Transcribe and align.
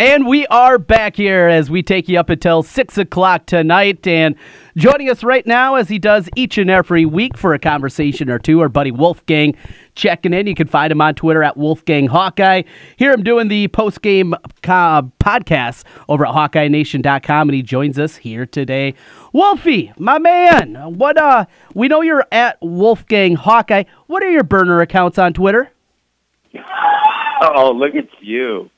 And 0.00 0.28
we 0.28 0.46
are 0.46 0.78
back 0.78 1.16
here 1.16 1.48
as 1.48 1.70
we 1.70 1.82
take 1.82 2.08
you 2.08 2.20
up 2.20 2.30
until 2.30 2.62
6 2.62 2.98
o'clock 2.98 3.46
tonight. 3.46 4.06
And 4.06 4.36
joining 4.76 5.10
us 5.10 5.24
right 5.24 5.44
now, 5.44 5.74
as 5.74 5.88
he 5.88 5.98
does 5.98 6.30
each 6.36 6.56
and 6.56 6.70
every 6.70 7.04
week 7.04 7.36
for 7.36 7.52
a 7.52 7.58
conversation 7.58 8.30
or 8.30 8.38
two, 8.38 8.60
our 8.60 8.68
buddy 8.68 8.92
Wolfgang 8.92 9.56
checking 9.96 10.32
in. 10.32 10.46
You 10.46 10.54
can 10.54 10.68
find 10.68 10.92
him 10.92 11.00
on 11.00 11.16
Twitter 11.16 11.42
at 11.42 11.56
Wolfgang 11.56 12.06
Hawkeye. 12.06 12.62
Hear 12.96 13.10
him 13.10 13.24
doing 13.24 13.48
the 13.48 13.66
post 13.66 14.00
game 14.00 14.34
uh, 14.34 15.02
podcast 15.02 15.82
over 16.08 16.24
at 16.24 16.32
HawkeyeNation.com, 16.32 17.48
and 17.48 17.56
he 17.56 17.62
joins 17.64 17.98
us 17.98 18.14
here 18.14 18.46
today. 18.46 18.94
Wolfie, 19.32 19.92
my 19.98 20.20
man, 20.20 20.76
what 20.94 21.18
uh, 21.18 21.46
we 21.74 21.88
know 21.88 22.02
you're 22.02 22.24
at 22.30 22.56
Wolfgang 22.62 23.34
Hawkeye. 23.34 23.82
What 24.06 24.22
are 24.22 24.30
your 24.30 24.44
burner 24.44 24.80
accounts 24.80 25.18
on 25.18 25.32
Twitter? 25.32 25.72
Oh, 27.40 27.70
look 27.70 27.94
at 27.94 28.08
you. 28.20 28.68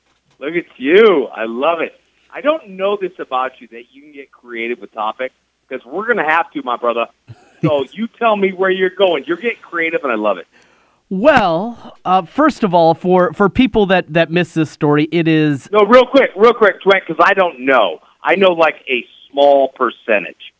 Look 0.41 0.55
at 0.55 0.65
you. 0.77 1.27
I 1.27 1.45
love 1.45 1.81
it. 1.81 1.93
I 2.33 2.41
don't 2.41 2.71
know 2.71 2.97
this 2.99 3.11
about 3.19 3.61
you 3.61 3.67
that 3.67 3.83
you 3.91 4.01
can 4.01 4.11
get 4.11 4.31
creative 4.31 4.79
with 4.79 4.91
topics 4.91 5.35
because 5.67 5.85
we're 5.85 6.05
going 6.05 6.17
to 6.17 6.23
have 6.23 6.49
to, 6.53 6.63
my 6.63 6.77
brother. 6.77 7.05
So 7.61 7.83
you 7.91 8.07
tell 8.07 8.35
me 8.35 8.51
where 8.51 8.71
you're 8.71 8.89
going. 8.89 9.25
You're 9.27 9.37
getting 9.37 9.61
creative, 9.61 10.03
and 10.03 10.11
I 10.11 10.15
love 10.15 10.39
it. 10.39 10.47
Well, 11.09 11.95
uh, 12.03 12.23
first 12.23 12.63
of 12.63 12.73
all, 12.73 12.95
for, 12.95 13.33
for 13.33 13.49
people 13.49 13.85
that, 13.87 14.11
that 14.13 14.31
miss 14.31 14.55
this 14.55 14.71
story, 14.71 15.07
it 15.11 15.27
is. 15.27 15.69
No, 15.71 15.81
real 15.85 16.07
quick, 16.07 16.31
real 16.35 16.55
quick, 16.55 16.81
Trent, 16.81 17.03
because 17.07 17.23
I 17.23 17.35
don't 17.35 17.59
know. 17.59 17.99
I 18.23 18.35
know 18.35 18.53
like 18.53 18.77
a 18.89 19.05
small 19.29 19.67
percentage 19.69 20.53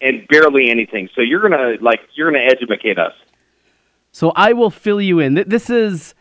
and 0.00 0.28
barely 0.28 0.70
anything. 0.70 1.08
So 1.14 1.22
you're 1.22 1.40
gonna 1.40 1.76
like 1.80 2.00
you're 2.14 2.30
gonna 2.30 2.44
educate 2.44 2.98
us. 2.98 3.12
So 4.12 4.32
I 4.36 4.52
will 4.52 4.70
fill 4.70 5.00
you 5.00 5.18
in. 5.18 5.34
This 5.46 5.70
is 5.70 6.14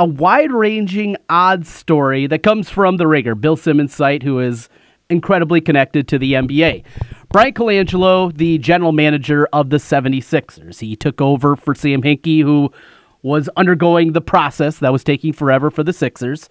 a 0.00 0.04
wide 0.06 0.50
ranging 0.50 1.14
odd 1.28 1.66
story 1.66 2.26
that 2.26 2.42
comes 2.42 2.70
from 2.70 2.96
the 2.96 3.06
Ringer, 3.06 3.34
Bill 3.34 3.54
Simmons' 3.54 3.94
site, 3.94 4.22
who 4.22 4.40
is 4.40 4.70
incredibly 5.10 5.60
connected 5.60 6.08
to 6.08 6.18
the 6.18 6.32
NBA. 6.32 6.84
Bryan 7.28 7.52
Colangelo, 7.52 8.34
the 8.34 8.56
general 8.56 8.92
manager 8.92 9.46
of 9.52 9.68
the 9.68 9.76
76ers, 9.76 10.80
he 10.80 10.96
took 10.96 11.20
over 11.20 11.54
for 11.54 11.74
Sam 11.74 12.00
Hinkie, 12.00 12.40
who 12.40 12.72
was 13.20 13.50
undergoing 13.58 14.14
the 14.14 14.22
process 14.22 14.78
that 14.78 14.90
was 14.90 15.04
taking 15.04 15.34
forever 15.34 15.70
for 15.70 15.82
the 15.82 15.92
Sixers. 15.92 16.48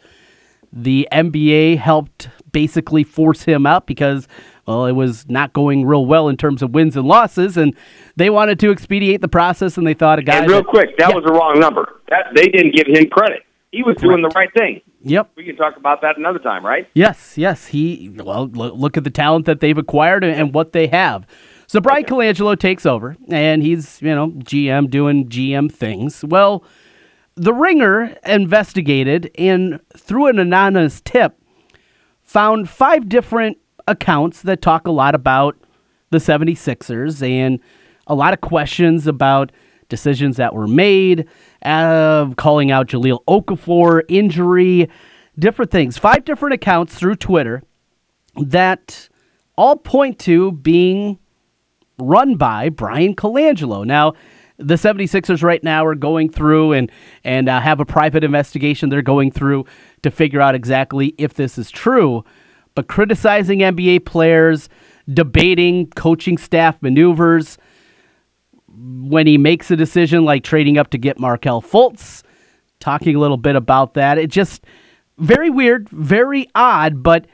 The 0.72 1.08
NBA 1.12 1.80
helped 1.80 2.30
basically 2.52 3.04
force 3.04 3.42
him 3.42 3.66
out 3.66 3.88
because, 3.88 4.28
well, 4.70 4.86
it 4.86 4.92
was 4.92 5.28
not 5.28 5.52
going 5.52 5.84
real 5.84 6.06
well 6.06 6.30
in 6.30 6.38
terms 6.38 6.62
of 6.62 6.76
wins 6.76 6.96
and 6.96 7.08
losses, 7.08 7.58
and 7.58 7.76
they 8.18 8.30
wanted 8.30 8.60
to 8.60 8.70
expedite 8.70 9.20
the 9.20 9.28
process, 9.28 9.80
and 9.80 9.88
they 9.88 9.96
thought 9.96 10.20
a 10.20 10.22
guy. 10.22 10.38
And 10.38 10.48
real 10.48 10.60
that, 10.60 10.68
quick, 10.68 10.96
that 11.00 11.10
yeah. 11.10 11.16
was 11.16 11.24
a 11.26 11.34
wrong 11.34 11.60
number. 11.60 12.00
That 12.10 12.28
they 12.36 12.46
didn't 12.46 12.76
give 12.76 12.86
him 12.86 13.10
credit. 13.10 13.40
He 13.72 13.82
was 13.82 13.96
doing 13.98 14.22
the 14.22 14.30
right 14.30 14.50
thing. 14.56 14.82
Yep. 15.02 15.32
We 15.36 15.44
can 15.44 15.56
talk 15.56 15.76
about 15.76 16.02
that 16.02 16.20
another 16.20 16.38
time, 16.38 16.64
right? 16.64 16.88
Yes, 16.94 17.36
yes. 17.36 17.66
He 17.68 18.12
well, 18.16 18.48
look 18.48 18.96
at 18.96 19.04
the 19.04 19.10
talent 19.10 19.48
that 19.48 19.60
they've 19.60 19.78
acquired 19.78 20.24
and 20.24 20.54
what 20.54 20.74
they 20.74 20.86
have. 20.86 21.26
So 21.66 21.82
Bryan 21.82 22.06
okay. 22.06 22.14
Colangelo 22.14 22.58
takes 22.58 22.86
over, 22.86 23.18
and 23.30 23.64
he's 23.64 24.00
you 24.04 24.14
know 24.14 24.30
GM 24.30 24.92
doing 24.92 25.30
GM 25.30 25.72
things. 25.72 26.24
Well, 26.24 26.64
the 27.34 27.56
Ringer 27.56 28.16
investigated 28.24 29.32
and 29.36 29.80
through 29.98 30.28
an 30.28 30.38
anonymous 30.38 31.02
tip 31.02 31.40
found 32.22 32.70
five 32.70 33.10
different 33.10 33.58
accounts 33.90 34.42
that 34.44 34.62
talk 34.62 34.88
a 34.88 34.92
lot 34.92 35.16
about 35.16 35.58
the 36.12 36.18
76ers 36.18 37.28
and 37.28 37.60
a 38.08 38.16
lot 38.16 38.34
of 38.34 38.42
questions 38.42 39.08
about 39.08 39.52
decisions 39.90 40.38
that 40.38 40.54
were 40.54 40.68
made, 40.68 41.28
uh, 41.64 42.30
calling 42.36 42.72
out 42.72 42.88
Jahlil 42.88 43.24
Okafor, 43.28 44.04
injury, 44.08 44.90
different 45.38 45.72
things. 45.72 45.98
Five 45.98 46.26
different 46.26 46.54
accounts 46.54 46.96
through 46.96 47.16
Twitter 47.16 47.64
that 48.36 49.10
all 49.58 49.76
point 49.76 50.20
to 50.20 50.52
being 50.52 51.18
run 51.98 52.36
by 52.36 52.70
Bryan 52.70 53.16
Colangelo. 53.16 53.86
Now, 53.86 54.14
the 54.58 54.76
76ers 54.76 55.42
right 55.42 55.64
now 55.64 55.86
are 55.86 55.96
going 55.96 56.30
through 56.30 56.74
and 56.74 56.92
and 57.24 57.48
uh, 57.48 57.62
have 57.62 57.80
a 57.80 57.86
private 57.86 58.24
investigation 58.24 58.90
they're 58.90 59.02
going 59.02 59.32
through 59.32 59.66
to 60.04 60.12
figure 60.12 60.42
out 60.42 60.54
exactly 60.54 61.16
if 61.18 61.34
this 61.34 61.58
is 61.58 61.72
true. 61.72 62.24
But 62.80 62.88
criticizing 62.88 63.60
NBA 63.60 64.06
players, 64.06 64.70
debating 65.14 65.88
coaching 65.98 66.38
staff 66.38 66.82
maneuvers, 66.82 67.58
when 68.70 69.28
he 69.28 69.38
makes 69.38 69.70
a 69.70 69.76
decision 69.76 70.24
like 70.24 70.46
trading 70.46 70.78
up 70.78 70.92
to 70.92 70.98
get 70.98 71.20
Markelle 71.20 71.62
Fultz, 71.62 72.24
talking 72.80 73.18
a 73.18 73.20
little 73.20 73.36
bit 73.36 73.58
about 73.58 73.96
that. 73.96 74.18
It 74.18 74.30
just 74.30 74.64
very 75.18 75.50
weird, 75.50 75.90
very 75.90 76.48
odd, 76.56 77.04
but 77.04 77.26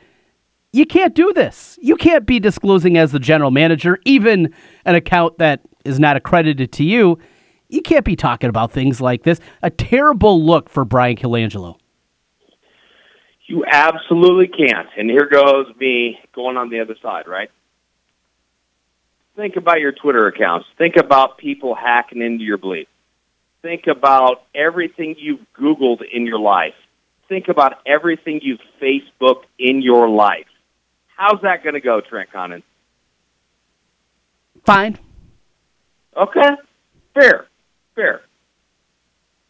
you 0.74 0.84
can't 0.84 1.14
do 1.14 1.32
this. 1.32 1.78
You 1.80 1.96
can't 1.96 2.26
be 2.26 2.40
disclosing 2.40 2.98
as 2.98 3.12
the 3.12 3.20
general 3.20 3.52
manager, 3.52 4.00
even 4.04 4.52
an 4.86 4.96
account 4.96 5.38
that 5.38 5.62
is 5.86 6.00
not 6.00 6.18
accredited 6.18 6.72
to 6.72 6.84
you. 6.84 7.20
You 7.70 7.84
can't 7.84 8.04
be 8.04 8.16
talking 8.16 8.50
about 8.50 8.72
things 8.72 9.00
like 9.00 9.22
this. 9.22 9.40
A 9.62 9.70
terrible 9.70 10.44
look 10.44 10.70
for 10.70 10.86
Bryan 10.86 11.18
Colangelo. 11.18 11.78
You 13.46 13.64
absolutely 13.66 14.48
can't. 14.48 14.90
And 14.98 15.10
here 15.10 15.28
goes 15.28 15.68
me 15.80 16.20
going 16.34 16.58
on 16.58 16.70
the 16.70 16.80
other 16.80 16.96
side, 17.02 17.28
right? 17.28 17.52
Think 19.36 19.56
about 19.56 19.80
your 19.80 19.92
Twitter 19.92 20.28
accounts. 20.28 20.66
Think 20.78 20.96
about 20.96 21.38
people 21.38 21.76
hacking 21.76 22.22
into 22.22 22.44
your 22.44 22.58
belief. 22.58 22.88
Think 23.62 23.88
about 23.88 24.44
everything 24.54 25.16
you've 25.18 25.46
Googled 25.60 26.02
in 26.12 26.26
your 26.26 26.40
life. 26.40 26.76
Think 27.28 27.48
about 27.48 27.80
everything 27.86 28.40
you've 28.42 28.62
Facebooked 28.82 29.46
in 29.60 29.82
your 29.82 30.08
life. 30.08 30.46
How's 31.16 31.42
that 31.42 31.64
going 31.64 31.74
to 31.74 31.82
go, 31.82 32.02
Trent 32.02 32.32
Condon? 32.32 32.64
Fine. 34.66 34.98
Okay. 36.16 36.52
Fair. 37.14 37.46
Fair. 37.96 38.22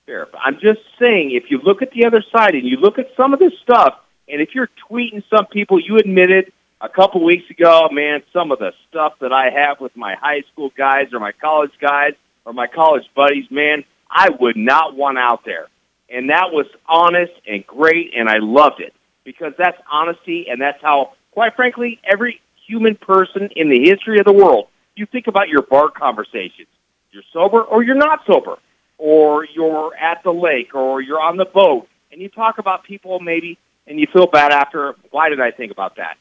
Fair. 0.06 0.28
But 0.32 0.42
I'm 0.44 0.60
just 0.60 0.82
saying, 1.00 1.32
if 1.32 1.50
you 1.50 1.60
look 1.64 1.82
at 1.82 1.92
the 1.92 2.06
other 2.06 2.24
side 2.32 2.54
and 2.56 2.66
you 2.66 2.78
look 2.78 3.00
at 3.00 3.08
some 3.18 3.34
of 3.34 3.40
this 3.40 3.54
stuff, 3.64 3.96
and 4.28 4.42
if 4.42 4.54
you're 4.54 4.70
tweeting 4.90 5.24
some 5.30 5.46
people, 5.48 5.80
you 5.80 5.98
admitted 5.98 6.52
a 6.82 6.90
couple 6.90 7.24
weeks 7.24 7.50
ago, 7.50 7.90
man, 7.92 8.22
some 8.34 8.52
of 8.52 8.60
the 8.60 8.74
stuff 8.90 9.14
that 9.22 9.32
I 9.32 9.50
have 9.50 9.80
with 9.80 9.96
my 9.96 10.16
high 10.16 10.42
school 10.52 10.72
guys 10.78 11.14
or 11.14 11.20
my 11.20 11.32
college 11.32 11.72
guys 11.80 12.14
or 12.46 12.54
my 12.54 12.68
college 12.68 13.06
buddies, 13.16 13.50
man, 13.50 13.84
I 14.10 14.30
would 14.30 14.58
not 14.58 14.96
want 14.96 15.18
out 15.18 15.46
there. 15.46 15.68
And 16.10 16.30
that 16.30 16.52
was 16.52 16.68
honest 16.88 17.34
and 17.48 17.66
great, 17.66 18.12
and 18.16 18.30
I 18.30 18.38
loved 18.38 18.80
it 18.80 18.94
because 19.24 19.54
that's 19.58 19.78
honesty, 19.92 20.48
and 20.50 20.62
that's 20.62 20.82
how, 20.82 21.14
quite 21.32 21.56
frankly, 21.56 22.00
every 22.04 22.42
human 22.68 22.96
person 22.96 23.50
in 23.56 23.70
the 23.70 23.90
history 23.90 24.20
of 24.20 24.26
the 24.26 24.34
world, 24.34 24.68
you 24.96 25.06
think 25.08 25.28
about 25.28 25.50
your 25.50 25.64
bar 25.64 25.90
conversations. 25.90 26.68
You're 27.12 27.24
sober 27.34 27.62
or 27.62 27.84
you're 27.84 27.96
not 27.96 28.26
sober, 28.28 28.58
or 28.98 29.46
you're 29.46 29.96
at 29.96 30.24
the 30.24 30.32
lake 30.32 30.74
or 30.74 31.02
you're 31.02 31.22
on 31.22 31.38
the 31.38 31.46
boat, 31.46 31.88
and 32.12 32.22
you 32.22 32.30
talk 32.30 32.58
about 32.58 32.84
people 32.84 33.20
maybe, 33.20 33.58
and 33.88 34.00
you 34.00 34.08
feel 34.12 34.28
bad 34.28 34.52
after, 34.52 34.96
why 35.12 35.30
did 35.30 35.42
I 35.42 35.52
think 35.52 35.72
about 35.72 35.98
that? 35.98 36.18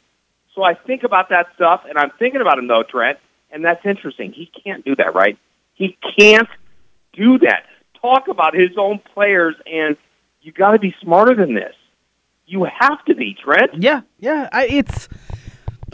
So 0.54 0.62
I 0.62 0.74
think 0.74 1.02
about 1.02 1.30
that 1.30 1.46
stuff, 1.54 1.82
and 1.88 1.98
I'm 1.98 2.10
thinking 2.18 2.40
about 2.40 2.58
him 2.58 2.68
though, 2.68 2.82
Trent, 2.82 3.18
and 3.50 3.64
that's 3.64 3.84
interesting. 3.84 4.32
He 4.32 4.46
can't 4.46 4.84
do 4.84 4.94
that, 4.96 5.14
right? 5.14 5.38
He 5.74 5.96
can't 6.18 6.48
do 7.12 7.38
that. 7.38 7.66
Talk 8.00 8.28
about 8.28 8.54
his 8.54 8.70
own 8.76 9.00
players, 9.14 9.54
and 9.66 9.96
you 10.42 10.52
got 10.52 10.72
to 10.72 10.78
be 10.78 10.94
smarter 11.00 11.34
than 11.34 11.54
this. 11.54 11.74
You 12.46 12.64
have 12.64 13.04
to 13.06 13.14
be, 13.14 13.34
Trent. 13.34 13.82
Yeah, 13.82 14.02
yeah. 14.18 14.48
I, 14.52 14.66
it's 14.66 15.08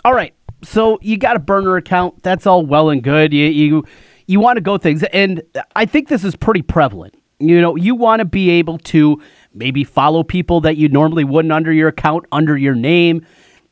all 0.04 0.12
right. 0.12 0.34
So 0.62 0.98
you 1.00 1.16
got 1.16 1.36
a 1.36 1.38
burner 1.38 1.76
account. 1.76 2.22
That's 2.22 2.46
all 2.46 2.66
well 2.66 2.90
and 2.90 3.02
good. 3.02 3.32
You 3.32 3.46
you 3.46 3.84
you 4.30 4.38
want 4.38 4.58
to 4.58 4.60
go 4.60 4.78
things, 4.78 5.02
and 5.02 5.42
I 5.74 5.86
think 5.86 6.08
this 6.08 6.22
is 6.22 6.36
pretty 6.36 6.62
prevalent. 6.62 7.14
You 7.40 7.60
know, 7.60 7.74
you 7.74 7.94
want 7.94 8.20
to 8.20 8.24
be 8.24 8.50
able 8.50 8.78
to 8.78 9.20
maybe 9.52 9.82
follow 9.82 10.22
people 10.22 10.60
that 10.60 10.76
you 10.76 10.88
normally 10.88 11.24
wouldn't 11.24 11.50
under 11.50 11.72
your 11.72 11.88
account, 11.88 12.26
under 12.30 12.56
your 12.56 12.74
name 12.74 13.26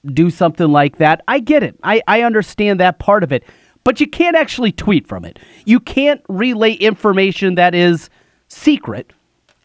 do 0.05 0.31
something 0.31 0.69
like 0.69 0.99
that. 0.99 1.23
I 1.29 1.41
get 1.41 1.63
it. 1.63 1.79
I, 1.83 2.03
I 2.07 2.23
understand 2.23 2.81
that 2.81 2.99
part 2.99 3.23
of 3.23 3.33
it. 3.33 3.45
But 3.85 4.01
you 4.01 4.07
can't 4.07 4.37
actually 4.37 4.73
tweet 4.73 5.07
from 5.07 5.25
it. 5.25 5.39
You 5.65 5.81
can't 5.81 6.23
relay 6.29 6.73
information 6.73 7.55
that 7.55 7.75
is 7.75 8.11
secret 8.49 9.13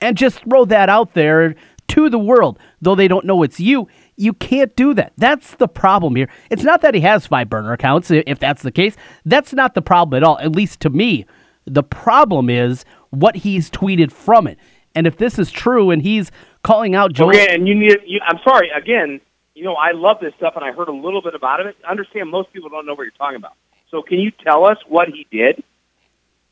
and 0.01 0.17
just 0.17 0.43
throw 0.43 0.65
that 0.65 0.89
out 0.89 1.13
there 1.13 1.55
to 1.89 2.09
the 2.09 2.19
world, 2.19 2.59
though 2.81 2.95
they 2.95 3.07
don't 3.07 3.25
know 3.25 3.43
it's 3.43 3.59
you. 3.59 3.87
You 4.23 4.31
can't 4.31 4.73
do 4.77 4.93
that. 4.93 5.11
That's 5.17 5.55
the 5.55 5.67
problem 5.67 6.15
here. 6.15 6.29
It's 6.49 6.63
not 6.63 6.81
that 6.81 6.93
he 6.93 7.01
has 7.01 7.27
five 7.27 7.49
burner 7.49 7.73
accounts, 7.73 8.09
if 8.09 8.39
that's 8.39 8.61
the 8.61 8.71
case. 8.71 8.95
That's 9.25 9.51
not 9.51 9.75
the 9.75 9.81
problem 9.81 10.15
at 10.15 10.25
all, 10.25 10.39
at 10.39 10.53
least 10.55 10.79
to 10.81 10.89
me. 10.89 11.25
The 11.65 11.83
problem 11.83 12.49
is 12.49 12.85
what 13.09 13.35
he's 13.35 13.69
tweeted 13.69 14.13
from 14.13 14.47
it. 14.47 14.57
And 14.95 15.05
if 15.07 15.17
this 15.17 15.37
is 15.37 15.51
true 15.51 15.91
and 15.91 16.01
he's 16.01 16.31
calling 16.63 16.95
out 16.95 17.11
Joel. 17.11 17.31
Okay, 17.31 17.53
and 17.53 17.67
you 17.67 17.75
need, 17.75 17.97
you, 18.05 18.21
I'm 18.25 18.39
sorry, 18.45 18.69
again, 18.69 19.19
you 19.55 19.65
know, 19.65 19.73
I 19.75 19.91
love 19.91 20.19
this 20.21 20.33
stuff, 20.37 20.53
and 20.55 20.63
I 20.63 20.71
heard 20.71 20.87
a 20.87 20.93
little 20.93 21.21
bit 21.21 21.35
about 21.35 21.59
it. 21.59 21.75
I 21.85 21.91
understand 21.91 22.29
most 22.29 22.53
people 22.53 22.69
don't 22.69 22.85
know 22.85 22.93
what 22.93 23.03
you're 23.03 23.11
talking 23.11 23.35
about. 23.35 23.53
So, 23.91 24.01
can 24.01 24.19
you 24.19 24.31
tell 24.31 24.65
us 24.65 24.77
what 24.87 25.09
he 25.09 25.27
did? 25.29 25.63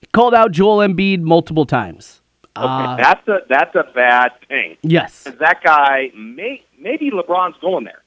He 0.02 0.08
called 0.08 0.36
out 0.36 0.52
Joel 0.52 0.86
Embiid 0.86 1.22
multiple 1.22 1.66
times. 1.66 2.22
Okay, 2.56 2.66
Uh, 2.68 2.98
that's 2.98 3.28
a 3.30 3.38
that's 3.48 3.76
a 3.76 3.86
bad 3.96 4.32
thing. 4.48 4.76
Yes, 4.82 5.24
that 5.24 5.64
guy 5.64 6.12
may 6.16 6.64
maybe 6.82 7.12
LeBron's 7.12 7.56
going 7.62 7.86
there. 7.86 8.02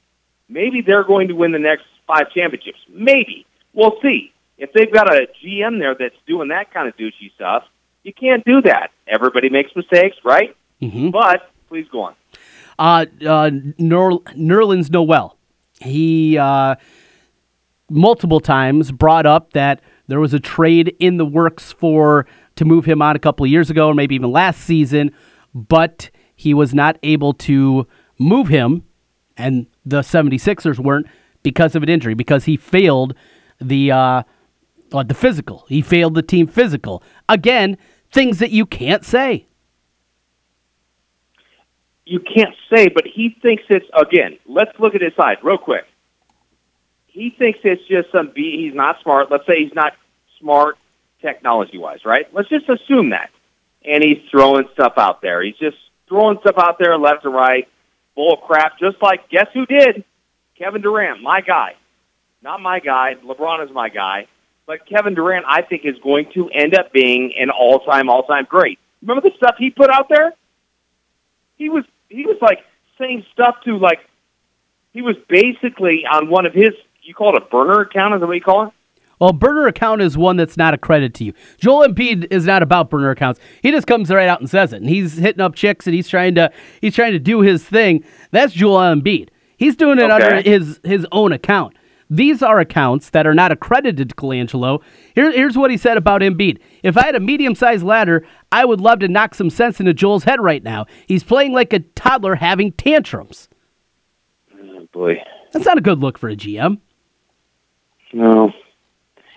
Maybe 0.48 0.82
they're 0.82 1.04
going 1.04 1.28
to 1.28 1.34
win 1.34 1.52
the 1.52 1.58
next 1.58 1.84
five 2.06 2.30
championships. 2.34 2.78
Maybe 2.90 3.46
we'll 3.72 3.98
see. 4.02 4.32
If 4.58 4.72
they've 4.72 4.92
got 4.92 5.12
a 5.12 5.26
GM 5.42 5.78
there 5.78 5.94
that's 5.98 6.14
doing 6.26 6.48
that 6.48 6.72
kind 6.72 6.88
of 6.88 6.96
douchey 6.96 7.32
stuff, 7.34 7.64
you 8.02 8.12
can't 8.12 8.44
do 8.44 8.60
that. 8.62 8.90
Everybody 9.06 9.48
makes 9.48 9.74
mistakes, 9.74 10.16
right? 10.24 10.54
hmm 10.80 11.10
But 11.10 11.50
please 11.68 11.86
go 11.90 12.02
on. 12.02 12.14
Uh, 12.78 13.06
uh, 13.26 13.50
Ner- 13.78 14.20
Nerlens 14.36 14.90
Noel. 14.90 15.36
He 15.80 16.36
uh, 16.38 16.76
multiple 17.90 18.40
times 18.40 18.92
brought 18.92 19.26
up 19.26 19.52
that 19.52 19.80
there 20.06 20.20
was 20.20 20.34
a 20.34 20.40
trade 20.40 20.94
in 20.98 21.16
the 21.16 21.24
works 21.24 21.72
for 21.72 22.26
to 22.56 22.64
move 22.64 22.84
him 22.84 23.02
on 23.02 23.16
a 23.16 23.18
couple 23.18 23.44
of 23.44 23.50
years 23.50 23.70
ago, 23.70 23.88
or 23.88 23.94
maybe 23.94 24.14
even 24.14 24.30
last 24.30 24.60
season, 24.60 25.10
but 25.54 26.10
he 26.36 26.54
was 26.54 26.74
not 26.74 26.98
able 27.02 27.32
to 27.32 27.86
move 28.18 28.48
him, 28.48 28.84
and 29.36 29.66
the 29.84 30.00
76ers 30.00 30.78
weren't 30.78 31.06
because 31.42 31.74
of 31.74 31.82
an 31.82 31.88
injury, 31.88 32.14
because 32.14 32.44
he 32.44 32.56
failed 32.56 33.14
the 33.60 33.90
uh, 33.90 34.22
uh, 34.92 35.02
the 35.02 35.14
physical. 35.14 35.64
He 35.68 35.82
failed 35.82 36.14
the 36.14 36.22
team 36.22 36.46
physical. 36.46 37.02
Again, 37.28 37.76
things 38.12 38.38
that 38.38 38.50
you 38.50 38.66
can't 38.66 39.04
say. 39.04 39.46
You 42.06 42.20
can't 42.20 42.54
say, 42.72 42.88
but 42.88 43.04
he 43.06 43.34
thinks 43.42 43.64
it's 43.68 43.86
again. 43.94 44.38
Let's 44.46 44.78
look 44.78 44.94
at 44.94 45.00
his 45.00 45.14
side 45.16 45.38
real 45.42 45.58
quick. 45.58 45.84
He 47.06 47.30
thinks 47.30 47.60
it's 47.64 47.86
just 47.88 48.12
some. 48.12 48.32
B, 48.34 48.64
he's 48.64 48.74
not 48.74 49.00
smart. 49.02 49.30
Let's 49.30 49.46
say 49.46 49.64
he's 49.64 49.74
not 49.74 49.94
smart 50.38 50.76
technology 51.22 51.78
wise, 51.78 52.04
right? 52.04 52.26
Let's 52.34 52.48
just 52.48 52.68
assume 52.68 53.10
that. 53.10 53.30
And 53.84 54.02
he's 54.02 54.18
throwing 54.30 54.68
stuff 54.74 54.94
out 54.96 55.22
there. 55.22 55.42
He's 55.42 55.56
just 55.56 55.76
throwing 56.08 56.38
stuff 56.40 56.56
out 56.58 56.78
there 56.78 56.96
left 56.98 57.24
and 57.24 57.34
right. 57.34 57.68
Bull 58.16 58.36
crap. 58.36 58.78
Just 58.78 59.00
like 59.02 59.28
guess 59.28 59.46
who 59.52 59.66
did? 59.66 60.04
Kevin 60.58 60.82
Durant, 60.82 61.22
my 61.22 61.40
guy. 61.40 61.74
Not 62.42 62.60
my 62.60 62.78
guy. 62.80 63.14
LeBron 63.24 63.64
is 63.64 63.72
my 63.72 63.88
guy. 63.88 64.26
But 64.66 64.86
Kevin 64.86 65.14
Durant, 65.14 65.44
I 65.48 65.62
think, 65.62 65.84
is 65.84 65.98
going 66.02 66.30
to 66.32 66.48
end 66.48 66.74
up 66.74 66.92
being 66.92 67.34
an 67.38 67.50
all-time, 67.50 68.08
all-time 68.08 68.46
great. 68.48 68.78
Remember 69.02 69.28
the 69.28 69.34
stuff 69.36 69.56
he 69.58 69.70
put 69.70 69.90
out 69.90 70.08
there? 70.08 70.32
He 71.56 71.68
was 71.68 71.84
he 72.08 72.24
was 72.24 72.36
like 72.40 72.60
saying 72.98 73.24
stuff 73.32 73.56
to 73.64 73.76
like 73.76 74.00
he 74.92 75.02
was 75.02 75.16
basically 75.28 76.04
on 76.10 76.28
one 76.28 76.46
of 76.46 76.54
his 76.54 76.70
you 77.02 77.14
call 77.14 77.36
it 77.36 77.42
a 77.42 77.44
burner 77.44 77.80
account, 77.80 78.14
is 78.14 78.20
that 78.20 78.26
what 78.26 78.32
you 78.34 78.40
call 78.40 78.68
it? 78.68 78.72
Well, 79.20 79.32
burner 79.32 79.66
account 79.66 80.02
is 80.02 80.16
one 80.18 80.36
that's 80.36 80.56
not 80.56 80.74
a 80.74 80.78
credit 80.78 81.14
to 81.14 81.24
you. 81.24 81.32
Joel 81.58 81.86
Embiid 81.88 82.26
is 82.32 82.46
not 82.46 82.62
about 82.62 82.90
burner 82.90 83.10
accounts. 83.10 83.40
He 83.62 83.70
just 83.70 83.86
comes 83.86 84.10
right 84.10 84.28
out 84.28 84.40
and 84.40 84.50
says 84.50 84.72
it, 84.72 84.78
and 84.82 84.88
he's 84.88 85.16
hitting 85.16 85.40
up 85.40 85.54
chicks 85.54 85.86
and 85.86 85.94
he's 85.94 86.08
trying 86.08 86.34
to 86.34 86.50
he's 86.80 86.94
trying 86.94 87.12
to 87.12 87.18
do 87.18 87.40
his 87.40 87.64
thing. 87.64 88.04
That's 88.32 88.52
Joel 88.52 88.78
Embiid. 88.78 89.28
He's 89.56 89.76
doing 89.76 89.98
it 89.98 90.10
Okay. 90.10 90.12
under 90.12 90.42
his 90.42 90.80
his 90.84 91.06
own 91.12 91.32
account. 91.32 91.76
These 92.10 92.42
are 92.42 92.60
accounts 92.60 93.10
that 93.10 93.26
are 93.26 93.32
not 93.34 93.50
accredited 93.50 94.10
to 94.10 94.14
Colangelo. 94.14 94.82
Here, 95.14 95.32
here's 95.32 95.56
what 95.56 95.70
he 95.70 95.78
said 95.78 95.96
about 95.96 96.20
Embiid. 96.20 96.58
If 96.82 96.98
I 96.98 97.06
had 97.06 97.14
a 97.14 97.20
medium 97.20 97.54
sized 97.54 97.82
ladder, 97.82 98.26
I 98.52 98.66
would 98.66 98.80
love 98.80 98.98
to 98.98 99.08
knock 99.08 99.34
some 99.34 99.48
sense 99.48 99.80
into 99.80 99.94
Joel's 99.94 100.24
head 100.24 100.38
right 100.40 100.62
now. 100.62 100.84
He's 101.06 101.24
playing 101.24 101.52
like 101.52 101.72
a 101.72 101.78
toddler 101.80 102.34
having 102.34 102.72
tantrums. 102.72 103.48
Oh, 104.54 104.86
boy. 104.92 105.16
That's 105.52 105.64
not 105.64 105.78
a 105.78 105.80
good 105.80 106.00
look 106.00 106.18
for 106.18 106.28
a 106.28 106.36
GM. 106.36 106.78
No. 108.12 108.52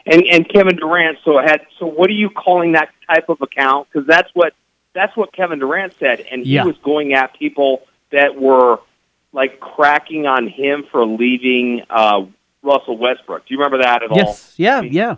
And 0.09 0.23
and 0.31 0.47
Kevin 0.49 0.75
Durant 0.77 1.17
so 1.25 1.37
had 1.39 1.61
so 1.79 1.85
what 1.85 2.09
are 2.09 2.13
you 2.13 2.29
calling 2.29 2.71
that 2.73 2.89
type 3.09 3.29
of 3.29 3.41
account? 3.41 3.87
Because 3.91 4.07
that's 4.07 4.29
what 4.33 4.53
that's 4.93 5.15
what 5.17 5.33
Kevin 5.33 5.59
Durant 5.59 5.93
said, 5.99 6.21
and 6.31 6.43
he 6.45 6.53
Yeah. 6.53 6.63
was 6.65 6.75
going 6.83 7.13
at 7.13 7.37
people 7.37 7.81
that 8.11 8.39
were 8.39 8.79
like 9.33 9.59
cracking 9.59 10.25
on 10.25 10.47
him 10.47 10.85
for 10.91 11.05
leaving 11.05 11.83
uh, 11.89 12.25
Russell 12.63 12.97
Westbrook. 12.97 13.45
Do 13.45 13.53
you 13.53 13.59
remember 13.59 13.79
that 13.83 14.01
at 14.01 14.09
all? 14.11 14.17
Yes, 14.17 14.53
yeah, 14.57 14.77
I 14.77 14.81
mean, 14.81 14.93
yeah. 14.93 15.15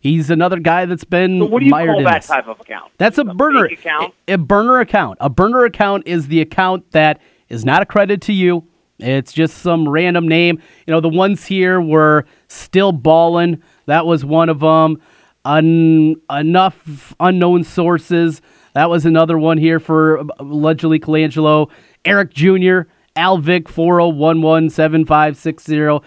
He's 0.00 0.30
another 0.30 0.58
guy 0.58 0.86
that's 0.86 1.04
been 1.04 1.38
So 1.38 1.44
what 1.46 1.60
do 1.60 1.66
you 1.66 1.70
call 1.72 2.02
that 2.02 2.22
this. 2.22 2.26
type 2.26 2.48
of 2.48 2.58
account? 2.58 2.90
That's 2.98 3.18
a 3.18 3.24
burner 3.24 3.66
account. 3.66 4.14
A, 4.26 4.32
a 4.32 4.38
burner 4.38 4.80
account. 4.80 5.18
A 5.20 5.30
burner 5.30 5.64
account 5.64 6.08
is 6.08 6.26
the 6.26 6.40
account 6.40 6.90
that 6.90 7.20
is 7.48 7.64
not 7.64 7.82
a 7.82 7.86
credit 7.86 8.20
to 8.22 8.32
you. 8.32 8.66
It's 8.98 9.32
just 9.32 9.58
some 9.58 9.88
random 9.88 10.26
name. 10.26 10.60
You 10.86 10.92
know, 10.92 11.00
the 11.00 11.08
ones 11.08 11.44
here 11.46 11.80
were 11.80 12.24
still 12.48 12.90
ballin'. 12.90 13.62
That 13.86 14.06
was 14.06 14.24
one 14.24 14.48
of 14.48 14.60
them. 14.60 15.00
Un, 15.44 16.16
enough 16.30 17.14
unknown 17.18 17.64
sources. 17.64 18.40
That 18.74 18.88
was 18.88 19.04
another 19.04 19.38
one 19.38 19.58
here 19.58 19.80
for 19.80 20.20
uh, 20.20 20.24
allegedly 20.38 21.00
Colangelo. 21.00 21.68
Eric 22.04 22.32
Jr. 22.32 22.82
Alvic 23.16 23.68
four 23.68 23.94
zero 23.96 24.08
one 24.08 24.40
one 24.40 24.70
seven 24.70 25.04
five 25.04 25.36
six 25.36 25.64
zero. 25.64 26.02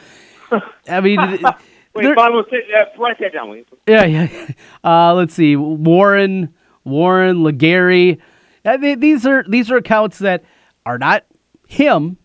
I 0.88 1.01
mean, 1.01 1.19
Wait, 1.22 1.44
we'll 1.95 2.45
sit- 2.50 2.74
uh, 2.74 2.86
write 2.98 3.19
that 3.19 3.33
down. 3.33 3.63
yeah, 3.88 4.06
yeah. 4.06 4.48
Uh, 4.83 5.13
let's 5.13 5.33
see. 5.33 5.56
Warren, 5.56 6.54
Warren, 6.83 7.44
Legary. 7.44 8.19
Uh, 8.63 8.77
th- 8.77 9.00
these 9.00 9.25
are 9.25 9.44
these 9.48 9.69
are 9.69 9.77
accounts 9.77 10.19
that 10.19 10.44
are 10.86 10.98
not 10.98 11.25
him, 11.68 12.18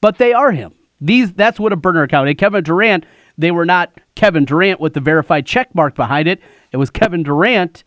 but 0.00 0.18
they 0.18 0.32
are 0.32 0.50
him. 0.50 0.74
These 1.00 1.32
that's 1.34 1.60
what 1.60 1.72
a 1.72 1.76
burner 1.76 2.02
account. 2.04 2.28
And 2.28 2.38
Kevin 2.38 2.64
Durant, 2.64 3.04
they 3.38 3.52
were 3.52 3.64
not 3.64 3.92
Kevin 4.16 4.44
Durant 4.44 4.80
with 4.80 4.94
the 4.94 5.00
verified 5.00 5.46
check 5.46 5.74
mark 5.74 5.94
behind 5.94 6.28
it. 6.28 6.40
It 6.72 6.76
was 6.76 6.90
Kevin 6.90 7.22
Durant 7.22 7.84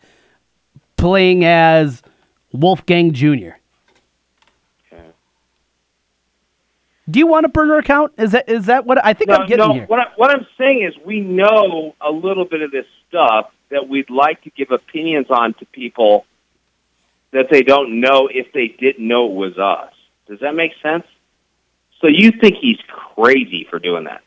playing 0.96 1.44
as 1.44 2.02
Wolfgang 2.52 3.12
Jr. 3.12 3.50
Do 7.10 7.18
you 7.18 7.26
want 7.26 7.44
a 7.44 7.48
burner 7.48 7.78
account? 7.78 8.12
Is 8.16 8.30
that 8.32 8.48
is 8.48 8.66
that 8.66 8.86
what 8.86 9.04
I 9.04 9.12
think 9.12 9.28
No, 9.28 9.36
I'm 9.36 9.48
getting 9.48 9.68
no. 9.68 9.74
here? 9.74 9.86
What, 9.86 10.00
I, 10.00 10.04
what 10.16 10.30
I'm 10.30 10.46
saying 10.56 10.82
is, 10.82 10.94
we 11.04 11.20
know 11.20 11.94
a 12.00 12.10
little 12.10 12.44
bit 12.44 12.62
of 12.62 12.70
this 12.70 12.86
stuff 13.08 13.52
that 13.70 13.88
we'd 13.88 14.08
like 14.08 14.40
to 14.42 14.50
give 14.50 14.70
opinions 14.70 15.26
on 15.28 15.52
to 15.54 15.66
people 15.66 16.24
that 17.32 17.50
they 17.50 17.62
don't 17.62 18.00
know 18.00 18.28
if 18.32 18.52
they 18.52 18.68
didn't 18.68 19.06
know 19.06 19.26
it 19.26 19.32
was 19.32 19.58
us. 19.58 19.92
Does 20.28 20.40
that 20.40 20.54
make 20.54 20.72
sense? 20.80 21.04
So 22.00 22.06
you 22.06 22.30
think 22.30 22.56
he's 22.60 22.78
crazy 22.86 23.66
for 23.68 23.78
doing 23.78 24.04
that? 24.04 24.22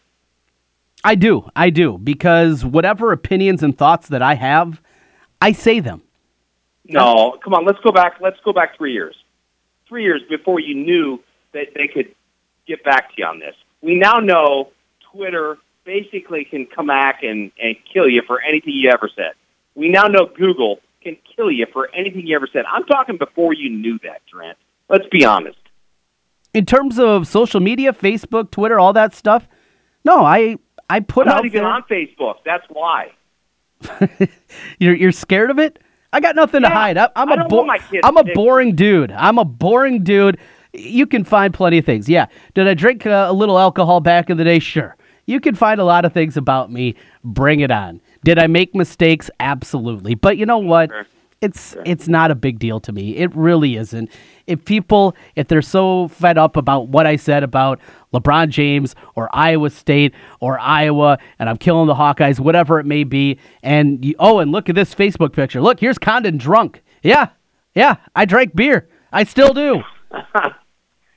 I 1.05 1.15
do. 1.15 1.47
I 1.55 1.69
do. 1.69 1.99
Because 1.99 2.65
whatever 2.65 3.11
opinions 3.11 3.61
and 3.63 3.77
thoughts 3.77 4.09
that 4.09 4.21
I 4.21 4.33
have, 4.33 4.81
I 5.39 5.51
say 5.51 5.79
them. 5.79 6.01
No, 6.87 7.37
come 7.43 7.53
on. 7.53 7.63
Let's 7.63 7.79
go 7.79 7.91
back. 7.91 8.15
Let's 8.19 8.39
go 8.43 8.51
back 8.51 8.75
three 8.75 8.93
years. 8.93 9.15
Three 9.87 10.03
years 10.03 10.21
before 10.27 10.59
you 10.59 10.73
knew 10.73 11.21
that 11.53 11.75
they 11.75 11.87
could 11.87 12.13
get 12.65 12.83
back 12.83 13.09
to 13.09 13.15
you 13.19 13.25
on 13.25 13.39
this. 13.39 13.55
We 13.81 13.95
now 13.95 14.17
know 14.17 14.71
Twitter 15.11 15.57
basically 15.83 16.43
can 16.43 16.65
come 16.65 16.87
back 16.87 17.21
and, 17.23 17.51
and 17.61 17.75
kill 17.93 18.09
you 18.09 18.23
for 18.23 18.41
anything 18.41 18.73
you 18.73 18.89
ever 18.89 19.09
said. 19.15 19.33
We 19.75 19.89
now 19.89 20.07
know 20.07 20.25
Google 20.25 20.79
can 21.03 21.17
kill 21.35 21.51
you 21.51 21.67
for 21.71 21.93
anything 21.93 22.25
you 22.25 22.35
ever 22.35 22.47
said. 22.51 22.65
I'm 22.65 22.85
talking 22.85 23.17
before 23.17 23.53
you 23.53 23.69
knew 23.69 23.99
that, 23.99 24.25
Trent. 24.27 24.57
Let's 24.89 25.07
be 25.07 25.23
honest. 25.23 25.59
In 26.53 26.65
terms 26.65 26.97
of 26.97 27.27
social 27.27 27.59
media, 27.59 27.93
Facebook, 27.93 28.49
Twitter, 28.49 28.79
all 28.79 28.93
that 28.93 29.13
stuff, 29.13 29.47
no, 30.03 30.25
I 30.25 30.57
I 30.89 30.99
put 30.99 31.27
I'm 31.27 31.33
out 31.33 31.35
not 31.37 31.45
even 31.45 31.63
there. 31.63 31.71
on 31.71 31.83
Facebook. 31.83 32.35
That's 32.45 32.65
why. 32.69 33.11
You're 34.79 34.95
you're 34.95 35.11
scared 35.11 35.51
of 35.51 35.59
it? 35.59 35.79
I 36.13 36.19
got 36.21 36.35
nothing 36.35 36.61
to 36.61 36.69
hide. 36.69 36.97
I, 36.97 37.09
I'm 37.15 37.29
I 37.29 37.33
a 37.33 37.37
don't 37.37 37.49
bo- 37.49 37.55
want 37.57 37.67
my 37.67 37.77
kids 37.77 38.01
I'm 38.03 38.15
a 38.17 38.23
boring 38.23 38.73
dude. 38.75 39.11
I'm 39.11 39.37
a 39.37 39.43
boring 39.45 40.03
dude. 40.03 40.37
You 40.73 41.05
can 41.05 41.23
find 41.25 41.53
plenty 41.53 41.77
of 41.77 41.85
things. 41.85 42.07
Yeah. 42.07 42.27
Did 42.53 42.67
I 42.67 42.73
drink 42.73 43.05
uh, 43.05 43.27
a 43.29 43.33
little 43.33 43.59
alcohol 43.59 43.99
back 43.99 44.29
in 44.29 44.37
the 44.37 44.43
day? 44.45 44.59
Sure. 44.59 44.95
You 45.25 45.39
can 45.39 45.55
find 45.55 45.81
a 45.81 45.83
lot 45.83 46.05
of 46.05 46.13
things 46.13 46.37
about 46.37 46.71
me. 46.71 46.95
Bring 47.23 47.59
it 47.59 47.71
on. 47.71 47.99
Did 48.23 48.39
I 48.39 48.47
make 48.47 48.73
mistakes? 48.75 49.29
Absolutely. 49.39 50.15
But 50.15 50.37
you 50.37 50.45
know 50.45 50.57
what? 50.59 50.89
Sure. 50.89 51.05
It's 51.41 51.75
it's 51.85 52.07
not 52.07 52.31
a 52.31 52.35
big 52.35 52.59
deal 52.59 52.79
to 52.79 52.91
me. 52.91 53.17
It 53.17 53.35
really 53.35 53.75
isn't. 53.75 54.09
If 54.47 54.63
people 54.65 55.15
if 55.35 55.47
they're 55.47 55.61
so 55.61 56.07
fed 56.07 56.37
up 56.37 56.55
about 56.57 56.87
what 56.87 57.05
I 57.05 57.17
said 57.17 57.43
about 57.43 57.79
LeBron 58.13 58.49
James 58.49 58.95
or 59.15 59.29
Iowa 59.35 59.69
State 59.69 60.13
or 60.39 60.57
Iowa 60.59 61.17
and 61.37 61.49
I'm 61.49 61.57
killing 61.57 61.87
the 61.87 61.93
Hawkeyes, 61.93 62.39
whatever 62.39 62.79
it 62.79 62.85
may 62.85 63.03
be, 63.03 63.37
and 63.61 64.03
you, 64.03 64.15
oh, 64.17 64.39
and 64.39 64.51
look 64.51 64.69
at 64.69 64.75
this 64.75 64.95
Facebook 64.95 65.33
picture. 65.33 65.61
Look, 65.61 65.79
here's 65.79 65.97
Condon 65.97 66.37
drunk. 66.37 66.81
Yeah, 67.03 67.29
yeah, 67.75 67.97
I 68.15 68.25
drank 68.25 68.55
beer. 68.55 68.87
I 69.11 69.23
still 69.25 69.53
do. 69.53 69.81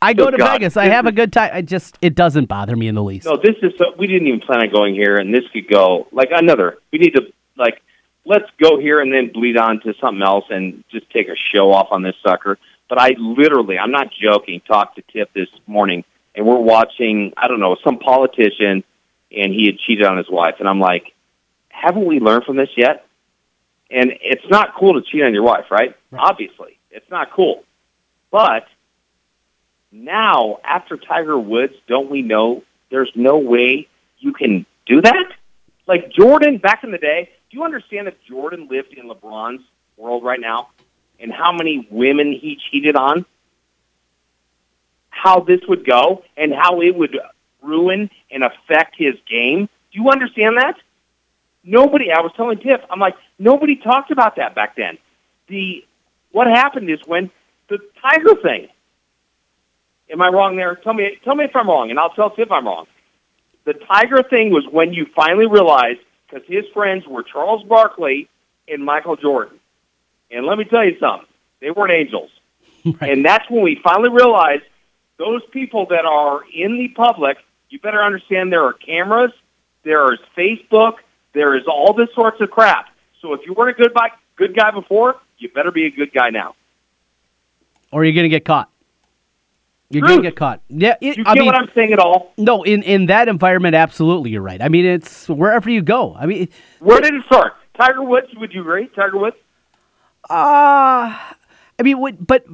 I 0.01 0.13
go 0.15 0.27
Oh, 0.27 0.31
to 0.31 0.37
God. 0.37 0.53
Vegas. 0.61 0.77
I 0.77 0.87
have 0.87 1.07
a 1.07 1.13
good 1.13 1.33
time. 1.33 1.51
I 1.53 1.63
just 1.63 1.97
it 2.03 2.15
doesn't 2.15 2.47
bother 2.47 2.77
me 2.77 2.87
in 2.89 2.95
the 2.95 3.03
least. 3.03 3.27
No, 3.27 3.37
this 3.37 3.57
is 3.63 3.73
so, 3.79 3.87
we 3.99 4.07
didn't 4.07 4.29
even 4.29 4.41
plan 4.41 4.61
on 4.61 4.71
going 4.71 4.95
here, 4.95 5.17
and 5.17 5.33
this 5.35 5.43
could 5.53 5.69
go 5.69 6.07
like 6.13 6.29
another. 6.33 6.79
We 6.93 6.99
need 6.99 7.15
to 7.15 7.23
like 7.57 7.81
let's 8.29 8.49
go 8.63 8.79
here 8.79 9.01
and 9.01 9.13
then 9.13 9.33
bleed 9.33 9.57
on 9.57 9.81
to 9.81 9.95
something 10.01 10.23
else 10.23 10.45
and 10.51 10.85
just 10.91 11.11
take 11.11 11.29
a 11.29 11.35
show 11.35 11.73
off 11.73 11.89
on 11.91 12.03
this 12.03 12.15
sucker. 12.23 12.59
But 12.89 13.01
I 13.01 13.17
literally, 13.19 13.79
I'm 13.79 13.91
not 13.91 14.13
joking. 14.13 14.61
Talked 14.61 14.97
to 14.97 15.03
Tip 15.03 15.33
this 15.33 15.49
morning, 15.67 16.05
and 16.35 16.47
we're 16.47 16.59
watching. 16.59 17.33
I 17.37 17.49
don't 17.49 17.61
know 17.61 17.77
some 17.83 17.99
politician, 17.99 18.85
and 19.33 19.53
he 19.53 19.67
had 19.67 19.79
cheated 19.79 20.05
on 20.05 20.19
his 20.19 20.31
wife, 20.31 20.57
and 20.59 20.69
I'm 20.69 20.81
like, 20.81 21.13
haven't 21.71 22.05
we 22.05 22.21
learned 22.21 22.45
from 22.45 22.57
this 22.57 22.71
yet? 22.77 23.07
And 23.91 24.13
it's 24.21 24.49
not 24.51 24.75
cool 24.79 24.95
to 24.95 25.03
cheat 25.03 25.23
on 25.23 25.33
your 25.33 25.43
wife, 25.43 25.71
right? 25.71 25.97
Obviously, 26.13 26.79
It's 26.91 27.11
not 27.11 27.33
cool. 27.33 27.65
But 28.31 28.67
now, 29.91 30.59
after 30.63 30.99
Tiger 30.99 31.39
Woods, 31.39 31.75
don't 31.87 32.11
we 32.11 32.21
know 32.21 32.63
there's 32.91 33.11
no 33.15 33.39
way 33.39 33.89
you 34.19 34.33
can 34.35 34.67
do 34.87 35.01
that? 35.01 35.33
Like 35.87 36.11
Jordan 36.11 36.59
back 36.59 36.85
in 36.85 36.91
the 36.91 36.99
day, 36.99 37.31
do 37.51 37.57
you 37.57 37.65
understand 37.65 38.09
if 38.09 38.15
Jordan 38.25 38.69
lived 38.69 38.93
in 38.93 39.09
LeBron's 39.09 39.63
world 39.97 40.23
right 40.23 40.41
now 40.41 40.69
and 41.19 41.33
how 41.33 41.53
many 41.53 41.87
women 41.91 42.33
he 42.33 42.59
cheated 42.71 42.95
on? 42.95 43.25
How 45.11 45.41
this 45.41 45.61
would 45.69 45.85
go 45.85 46.25
and 46.37 46.53
how 46.55 46.81
it 46.81 46.95
would 46.95 47.19
ruin 47.63 48.11
and 48.31 48.45
affect 48.45 48.97
his 48.97 49.15
game? 49.29 49.69
Do 49.93 50.01
you 50.01 50.11
understand 50.11 50.59
that? 50.59 50.77
Nobody, 51.65 52.13
I 52.13 52.21
was 52.21 52.33
telling 52.37 52.59
Tiff, 52.59 52.81
I'm 52.91 53.01
like, 53.01 53.17
nobody 53.39 53.77
talked 53.77 54.11
about 54.11 54.37
that 54.37 54.55
back 54.55 54.77
then. 54.77 54.99
The 55.49 55.85
what 56.31 56.47
happened 56.47 56.91
is 56.91 57.01
when 57.07 57.31
the 57.69 57.79
Tiger 58.03 58.35
thing. 58.41 58.69
Am 60.11 60.23
I 60.23 60.29
wrong 60.29 60.57
there? 60.57 60.77
Tell 60.77 60.95
me, 60.95 61.19
tell 61.25 61.35
me 61.35 61.45
if 61.45 61.57
I'm 61.57 61.69
wrong, 61.69 61.91
and 61.91 61.99
I'll 61.99 62.11
tell 62.11 62.31
Tiff 62.31 62.51
I'm 62.51 62.67
wrong. 62.67 62.87
The 63.65 63.75
Tiger 63.75 64.23
thing 64.23 64.51
was 64.51 64.67
when 64.71 64.93
you 64.93 65.07
finally 65.15 65.47
realized 65.47 66.01
because 66.29 66.47
his 66.47 66.65
friends 66.73 67.07
were 67.07 67.23
Charles 67.23 67.63
Barkley 67.65 68.29
and 68.67 68.85
Michael 68.85 69.17
Jordan. 69.17 69.59
And 70.31 70.47
let 70.47 70.59
me 70.59 70.65
tell 70.65 70.85
you 70.85 70.99
something, 70.99 71.29
they 71.61 71.71
weren't 71.71 71.93
angels. 71.93 72.31
Right. 73.01 73.11
And 73.11 73.25
that's 73.25 73.51
when 73.51 73.63
we 73.63 73.79
finally 73.83 74.09
realized 74.09 74.63
those 75.19 75.43
people 75.51 75.87
that 75.87 76.07
are 76.07 76.43
in 76.55 76.79
the 76.79 76.89
public, 76.89 77.37
you 77.69 77.81
better 77.81 78.03
understand 78.03 78.53
there 78.53 78.65
are 78.65 78.73
cameras, 78.73 79.33
there 79.83 80.11
is 80.15 80.21
Facebook, 80.37 80.95
there 81.35 81.55
is 81.57 81.65
all 81.67 81.93
this 81.93 82.09
sorts 82.15 82.41
of 82.41 82.51
crap. 82.51 82.89
So 83.21 83.35
if 83.35 83.41
you 83.45 83.53
weren't 83.53 83.79
a 83.79 83.83
good 83.83 83.93
guy, 83.93 84.13
good 84.37 84.57
guy 84.57 84.71
before, 84.71 85.17
you 85.39 85.51
better 85.51 85.73
be 85.73 85.87
a 85.87 85.91
good 85.91 86.13
guy 86.13 86.31
now. 86.31 86.55
Or 87.91 88.05
you're 88.05 88.15
going 88.15 88.25
to 88.25 88.31
get 88.31 88.45
caught. 88.45 88.71
You're 89.91 90.07
going 90.07 90.19
to 90.19 90.23
get 90.23 90.37
caught. 90.37 90.61
Yeah, 90.69 90.97
it, 91.01 91.17
you 91.17 91.25
I 91.27 91.35
get 91.35 91.41
mean, 91.41 91.47
what 91.47 91.55
I'm 91.55 91.71
saying 91.75 91.93
at 91.95 91.99
all? 91.99 92.33
No, 92.37 92.63
in 92.63 92.83
in 92.83 93.07
that 93.07 93.27
environment, 93.29 93.75
absolutely, 93.75 94.31
you're 94.31 94.43
right. 94.43 94.61
I 94.61 94.69
mean, 94.69 94.85
it's 94.85 95.29
wherever 95.29 95.71
you 95.71 95.81
go. 95.81 96.15
I 96.15 96.27
mean, 96.27 96.49
where 96.81 97.01
did 97.01 97.15
it 97.15 97.25
start? 97.25 97.55
Tiger 97.75 98.03
Woods? 98.03 98.29
Would 98.37 98.53
you 98.53 98.61
agree? 98.61 98.89
Tiger 98.89 99.19
Woods? 99.19 99.37
Uh 100.29 101.17
I 101.79 101.83
mean, 101.83 102.17
but 102.21 102.45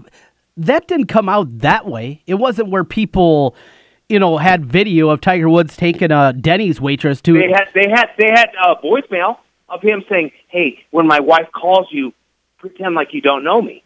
that 0.56 0.86
didn't 0.86 1.06
come 1.06 1.28
out 1.28 1.58
that 1.60 1.86
way. 1.86 2.22
It 2.26 2.34
wasn't 2.34 2.70
where 2.70 2.84
people, 2.84 3.56
you 4.08 4.18
know, 4.18 4.36
had 4.36 4.66
video 4.66 5.08
of 5.08 5.20
Tiger 5.20 5.48
Woods 5.48 5.76
taking 5.76 6.12
a 6.12 6.32
Denny's 6.32 6.80
waitress 6.80 7.20
to. 7.22 7.32
They 7.32 7.50
had 7.50 7.68
they 7.74 7.88
had 7.90 8.10
they 8.18 8.30
had 8.30 8.50
a 8.62 8.76
voicemail 8.76 9.38
of 9.68 9.82
him 9.82 10.04
saying, 10.08 10.32
"Hey, 10.48 10.84
when 10.90 11.06
my 11.06 11.20
wife 11.20 11.48
calls 11.52 11.88
you, 11.90 12.12
pretend 12.58 12.94
like 12.94 13.14
you 13.14 13.20
don't 13.20 13.44
know 13.44 13.60
me." 13.62 13.82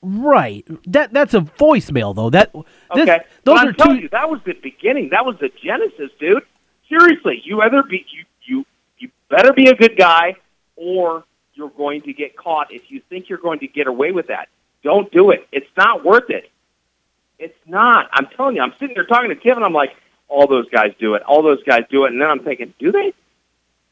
Right. 0.00 0.66
That 0.86 1.12
that's 1.12 1.34
a 1.34 1.40
voicemail 1.40 2.14
though. 2.14 2.30
That 2.30 2.52
this, 2.52 2.64
okay. 3.02 3.20
Those 3.44 3.58
I'm 3.58 3.68
are 3.68 3.72
telling 3.72 3.96
two... 3.96 4.02
you, 4.04 4.08
that 4.10 4.30
was 4.30 4.40
the 4.44 4.52
beginning. 4.52 5.08
That 5.10 5.26
was 5.26 5.36
the 5.40 5.50
genesis, 5.62 6.10
dude. 6.20 6.44
Seriously, 6.88 7.42
you 7.44 7.60
either 7.62 7.82
be 7.82 8.06
you 8.10 8.24
you 8.44 8.66
you 8.98 9.10
better 9.28 9.52
be 9.52 9.68
a 9.68 9.74
good 9.74 9.96
guy, 9.96 10.36
or 10.76 11.24
you're 11.54 11.70
going 11.70 12.02
to 12.02 12.12
get 12.12 12.36
caught. 12.36 12.72
If 12.72 12.90
you 12.90 13.02
think 13.08 13.28
you're 13.28 13.38
going 13.38 13.58
to 13.58 13.66
get 13.66 13.88
away 13.88 14.12
with 14.12 14.28
that, 14.28 14.48
don't 14.84 15.10
do 15.10 15.30
it. 15.30 15.46
It's 15.50 15.70
not 15.76 16.04
worth 16.04 16.30
it. 16.30 16.48
It's 17.40 17.58
not. 17.66 18.08
I'm 18.12 18.26
telling 18.28 18.56
you. 18.56 18.62
I'm 18.62 18.74
sitting 18.78 18.94
there 18.94 19.04
talking 19.04 19.30
to 19.30 19.36
Kevin. 19.36 19.64
I'm 19.64 19.72
like, 19.72 19.96
all 20.28 20.46
those 20.46 20.68
guys 20.70 20.94
do 21.00 21.14
it. 21.14 21.22
All 21.22 21.42
those 21.42 21.62
guys 21.64 21.82
do 21.90 22.04
it. 22.04 22.12
And 22.12 22.20
then 22.20 22.28
I'm 22.28 22.44
thinking, 22.44 22.72
do 22.78 22.92
they? 22.92 23.12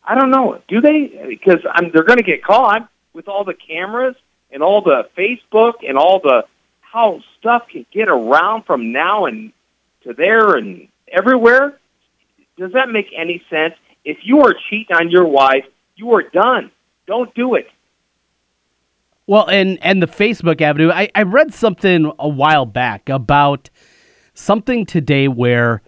I 0.04 0.14
don't 0.14 0.30
know. 0.30 0.62
Do 0.68 0.80
they? 0.80 1.26
Because 1.28 1.60
I'm, 1.68 1.90
they're 1.90 2.04
going 2.04 2.18
to 2.18 2.24
get 2.24 2.44
caught 2.44 2.88
with 3.12 3.26
all 3.26 3.42
the 3.42 3.54
cameras 3.54 4.14
and 4.50 4.62
all 4.62 4.82
the 4.82 5.08
Facebook 5.16 5.74
and 5.86 5.98
all 5.98 6.20
the 6.20 6.44
how 6.80 7.20
stuff 7.38 7.68
can 7.70 7.84
get 7.92 8.08
around 8.08 8.64
from 8.64 8.92
now 8.92 9.26
and 9.26 9.52
to 10.02 10.14
there 10.14 10.54
and 10.54 10.88
everywhere. 11.10 11.78
Does 12.56 12.72
that 12.72 12.88
make 12.88 13.08
any 13.16 13.42
sense? 13.50 13.74
If 14.04 14.18
you 14.22 14.40
are 14.42 14.54
cheating 14.70 14.96
on 14.96 15.10
your 15.10 15.26
wife, 15.26 15.64
you 15.96 16.14
are 16.14 16.22
done. 16.22 16.70
Don't 17.06 17.34
do 17.34 17.54
it. 17.54 17.68
Well, 19.26 19.48
and 19.48 19.78
and 19.82 20.00
the 20.00 20.06
Facebook 20.06 20.60
avenue, 20.60 20.90
I, 20.90 21.10
I 21.14 21.22
read 21.22 21.52
something 21.52 22.12
a 22.18 22.28
while 22.28 22.64
back 22.64 23.08
about 23.08 23.68
something 24.34 24.86
today 24.86 25.26
where 25.26 25.82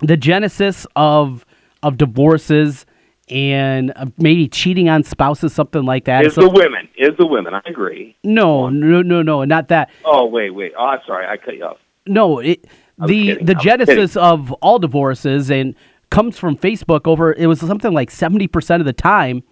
the 0.00 0.16
genesis 0.16 0.86
of 0.96 1.44
of 1.82 1.98
divorces 1.98 2.86
and 3.28 3.92
uh, 3.96 4.06
maybe 4.18 4.48
cheating 4.48 4.88
on 4.88 5.02
spouses, 5.02 5.52
something 5.52 5.84
like 5.84 6.04
that. 6.04 6.26
Is 6.26 6.34
so, 6.34 6.42
the 6.42 6.50
women? 6.50 6.88
Is 6.96 7.16
the 7.18 7.26
women? 7.26 7.54
I 7.54 7.62
agree. 7.66 8.16
No, 8.22 8.68
no, 8.68 9.02
no, 9.02 9.22
no, 9.22 9.44
not 9.44 9.68
that. 9.68 9.90
Oh 10.04 10.26
wait, 10.26 10.50
wait. 10.50 10.72
Oh, 10.78 10.84
I'm 10.84 11.00
sorry, 11.06 11.26
I 11.26 11.36
cut 11.36 11.56
you 11.56 11.64
off. 11.64 11.78
No, 12.06 12.38
it, 12.38 12.66
the 12.98 13.38
the 13.42 13.54
genesis 13.54 14.16
of 14.16 14.52
all 14.54 14.78
divorces 14.78 15.50
and 15.50 15.74
comes 16.10 16.38
from 16.38 16.56
Facebook. 16.56 17.06
Over 17.06 17.32
it 17.32 17.46
was 17.46 17.60
something 17.60 17.92
like 17.92 18.10
seventy 18.10 18.46
percent 18.46 18.80
of 18.80 18.86
the 18.86 18.92
time. 18.92 19.42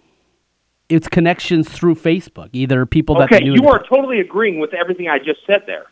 It's 0.89 1.07
connections 1.07 1.69
through 1.69 1.95
Facebook, 1.95 2.49
either 2.53 2.85
people 2.85 3.15
that 3.15 3.31
okay. 3.31 3.43
You 3.43 3.67
are 3.69 3.81
totally 3.83 4.19
agreeing 4.19 4.59
with 4.59 4.73
everything 4.73 5.07
I 5.07 5.17
just 5.17 5.39
said 5.47 5.63
there 5.65 5.85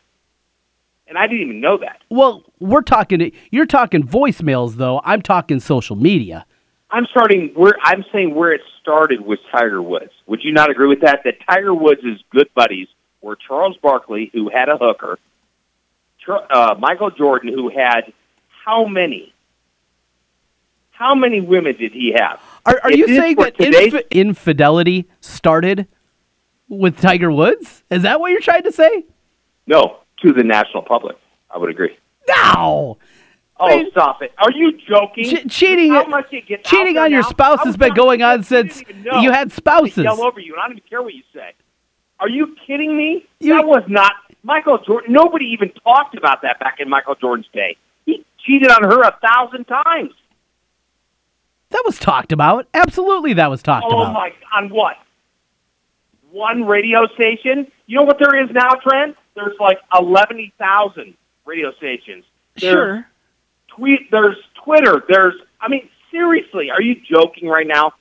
and 1.12 1.18
I 1.18 1.28
didn't 1.28 1.42
even 1.42 1.60
know 1.60 1.78
that. 1.78 2.02
Well, 2.10 2.44
we're 2.60 2.82
talking. 2.82 3.34
You're 3.52 3.66
talking 3.66 4.02
voicemails, 4.02 4.76
though. 4.76 5.02
I'm 5.04 5.22
talking 5.22 5.60
social 5.60 5.98
media. 5.98 6.46
I'm 6.92 7.06
starting 7.06 7.52
where 7.56 7.76
I'm 7.82 8.04
saying 8.12 8.36
where 8.36 8.52
it 8.52 8.62
started 8.82 9.22
was 9.22 9.40
Tiger 9.52 9.82
Woods. 9.82 10.12
Would 10.28 10.44
you 10.44 10.52
not 10.52 10.70
agree 10.70 10.88
with 10.88 11.02
that? 11.02 11.22
That 11.24 11.36
Tiger 11.48 11.74
Woods' 11.74 12.24
good 12.30 12.50
buddies 12.54 12.88
were 13.22 13.36
Charles 13.36 13.78
Barkley, 13.78 14.30
who 14.34 14.50
had 14.50 14.68
a 14.68 14.78
hooker, 14.78 15.18
uh, 16.28 16.76
Michael 16.80 17.12
Jordan, 17.12 17.54
who 17.54 17.70
had 17.70 18.12
how 18.66 18.86
many? 18.86 19.34
How 20.92 21.16
many 21.16 21.42
women 21.42 21.76
did 21.78 21.94
he 21.94 22.14
have? 22.16 22.40
Are, 22.66 22.80
are 22.84 22.92
you 22.92 23.08
saying 23.08 23.36
that 23.38 23.60
inf- 23.60 24.04
infidelity 24.12 25.10
started 25.20 25.88
with 26.68 27.00
Tiger 27.00 27.32
Woods? 27.32 27.84
Is 27.90 28.04
that 28.04 28.20
what 28.20 28.32
you're 28.32 28.42
trying 28.42 28.64
to 28.64 28.72
say? 28.72 29.06
No, 29.66 29.98
to 30.22 30.32
the 30.34 30.44
national 30.44 30.84
public. 30.84 31.18
I 31.50 31.58
would 31.58 31.70
agree. 31.70 31.98
No. 32.28 32.98
Oh, 33.62 33.90
stop 33.92 34.22
it! 34.22 34.34
Are 34.40 34.52
you 34.52 34.72
joking? 34.78 35.26
Ch- 35.26 35.52
cheating, 35.52 35.94
cheating 36.64 36.98
on 36.98 37.12
your 37.12 37.24
spouse 37.24 37.64
has 37.64 37.78
been 37.78 37.94
going 37.94 38.24
on 38.24 38.44
since 38.44 38.82
you 38.90 39.32
had 39.32 39.52
spouses. 39.52 40.00
I 40.00 40.04
yell 40.04 40.24
over 40.24 40.40
you, 40.40 40.54
and 40.54 40.62
I 40.62 40.68
don't 40.68 40.78
even 40.78 40.90
care 40.90 41.02
what 41.02 41.14
you 41.14 41.24
say. 41.34 41.54
Are 42.20 42.30
you 42.30 42.56
kidding 42.66 42.98
me? 42.98 43.28
You, 43.40 43.56
that 43.56 43.68
was 43.68 43.84
not 43.88 44.14
Michael 44.44 44.80
Jordan. 44.80 45.14
Nobody 45.14 45.46
even 45.46 45.72
talked 45.84 46.18
about 46.18 46.42
that 46.42 46.60
back 46.60 46.80
in 46.80 46.90
Michael 46.90 47.16
Jordan's 47.16 47.48
day. 47.54 47.78
He 48.06 48.26
cheated 48.46 48.72
on 48.72 48.84
her 48.84 49.02
a 49.02 49.18
thousand 49.22 49.66
times. 49.66 50.14
That 51.70 51.84
was 51.86 52.00
talked 52.00 52.32
about. 52.32 52.68
Absolutely, 52.74 53.34
that 53.34 53.50
was 53.50 53.62
talked 53.62 53.86
oh 53.88 54.02
about. 54.02 54.10
Oh 54.10 54.14
my! 54.14 54.34
On 54.54 54.70
what? 54.70 54.98
One 56.32 56.66
radio 56.66 57.08
station. 57.14 57.72
You 57.86 57.98
know 57.98 58.04
what 58.04 58.18
there 58.18 58.44
is 58.44 58.50
now, 58.52 58.74
Trent? 58.76 59.18
There's 59.36 59.58
like 59.60 59.80
eleven 59.94 60.52
thousand 60.58 61.16
radio 61.46 61.74
stations. 61.74 62.26
There's, 62.56 62.74
sure 62.74 63.08
tweet. 63.76 64.12
There's 64.12 64.38
Twitter. 64.64 65.04
There's. 65.08 65.36
I 65.60 65.70
mean, 65.70 65.90
seriously, 66.12 66.70
are 66.72 66.82
you 66.82 66.96
joking 67.02 67.48
right 67.48 67.68
now? 67.68 67.94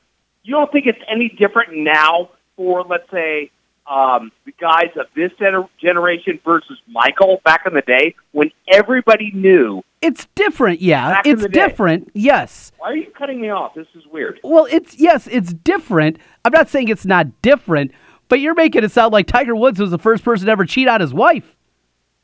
You 0.42 0.54
don't 0.54 0.70
think 0.72 0.86
it's 0.86 1.00
any 1.08 1.28
different 1.28 1.76
now 1.76 2.30
for, 2.56 2.82
let's 2.82 3.10
say, 3.10 3.50
um, 3.86 4.30
the 4.44 4.52
guys 4.52 4.90
of 4.96 5.06
this 5.14 5.32
generation 5.80 6.40
versus 6.44 6.78
Michael 6.88 7.40
back 7.44 7.62
in 7.66 7.74
the 7.74 7.82
day 7.82 8.14
when 8.32 8.50
everybody 8.68 9.32
knew. 9.32 9.82
It's 10.00 10.26
different, 10.34 10.80
yeah. 10.80 11.20
It's 11.24 11.46
different, 11.48 12.06
day. 12.06 12.12
yes. 12.14 12.72
Why 12.78 12.90
are 12.90 12.96
you 12.96 13.10
cutting 13.10 13.40
me 13.40 13.50
off? 13.50 13.74
This 13.74 13.88
is 13.94 14.06
weird. 14.06 14.40
Well, 14.42 14.66
it's 14.70 14.98
yes, 14.98 15.26
it's 15.30 15.52
different. 15.52 16.18
I'm 16.44 16.52
not 16.52 16.70
saying 16.70 16.88
it's 16.88 17.04
not 17.04 17.42
different, 17.42 17.92
but 18.28 18.40
you're 18.40 18.54
making 18.54 18.84
it 18.84 18.92
sound 18.92 19.12
like 19.12 19.26
Tiger 19.26 19.54
Woods 19.54 19.78
was 19.78 19.90
the 19.90 19.98
first 19.98 20.24
person 20.24 20.46
to 20.46 20.52
ever 20.52 20.64
cheat 20.64 20.88
on 20.88 21.00
his 21.00 21.12
wife. 21.12 21.56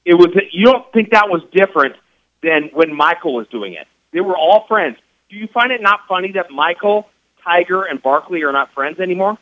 It 0.07 0.15
was. 0.15 0.29
You 0.53 0.67
don't 0.67 0.91
think 0.93 1.11
that 1.11 1.29
was 1.29 1.43
different 1.53 1.97
than 2.43 2.71
when 2.73 2.95
Michael 2.95 3.35
was 3.35 3.47
doing 3.49 3.75
it. 3.75 3.87
They 4.12 4.21
were 4.21 4.37
all 4.37 4.66
friends. 4.66 4.97
Do 5.28 5.37
you 5.37 5.49
find 5.49 5.73
it 5.73 5.83
not 5.83 6.00
funny 6.09 6.33
that 6.33 6.50
Michael, 6.50 7.09
Tiger, 7.43 7.83
and 7.83 8.02
Barkley 8.02 8.43
are 8.45 8.52
not 8.52 8.73
friends 8.73 9.00
anymore? 9.00 9.38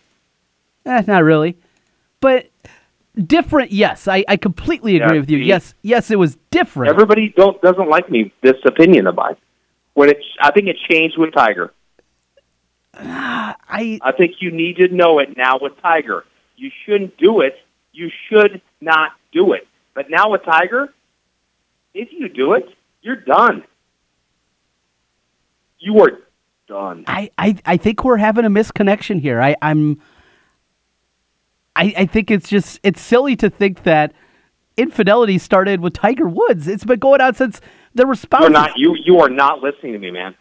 Eh, 0.86 1.02
not 1.06 1.24
really. 1.24 1.56
But 2.20 2.50
different, 3.16 3.72
yes. 3.72 4.08
I, 4.08 4.24
I 4.28 4.36
completely 4.36 4.96
agree 4.96 5.16
yeah, 5.16 5.20
with 5.20 5.30
you. 5.30 5.38
See, 5.38 5.44
yes, 5.44 5.74
yes, 5.82 6.10
it 6.10 6.18
was 6.18 6.36
different. 6.50 6.90
Everybody 6.90 7.28
don't 7.36 7.60
doesn't 7.60 7.88
like 7.88 8.10
me 8.10 8.32
this 8.42 8.56
opinion 8.64 9.06
of 9.06 9.16
mine. 9.16 9.36
When 9.94 10.08
it, 10.08 10.18
I 10.40 10.50
think 10.50 10.66
it 10.68 10.76
changed 10.90 11.16
with 11.18 11.32
Tiger. 11.32 11.72
Uh, 12.94 13.54
I 13.68 13.98
I 14.02 14.12
think 14.12 14.36
you 14.40 14.50
need 14.50 14.76
to 14.76 14.88
know 14.88 15.18
it 15.18 15.36
now 15.36 15.58
with 15.60 15.72
Tiger. 15.82 16.24
You 16.56 16.70
shouldn't 16.84 17.16
do 17.16 17.40
it. 17.40 17.58
You 17.92 18.10
should 18.28 18.60
not 18.80 19.12
do 19.32 19.52
it. 19.52 19.66
But 19.94 20.10
now 20.10 20.30
with 20.30 20.44
Tiger, 20.44 20.92
if 21.92 22.12
you 22.12 22.28
do 22.28 22.54
it, 22.54 22.68
you're 23.04 23.16
done. 23.16 23.62
You 25.78 26.00
are 26.00 26.18
done. 26.66 27.04
I, 27.06 27.30
I, 27.37 27.56
I 27.66 27.76
think 27.76 28.02
we're 28.02 28.16
having 28.16 28.46
a 28.46 28.50
misconnection 28.50 29.20
here. 29.20 29.40
I, 29.40 29.54
I'm 29.61 30.00
I, 31.76 31.94
I 31.99 32.06
think 32.06 32.30
it's 32.30 32.49
just 32.49 32.80
it's 32.82 33.00
silly 33.00 33.37
to 33.37 33.50
think 33.50 33.82
that 33.82 34.12
infidelity 34.76 35.38
started 35.38 35.80
with 35.80 35.92
Tiger 35.92 36.28
Woods. 36.28 36.66
It's 36.66 36.84
been 36.84 36.99
going 36.99 37.20
on 37.20 37.34
since 37.34 37.61
the 37.94 38.06
response. 38.06 38.42
You're 38.42 38.50
not 38.50 38.70
you 38.76 38.96
you 38.96 39.20
are 39.20 39.28
not 39.28 39.61
listening 39.61 39.92
to 39.92 39.99
me, 39.99 40.11
man. 40.11 40.34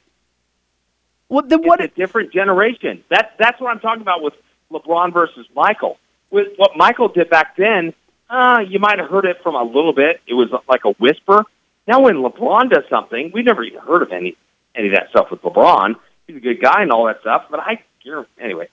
Well, 1.29 1.43
then 1.45 1.63
what? 1.63 1.81
It's 1.81 1.93
a 1.93 1.97
different 1.97 2.31
generation. 2.31 3.03
That's 3.09 3.31
that's 3.37 3.59
what 3.59 3.71
I'm 3.71 3.79
talking 3.79 4.01
about 4.01 4.21
with 4.21 4.35
LeBron 4.71 5.11
versus 5.11 5.47
Michael. 5.55 5.97
With 6.29 6.49
what 6.57 6.71
Michael 6.77 7.09
did 7.09 7.29
back 7.29 7.57
then, 7.57 7.93
uh, 8.29 8.59
you 8.67 8.79
might 8.79 8.99
have 8.99 9.09
heard 9.09 9.25
it 9.25 9.37
from 9.43 9.55
a 9.55 9.63
little 9.63 9.93
bit. 9.93 10.21
It 10.27 10.33
was 10.33 10.49
like 10.69 10.85
a 10.85 10.91
whisper. 10.93 11.43
Now, 11.87 12.01
when 12.01 12.15
LeBron 12.15 12.69
does 12.69 12.83
something, 12.89 13.31
we've 13.33 13.45
never 13.45 13.63
even 13.63 13.79
heard 13.81 14.01
of 14.03 14.11
any 14.11 14.35
any 14.75 14.87
of 14.87 14.93
that 14.93 15.09
stuff 15.09 15.29
with 15.29 15.41
LeBron. 15.41 15.95
He's 16.27 16.37
a 16.37 16.39
good 16.39 16.61
guy 16.61 16.81
and 16.81 16.91
all 16.91 17.05
that 17.05 17.21
stuff. 17.21 17.45
But 17.51 17.59
I, 17.59 17.83
you 18.01 18.11
know, 18.11 18.25
anyway, 18.39 18.69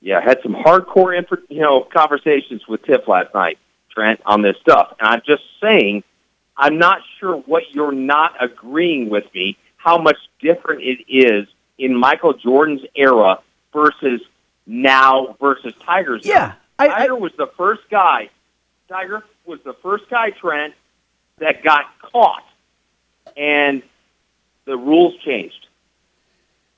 yeah, 0.00 0.18
I 0.18 0.22
had 0.22 0.38
some 0.42 0.54
hardcore, 0.54 1.20
you 1.48 1.60
know, 1.60 1.82
conversations 1.82 2.66
with 2.68 2.82
Tiff 2.84 3.06
last 3.08 3.34
night, 3.34 3.58
Trent, 3.90 4.20
on 4.24 4.42
this 4.42 4.56
stuff. 4.60 4.94
And 5.00 5.08
I'm 5.08 5.22
just 5.26 5.42
saying, 5.60 6.02
I'm 6.56 6.78
not 6.78 7.00
sure 7.18 7.36
what 7.36 7.64
you're 7.72 7.92
not 7.92 8.42
agreeing 8.42 9.10
with 9.10 9.24
me. 9.34 9.58
How 9.76 9.98
much 9.98 10.16
different 10.40 10.82
it 10.82 11.00
is 11.08 11.46
in 11.76 11.94
Michael 11.94 12.32
Jordan's 12.32 12.82
era 12.94 13.40
versus 13.72 14.22
now 14.66 15.36
versus 15.40 15.74
Tiger's. 15.84 16.24
Yeah, 16.24 16.36
era. 16.44 16.56
I- 16.78 16.84
I- 16.86 16.98
Tiger 17.00 17.16
was 17.16 17.32
the 17.36 17.48
first 17.58 17.82
guy. 17.90 18.30
Tiger 18.88 19.22
was 19.44 19.58
the 19.64 19.74
first 19.74 20.08
guy, 20.08 20.30
Trent, 20.30 20.74
that 21.38 21.62
got 21.62 21.84
caught, 22.00 22.44
and 23.36 23.82
the 24.64 24.76
rules 24.76 25.16
changed 25.24 25.66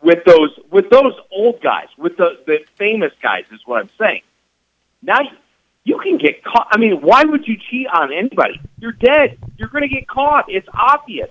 with 0.03 0.25
those 0.25 0.51
with 0.71 0.91
those 0.91 1.15
old 1.31 1.61
guys, 1.61 1.89
with 1.97 2.17
the 2.17 2.39
the 2.47 2.65
famous 2.77 3.13
guys, 3.23 3.45
is 3.53 3.61
what 3.67 3.81
I'm 3.83 3.91
saying. 3.99 4.23
Now 5.03 5.21
you- 5.21 5.37
you 5.85 5.99
can 5.99 6.17
get 6.19 6.43
caught. 6.43 6.67
I 6.73 6.79
mean, 6.79 7.01
why 7.01 7.23
would 7.23 7.47
you 7.47 7.57
cheat 7.57 7.87
on 7.87 8.13
anybody? 8.13 8.61
You're 8.81 8.91
dead. 8.91 9.39
You're 9.57 9.69
going 9.69 9.83
to 9.83 9.89
get 9.89 10.09
caught. 10.09 10.47
It's 10.49 10.67
obvious. 10.75 11.31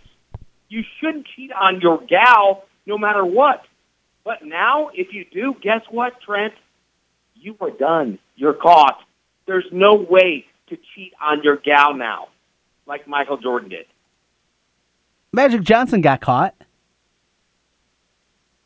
You 0.69 0.81
shouldn't 0.97 1.27
cheat 1.27 1.51
on 1.51 1.81
your 1.81 1.97
gal 1.97 2.63
no 2.85 2.97
matter 2.97 3.25
what. 3.25 3.65
But 4.23 4.45
now, 4.45 4.91
if 4.93 5.13
you 5.13 5.25
do, 5.25 5.55
guess 5.59 5.81
what, 5.89 6.21
Trent? 6.21 6.53
You 7.35 7.57
are 7.59 7.69
done. 7.69 8.17
You're 8.37 8.53
caught. 8.53 8.97
There's 9.45 9.69
no 9.73 9.95
way 9.95 10.45
to 10.67 10.77
cheat 10.95 11.13
on 11.19 11.43
your 11.43 11.57
gal 11.57 11.93
now, 11.93 12.29
like 12.85 13.07
Michael 13.07 13.37
Jordan 13.37 13.69
did. 13.69 13.85
Magic 15.33 15.61
Johnson 15.61 16.01
got 16.01 16.21
caught. 16.21 16.55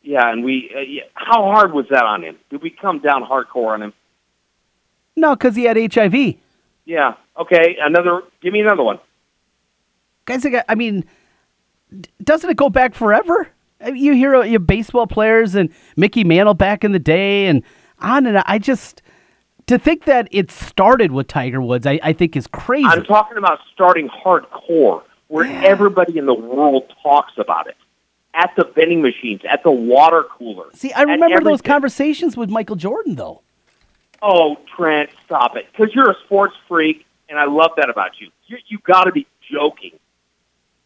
Yeah, 0.02 0.30
and 0.30 0.44
we. 0.44 0.70
Uh, 0.74 0.80
yeah, 0.80 1.02
how 1.14 1.42
hard 1.42 1.72
was 1.72 1.86
that 1.90 2.04
on 2.04 2.22
him? 2.22 2.38
Did 2.48 2.62
we 2.62 2.70
come 2.70 3.00
down 3.00 3.24
hardcore 3.24 3.74
on 3.74 3.82
him? 3.82 3.92
No, 5.16 5.34
because 5.34 5.56
he 5.56 5.64
had 5.64 5.76
HIV. 5.76 6.36
Yeah. 6.84 7.14
Okay. 7.38 7.76
Another. 7.80 8.22
Give 8.40 8.52
me 8.52 8.60
another 8.60 8.82
one. 8.82 8.98
Guys, 10.24 10.46
I 10.68 10.74
mean, 10.74 11.04
doesn't 12.22 12.48
it 12.48 12.56
go 12.56 12.70
back 12.70 12.94
forever? 12.94 13.48
You 13.84 14.14
hear 14.14 14.42
your 14.44 14.60
baseball 14.60 15.06
players 15.06 15.54
and 15.54 15.70
Mickey 15.96 16.22
Mantle 16.24 16.54
back 16.54 16.84
in 16.84 16.92
the 16.92 16.98
day, 16.98 17.46
and 17.46 17.62
on 17.98 18.26
and 18.26 18.36
on. 18.36 18.44
I 18.46 18.58
just 18.58 19.02
to 19.70 19.78
think 19.78 20.04
that 20.06 20.26
it 20.32 20.50
started 20.50 21.12
with 21.12 21.28
Tiger 21.28 21.62
Woods, 21.62 21.86
I, 21.86 22.00
I 22.02 22.12
think 22.12 22.36
is 22.36 22.48
crazy. 22.48 22.86
I'm 22.86 23.04
talking 23.04 23.38
about 23.38 23.60
starting 23.72 24.08
hardcore, 24.08 25.02
where 25.28 25.44
Yeah. 25.46 25.62
everybody 25.62 26.18
in 26.18 26.26
the 26.26 26.34
world 26.34 26.92
talks 27.04 27.34
about 27.38 27.68
it. 27.68 27.76
At 28.34 28.52
the 28.56 28.64
vending 28.64 29.00
machines, 29.00 29.42
at 29.48 29.62
the 29.62 29.70
water 29.70 30.24
cooler. 30.24 30.66
See, 30.74 30.92
I 30.92 31.02
remember 31.02 31.40
those 31.40 31.62
conversations 31.62 32.36
with 32.36 32.50
Michael 32.50 32.74
Jordan, 32.76 33.14
though. 33.14 33.42
Oh, 34.22 34.56
Trent, 34.76 35.10
stop 35.24 35.56
it. 35.56 35.66
Because 35.70 35.94
you're 35.94 36.10
a 36.10 36.16
sports 36.26 36.54
freak, 36.68 37.06
and 37.28 37.38
I 37.38 37.44
love 37.46 37.70
that 37.76 37.90
about 37.90 38.20
you. 38.20 38.28
You 38.46 38.58
you 38.66 38.78
got 38.84 39.04
to 39.04 39.12
be 39.12 39.26
joking. 39.52 39.92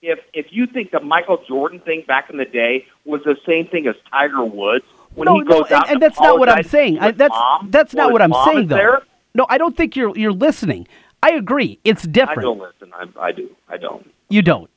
If 0.02 0.20
if 0.34 0.46
you 0.50 0.66
think 0.66 0.90
the 0.90 1.00
Michael 1.00 1.42
Jordan 1.48 1.80
thing 1.80 2.04
back 2.06 2.28
in 2.30 2.36
the 2.36 2.44
day 2.44 2.86
was 3.06 3.22
the 3.24 3.36
same 3.46 3.66
thing 3.66 3.86
as 3.86 3.94
Tiger 4.10 4.44
Woods 4.44 4.84
when 5.14 5.26
no, 5.26 5.34
he 5.38 5.44
goes 5.44 5.70
no, 5.70 5.76
out 5.76 5.84
and, 5.86 5.94
and 5.94 6.02
that's 6.02 6.20
not 6.20 6.38
what 6.38 6.48
I'm 6.48 6.64
saying. 6.64 6.98
I, 6.98 7.10
that's 7.12 7.30
mom, 7.30 7.70
that's 7.70 7.94
not 7.94 8.12
what 8.12 8.22
I'm 8.22 8.32
saying, 8.46 8.68
though. 8.68 8.76
there, 8.76 9.02
No, 9.34 9.46
I 9.48 9.58
don't 9.58 9.76
think 9.76 9.96
you're 9.96 10.16
you're 10.16 10.32
listening. 10.32 10.86
I 11.22 11.32
agree. 11.32 11.78
It's 11.84 12.02
different. 12.02 12.40
I 12.40 12.42
don't 12.42 12.58
listen. 12.58 12.92
I, 12.94 13.26
I 13.28 13.32
do. 13.32 13.50
I 13.68 13.76
don't. 13.78 14.10
You 14.28 14.42
don't. 14.42 14.70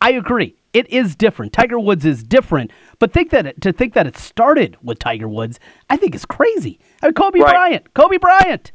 I 0.00 0.12
agree. 0.12 0.54
It 0.74 0.88
is 0.90 1.16
different. 1.16 1.52
Tiger 1.54 1.78
Woods 1.80 2.04
is 2.04 2.22
different, 2.22 2.70
but 2.98 3.12
think 3.12 3.30
that 3.30 3.46
it, 3.46 3.60
to 3.62 3.72
think 3.72 3.94
that 3.94 4.06
it 4.06 4.16
started 4.18 4.76
with 4.82 4.98
Tiger 4.98 5.26
Woods, 5.28 5.58
I 5.88 5.96
think 5.96 6.14
is 6.14 6.26
crazy. 6.26 6.78
I 7.02 7.06
mean, 7.06 7.14
Kobe 7.14 7.40
Right. 7.40 7.50
Bryant. 7.52 7.94
Kobe 7.94 8.18
Bryant. 8.18 8.70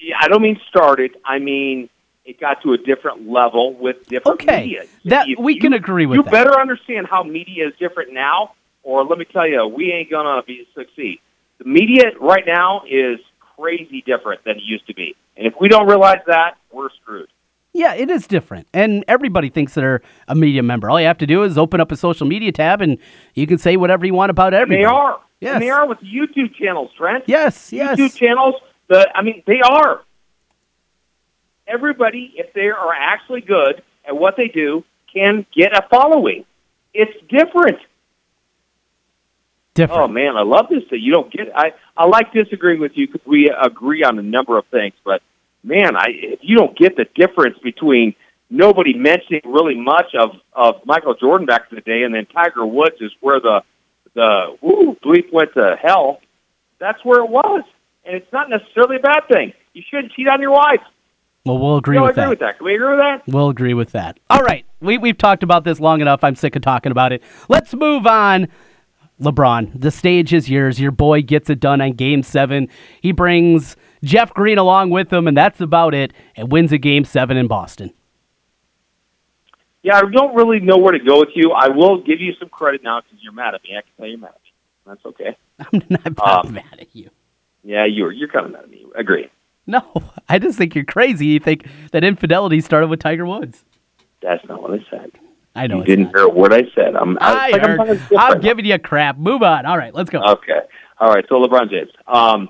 Yeah, 0.00 0.16
I 0.20 0.28
don't 0.28 0.42
mean 0.42 0.58
started. 0.68 1.16
I 1.24 1.38
mean 1.38 1.88
it 2.24 2.38
got 2.40 2.62
to 2.62 2.72
a 2.72 2.78
different 2.78 3.28
level 3.28 3.74
with 3.74 4.06
different 4.06 4.40
Okay. 4.42 4.60
media. 4.62 4.84
That- 5.06 5.28
If 5.28 5.38
we 5.40 5.58
can 5.58 5.72
agree 5.72 6.06
with 6.06 6.16
You 6.16 6.22
that. 6.22 6.30
better 6.30 6.58
understand 6.58 7.08
how 7.08 7.24
media 7.24 7.66
is 7.68 7.74
different 7.80 8.12
now, 8.12 8.52
or 8.82 9.04
let 9.04 9.18
me 9.18 9.24
tell 9.24 9.46
you, 9.46 9.66
we 9.66 9.92
ain't 9.92 10.10
gonna 10.10 10.42
be 10.42 10.66
succeed. 10.74 11.20
The 11.58 11.64
media 11.64 12.12
right 12.20 12.44
now 12.46 12.82
is 12.88 13.18
crazy 13.56 14.02
different 14.06 14.44
than 14.44 14.56
it 14.56 14.62
used 14.62 14.86
to 14.86 14.94
be, 14.94 15.14
and 15.36 15.46
if 15.46 15.54
we 15.60 15.68
don't 15.68 15.86
realize 15.86 16.20
that, 16.26 16.56
we're 16.72 16.90
screwed. 17.00 17.28
Yeah, 17.74 17.94
it 17.94 18.10
is 18.10 18.26
different, 18.26 18.66
and 18.74 19.04
everybody 19.08 19.48
thinks 19.48 19.74
they're 19.74 20.02
a 20.28 20.34
media 20.34 20.62
member. 20.62 20.90
All 20.90 21.00
you 21.00 21.06
have 21.06 21.18
to 21.18 21.26
do 21.26 21.42
is 21.42 21.56
open 21.56 21.80
up 21.80 21.90
a 21.90 21.96
social 21.96 22.26
media 22.26 22.52
tab, 22.52 22.82
and 22.82 22.98
you 23.34 23.46
can 23.46 23.58
say 23.58 23.76
whatever 23.76 24.04
you 24.04 24.14
want 24.14 24.30
about 24.30 24.52
everybody. 24.52 24.82
they 24.82 24.84
are. 24.84 25.20
Yes. 25.40 25.54
And 25.54 25.62
they 25.62 25.70
are 25.70 25.88
with 25.88 25.98
YouTube 25.98 26.54
channels, 26.54 26.90
Trent. 26.96 27.24
Yes. 27.26 27.72
Yes. 27.72 27.98
YouTube 27.98 28.14
channels. 28.14 28.54
The 28.88 29.10
I 29.14 29.22
mean, 29.22 29.42
they 29.46 29.60
are. 29.60 30.02
Everybody, 31.66 32.34
if 32.36 32.52
they 32.52 32.68
are 32.68 32.92
actually 32.92 33.40
good 33.40 33.82
at 34.06 34.16
what 34.16 34.36
they 34.36 34.48
do, 34.48 34.84
can 35.12 35.44
get 35.52 35.76
a 35.76 35.84
following. 35.90 36.44
It's 36.94 37.12
different. 37.28 37.78
Different. 39.74 40.02
Oh 40.02 40.08
man, 40.08 40.36
I 40.36 40.42
love 40.42 40.66
this 40.68 40.82
that 40.90 40.98
you 40.98 41.12
don't 41.12 41.32
get. 41.32 41.48
I 41.54 41.72
I 41.96 42.06
like 42.06 42.32
disagreeing 42.32 42.80
with 42.80 42.92
you 42.94 43.06
because 43.06 43.26
we 43.26 43.48
agree 43.50 44.04
on 44.04 44.18
a 44.18 44.22
number 44.22 44.58
of 44.58 44.66
things, 44.66 44.94
but 45.04 45.22
man, 45.64 45.96
I 45.96 46.06
if 46.08 46.40
you 46.42 46.56
don't 46.56 46.76
get 46.76 46.96
the 46.96 47.06
difference 47.14 47.58
between 47.62 48.14
nobody 48.50 48.92
mentioning 48.92 49.40
really 49.46 49.76
much 49.76 50.14
of 50.18 50.32
of 50.52 50.84
Michael 50.84 51.14
Jordan 51.14 51.46
back 51.46 51.62
in 51.70 51.76
the 51.76 51.80
day, 51.80 52.02
and 52.02 52.14
then 52.14 52.26
Tiger 52.26 52.66
Woods 52.66 52.96
is 53.00 53.12
where 53.20 53.40
the 53.40 53.62
the 54.14 54.56
woo 54.60 54.94
bleep 55.02 55.32
went 55.32 55.54
to 55.54 55.76
hell. 55.82 56.20
That's 56.78 57.02
where 57.02 57.20
it 57.24 57.30
was, 57.30 57.62
and 58.04 58.14
it's 58.14 58.30
not 58.30 58.50
necessarily 58.50 58.96
a 58.96 59.00
bad 59.00 59.22
thing. 59.32 59.54
You 59.72 59.82
shouldn't 59.88 60.12
cheat 60.12 60.28
on 60.28 60.42
your 60.42 60.50
wife. 60.50 60.82
well, 61.46 61.58
we'll 61.58 61.78
agree 61.78 61.94
don't 61.94 62.04
with 62.04 62.10
agree 62.18 62.24
that. 62.24 62.28
with 62.28 62.38
that? 62.40 62.58
Can 62.58 62.66
we 62.66 62.74
agree 62.74 62.90
with 62.90 62.98
that? 62.98 63.22
We'll 63.26 63.48
agree 63.48 63.72
with 63.72 63.92
that. 63.92 64.18
All 64.28 64.42
right. 64.42 64.66
We, 64.82 64.98
we've 64.98 65.16
talked 65.16 65.42
about 65.42 65.64
this 65.64 65.80
long 65.80 66.02
enough. 66.02 66.22
I'm 66.22 66.34
sick 66.34 66.56
of 66.56 66.62
talking 66.62 66.92
about 66.92 67.12
it. 67.12 67.22
Let's 67.48 67.72
move 67.72 68.06
on. 68.06 68.48
LeBron, 69.22 69.80
the 69.80 69.90
stage 69.90 70.32
is 70.32 70.48
yours. 70.50 70.78
Your 70.80 70.90
boy 70.90 71.22
gets 71.22 71.48
it 71.50 71.60
done 71.60 71.80
on 71.80 71.92
game 71.92 72.22
seven. 72.22 72.68
He 73.00 73.12
brings 73.12 73.76
Jeff 74.04 74.32
Green 74.34 74.58
along 74.58 74.90
with 74.90 75.12
him, 75.12 75.26
and 75.28 75.36
that's 75.36 75.60
about 75.60 75.94
it, 75.94 76.12
and 76.36 76.50
wins 76.52 76.72
a 76.72 76.78
game 76.78 77.04
seven 77.04 77.36
in 77.36 77.46
Boston. 77.48 77.92
Yeah, 79.82 79.96
I 79.96 80.02
don't 80.10 80.34
really 80.36 80.60
know 80.60 80.76
where 80.78 80.92
to 80.92 80.98
go 81.04 81.18
with 81.20 81.30
you. 81.34 81.50
I 81.52 81.68
will 81.68 82.00
give 82.02 82.20
you 82.20 82.34
some 82.38 82.48
credit 82.48 82.82
now 82.84 83.00
because 83.00 83.18
you're 83.22 83.32
mad 83.32 83.54
at 83.54 83.62
me. 83.64 83.70
I 83.76 83.80
can 83.82 83.90
tell 83.96 84.06
you're 84.06 84.18
mad 84.18 84.30
at 84.30 84.40
me. 84.42 84.52
That's 84.86 85.06
okay. 85.06 85.36
I'm 85.72 86.14
not, 86.16 86.46
Um, 86.46 86.54
mad 86.54 86.64
at 86.78 86.94
you. 86.94 87.10
Yeah, 87.64 87.84
you're 87.84 88.12
you're 88.12 88.28
kind 88.28 88.46
of 88.46 88.52
mad 88.52 88.64
at 88.64 88.70
me. 88.70 88.86
Agree. 88.94 89.28
No, 89.66 89.84
I 90.28 90.38
just 90.38 90.58
think 90.58 90.74
you're 90.74 90.84
crazy. 90.84 91.26
You 91.26 91.40
think 91.40 91.66
that 91.92 92.04
infidelity 92.04 92.60
started 92.60 92.88
with 92.88 93.00
Tiger 93.00 93.26
Woods. 93.26 93.64
That's 94.20 94.44
not 94.48 94.62
what 94.62 94.72
I 94.72 94.84
said. 94.90 95.10
I 95.54 95.66
know 95.66 95.78
you 95.78 95.84
didn't 95.84 96.04
not. 96.06 96.16
hear 96.16 96.24
a 96.24 96.28
word 96.28 96.52
I 96.52 96.62
said. 96.74 96.96
I'm. 96.96 97.18
I 97.20 97.48
it's 97.48 97.52
like 97.52 97.62
heard. 97.62 97.80
I'm, 97.80 98.32
I'm 98.32 98.40
giving 98.40 98.64
you 98.64 98.78
crap. 98.78 99.18
Move 99.18 99.42
on. 99.42 99.66
All 99.66 99.76
right, 99.76 99.94
let's 99.94 100.10
go. 100.10 100.22
Okay. 100.22 100.60
All 100.98 101.10
right. 101.10 101.24
So 101.28 101.34
LeBron 101.42 101.70
James. 101.70 101.90
Um, 102.06 102.48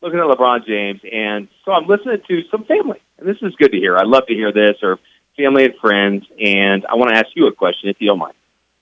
looking 0.00 0.20
at 0.20 0.26
LeBron 0.26 0.66
James, 0.66 1.00
and 1.10 1.48
so 1.64 1.72
I'm 1.72 1.86
listening 1.86 2.20
to 2.28 2.42
some 2.50 2.64
family, 2.64 3.00
and 3.18 3.28
this 3.28 3.38
is 3.42 3.54
good 3.56 3.72
to 3.72 3.78
hear. 3.78 3.96
I 3.96 4.04
love 4.04 4.26
to 4.26 4.34
hear 4.34 4.52
this, 4.52 4.76
or 4.82 4.98
family 5.36 5.64
and 5.64 5.74
friends. 5.80 6.26
And 6.42 6.86
I 6.86 6.94
want 6.94 7.10
to 7.10 7.16
ask 7.16 7.28
you 7.34 7.46
a 7.46 7.52
question, 7.52 7.88
if 7.88 7.96
you 8.00 8.08
don't 8.08 8.18
mind. 8.18 8.34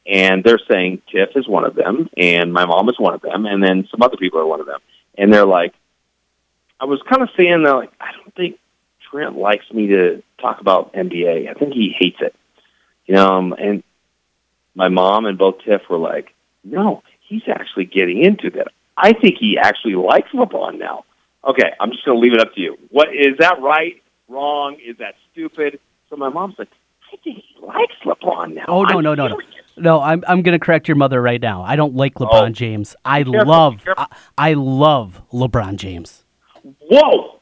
And 0.05 0.43
they're 0.43 0.61
saying 0.71 1.03
Tiff 1.11 1.31
is 1.37 1.47
one 1.47 1.65
of 1.65 1.75
them, 1.75 2.11
and 2.17 2.53
my 2.53 2.67
mom 2.67 2.89
is 2.89 2.99
one 2.99 3.15
of 3.15 3.21
them, 3.21 3.47
and 3.47 3.63
then 3.63 3.87
some 3.91 4.03
other 4.03 4.17
people 4.17 4.41
are 4.41 4.47
one 4.47 4.61
of 4.61 4.67
them. 4.67 4.81
And 5.17 5.33
they're 5.33 5.47
like, 5.47 5.75
I 6.81 6.87
was 6.87 7.01
kind 7.09 7.23
of 7.23 7.29
saying 7.37 7.63
that, 7.63 7.73
like, 7.73 7.93
I 8.01 8.11
don't 8.13 8.35
think 8.35 8.59
Trent 9.09 9.37
likes 9.37 9.71
me 9.73 9.87
to 9.89 10.23
talk 10.41 10.61
about 10.61 10.93
NBA. 10.95 11.49
I 11.49 11.55
think 11.55 11.75
he 11.75 11.95
hates 11.97 12.17
it. 12.21 12.35
Um, 13.17 13.53
and 13.59 13.83
my 14.75 14.89
mom 14.89 15.27
and 15.27 15.37
both 15.39 15.57
Tiff 15.65 15.83
were 15.91 15.99
like, 15.99 16.35
no, 16.65 17.03
he's 17.29 17.43
actually 17.49 17.85
getting 17.87 18.23
into 18.23 18.51
that. 18.51 18.69
I 18.97 19.13
think 19.13 19.37
he 19.39 19.59
actually 19.59 19.95
likes 19.95 20.31
LeBron 20.33 20.79
now. 20.79 21.05
Okay, 21.45 21.73
I'm 21.81 21.91
just 21.91 22.05
going 22.05 22.17
to 22.19 22.23
leave 22.23 22.35
it 22.35 22.41
up 22.41 22.55
to 22.55 22.61
you. 22.61 22.79
What 22.91 23.09
is 23.15 23.39
that 23.39 23.61
right? 23.61 24.01
Wrong? 24.29 24.77
Is 24.85 24.97
that 24.99 25.15
stupid? 25.33 25.81
So 26.09 26.17
my 26.17 26.29
mom's 26.29 26.55
like, 26.59 26.69
I 27.13 27.17
think 27.17 27.39
he 27.39 27.57
likes 27.61 27.95
LeBron 28.05 28.55
now. 28.55 28.65
Oh 28.69 28.83
no 28.85 28.99
I'm 28.99 29.05
no 29.05 29.15
no 29.15 29.27
no 29.29 29.41
no! 29.77 30.01
I'm 30.01 30.23
I'm 30.27 30.41
gonna 30.43 30.59
correct 30.59 30.89
your 30.89 30.97
mother 30.97 31.21
right 31.21 31.41
now. 31.41 31.63
I 31.63 31.77
don't 31.77 31.95
like 31.95 32.15
LeBron 32.15 32.49
Oh. 32.49 32.49
James. 32.51 32.97
I 33.05 33.23
careful, 33.23 33.47
love 33.47 33.85
careful. 33.85 34.07
I, 34.39 34.51
I 34.51 34.53
love 34.55 35.21
LeBron 35.31 35.77
James. 35.77 36.25
Whoa! 36.63 37.41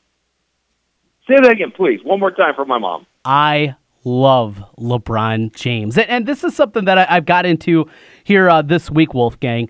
Say 1.28 1.34
that 1.36 1.50
again, 1.50 1.70
please. 1.70 2.00
One 2.02 2.18
more 2.18 2.32
time 2.32 2.54
for 2.56 2.64
my 2.64 2.78
mom. 2.78 3.06
I 3.24 3.76
love 4.04 4.62
LeBron 4.78 5.54
James, 5.54 5.98
and, 5.98 6.08
and 6.08 6.26
this 6.26 6.44
is 6.44 6.54
something 6.54 6.84
that 6.86 6.98
I, 6.98 7.04
have 7.04 7.26
got 7.26 7.46
into 7.46 7.88
here 8.24 8.48
uh, 8.48 8.62
this 8.62 8.90
week, 8.90 9.14
Wolfgang. 9.14 9.68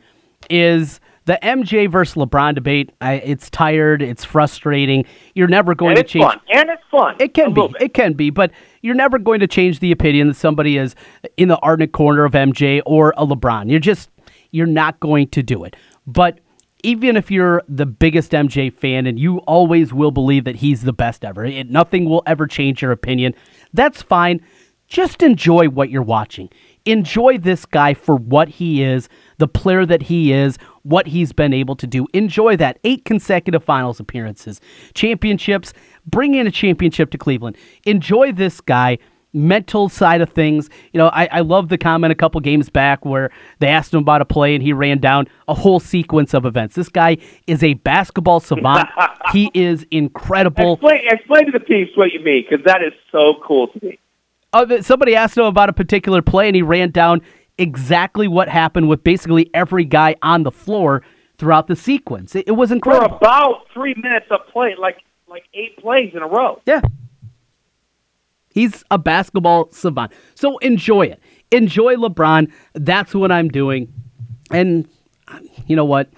Is 0.49 1.01
the 1.27 1.39
MJ 1.43 1.91
versus 1.91 2.15
LeBron 2.15 2.55
debate? 2.55 2.91
I, 3.01 3.15
it's 3.15 3.51
tired. 3.51 4.03
It's 4.03 4.25
frustrating. 4.25 5.05
You're 5.35 5.49
never 5.49 5.75
going 5.75 5.97
to 5.97 6.03
change. 6.03 6.25
Fun. 6.25 6.41
And 6.53 6.71
it's 6.71 6.83
fun. 6.91 7.17
It 7.21 7.35
can 7.35 7.53
be. 7.53 7.69
It 7.81 7.95
can 7.95 8.15
be, 8.15 8.31
but 8.31 8.51
you're 8.83 8.95
never 8.95 9.19
going 9.19 9.41
to 9.41 9.47
change 9.47 9.81
the 9.81 9.93
opinion 9.93 10.29
that 10.29 10.35
somebody 10.35 10.77
is 10.77 10.95
in 11.37 11.49
the 11.49 11.59
ardent 11.59 11.93
corner 11.93 12.25
of 12.25 12.33
MJ 12.33 12.83
or 12.87 13.15
a 13.17 13.27
LeBron. 13.27 13.71
You're 13.71 13.81
just 13.81 14.11
you're 14.51 14.67
not 14.67 14.99
going 15.01 15.29
to 15.29 15.43
do 15.43 15.65
it. 15.65 15.77
But 16.07 16.41
even 16.83 17.17
if 17.17 17.31
you're 17.31 17.63
the 17.69 17.87
biggest 17.87 18.33
MJ 18.33 18.73
fan 18.73 19.07
and 19.07 19.19
you 19.19 19.39
always 19.41 19.93
will 19.93 20.11
believe 20.11 20.45
that 20.45 20.57
he's 20.57 20.83
the 20.83 20.93
best 20.93 21.25
ever, 21.25 21.45
it, 21.45 21.71
nothing 21.71 22.07
will 22.07 22.23
ever 22.27 22.47
change 22.47 22.83
your 22.83 22.93
opinion, 22.93 23.35
that's 23.73 24.03
fine. 24.03 24.41
Just 24.89 25.23
enjoy 25.23 25.69
what 25.69 25.91
you're 25.91 26.03
watching. 26.03 26.51
Enjoy 26.85 27.39
this 27.39 27.65
guy 27.67 27.95
for 27.95 28.17
what 28.17 28.49
he 28.49 28.83
is, 28.83 29.09
the 29.39 29.47
player 29.47 29.87
that 29.87 30.03
he 30.03 30.33
is, 30.33 30.57
what 30.83 31.07
he's 31.07 31.33
been 31.33 31.53
able 31.53 31.77
to 31.77 31.87
do. 31.87 32.07
Enjoy 32.15 32.57
that. 32.57 32.79
Eight 32.85 33.05
consecutive 33.05 33.63
finals 33.63 34.01
appearances, 34.01 34.61
championships, 34.95 35.73
bring 36.07 36.35
in 36.35 36.47
a 36.47 36.51
championship 36.51 37.11
to 37.11 37.19
Cleveland. 37.19 37.57
Enjoy 37.85 38.33
this 38.33 38.61
guy 38.61 38.99
mental 39.33 39.89
side 39.89 40.21
of 40.21 40.31
things. 40.31 40.69
You 40.93 40.99
know, 40.99 41.09
I, 41.09 41.29
I 41.31 41.41
love 41.41 41.69
the 41.69 41.79
comment 41.79 42.13
a 42.13 42.15
couple 42.15 42.41
games 42.41 42.69
back 42.69 43.05
where 43.05 43.31
they 43.59 43.69
asked 43.69 43.95
him 43.95 44.01
about 44.01 44.21
a 44.21 44.25
play 44.25 44.55
and 44.55 44.63
he 44.63 44.73
ran 44.73 44.99
down 44.99 45.27
a 45.49 45.55
whole 45.55 45.81
sequence 45.81 46.35
of 46.35 46.45
events. 46.45 46.75
This 46.75 46.89
guy 46.89 47.19
is 47.47 47.63
a 47.63 47.75
basketball 47.75 48.41
savant. 48.41 48.89
he 49.33 49.51
is 49.55 49.87
incredible. 49.91 50.75
Explain, 50.75 51.01
explain 51.09 51.47
to 51.47 51.53
the 51.53 51.61
piece 51.61 51.89
what 51.97 52.13
you 52.13 52.21
mean, 52.21 52.45
because 52.49 52.65
that 52.67 52.83
is 52.83 52.93
so 53.13 53.35
cool 53.47 53.69
to 53.69 53.85
me. 53.85 53.99
Uh, 54.53 54.83
somebody 54.83 55.15
asked 55.15 55.37
him 55.37 55.45
about 55.45 55.69
a 55.69 55.73
particular 55.73 56.23
play 56.23 56.49
and 56.49 56.57
he 56.57 56.63
ran 56.63 56.91
down 56.91 57.23
exactly 57.57 58.27
what 58.27 58.49
happened 58.49 58.89
with 58.89 59.05
basically 59.05 59.49
every 59.55 59.85
guy 59.85 60.17
on 60.23 60.43
the 60.43 60.51
floor 60.51 61.03
throughout 61.39 61.69
the 61.69 61.77
sequence. 61.77 62.35
It, 62.35 62.49
it 62.49 62.53
was 62.53 62.73
incredible. 62.73 63.09
For 63.09 63.17
about 63.17 63.67
three 63.73 63.95
minutes 63.95 64.27
of 64.31 64.41
play, 64.53 64.75
like 64.79 64.99
like 65.29 65.45
eight 65.55 65.79
plays 65.79 66.13
in 66.15 66.23
a 66.23 66.27
row. 66.27 66.61
Yeah, 66.67 66.81
He's 68.51 68.85
a 68.91 68.99
basketball 68.99 69.71
savant. 69.71 70.13
So 70.35 70.59
enjoy 70.59 71.07
it. 71.07 71.21
Enjoy 71.51 71.95
LeBron. 71.95 72.51
That's 72.75 73.15
what 73.15 73.31
I'm 73.31 73.49
doing. 73.49 73.93
And 74.51 74.89
you 75.67 75.77
know 75.77 75.85
what? 75.85 76.11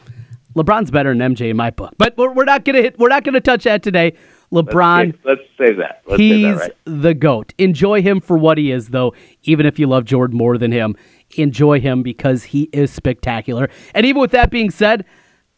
LeBron's 0.54 0.90
better 0.90 1.14
than 1.14 1.34
MJ 1.34 1.50
in 1.50 1.56
my 1.56 1.70
book. 1.70 1.94
But 1.98 2.16
we're, 2.16 2.32
we're 2.32 2.44
not 2.44 2.64
gonna 2.64 2.82
hit, 2.82 2.98
we're 2.98 3.08
not 3.08 3.24
gonna 3.24 3.40
touch 3.40 3.64
that 3.64 3.82
today. 3.82 4.14
LeBron. 4.52 5.14
Let's, 5.24 5.24
let's 5.24 5.40
say 5.58 5.74
that. 5.76 6.02
Let's 6.06 6.20
he's 6.20 6.44
say 6.44 6.52
that 6.52 6.58
right. 6.58 6.72
the 6.84 7.14
goat. 7.14 7.54
Enjoy 7.58 8.02
him 8.02 8.20
for 8.20 8.36
what 8.36 8.58
he 8.58 8.70
is, 8.70 8.88
though. 8.88 9.14
Even 9.44 9.64
if 9.64 9.78
you 9.78 9.86
love 9.86 10.04
Jordan 10.04 10.36
more 10.36 10.58
than 10.58 10.72
him, 10.72 10.94
enjoy 11.36 11.80
him 11.80 12.02
because 12.02 12.44
he 12.44 12.68
is 12.72 12.90
spectacular. 12.90 13.70
And 13.94 14.04
even 14.04 14.20
with 14.20 14.30
that 14.32 14.50
being 14.50 14.70
said, 14.70 15.06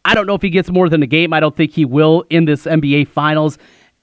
I 0.04 0.14
don't 0.14 0.26
know 0.26 0.34
if 0.34 0.42
he 0.42 0.50
gets 0.50 0.70
more 0.70 0.88
than 0.88 1.02
a 1.02 1.06
game. 1.06 1.32
I 1.32 1.40
don't 1.40 1.56
think 1.56 1.72
he 1.72 1.84
will 1.84 2.24
in 2.30 2.44
this 2.44 2.66
NBA 2.66 3.08
Finals. 3.08 3.58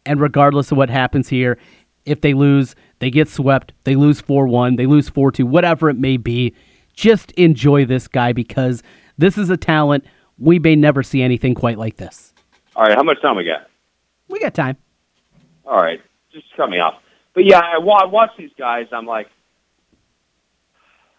And 0.05 0.19
regardless 0.19 0.71
of 0.71 0.77
what 0.77 0.89
happens 0.89 1.29
here, 1.29 1.57
if 2.05 2.21
they 2.21 2.33
lose, 2.33 2.75
they 2.99 3.09
get 3.09 3.27
swept, 3.27 3.73
they 3.83 3.95
lose 3.95 4.21
4 4.21 4.47
1, 4.47 4.75
they 4.75 4.85
lose 4.85 5.09
4 5.09 5.31
2, 5.31 5.45
whatever 5.45 5.89
it 5.89 5.97
may 5.97 6.17
be. 6.17 6.55
Just 6.93 7.31
enjoy 7.31 7.85
this 7.85 8.07
guy 8.07 8.33
because 8.33 8.83
this 9.17 9.37
is 9.37 9.49
a 9.49 9.57
talent. 9.57 10.05
We 10.37 10.59
may 10.59 10.75
never 10.75 11.03
see 11.03 11.21
anything 11.21 11.55
quite 11.55 11.77
like 11.77 11.97
this. 11.97 12.33
All 12.75 12.83
right, 12.83 12.95
how 12.95 13.03
much 13.03 13.21
time 13.21 13.35
we 13.35 13.45
got? 13.45 13.67
We 14.27 14.39
got 14.39 14.53
time. 14.53 14.77
All 15.65 15.77
right, 15.77 16.01
just 16.33 16.45
cut 16.55 16.69
me 16.69 16.79
off. 16.79 16.95
But 17.33 17.45
yeah, 17.45 17.59
I, 17.59 17.77
I 17.77 18.05
watch 18.05 18.31
these 18.37 18.51
guys. 18.57 18.87
I'm 18.91 19.05
like, 19.05 19.27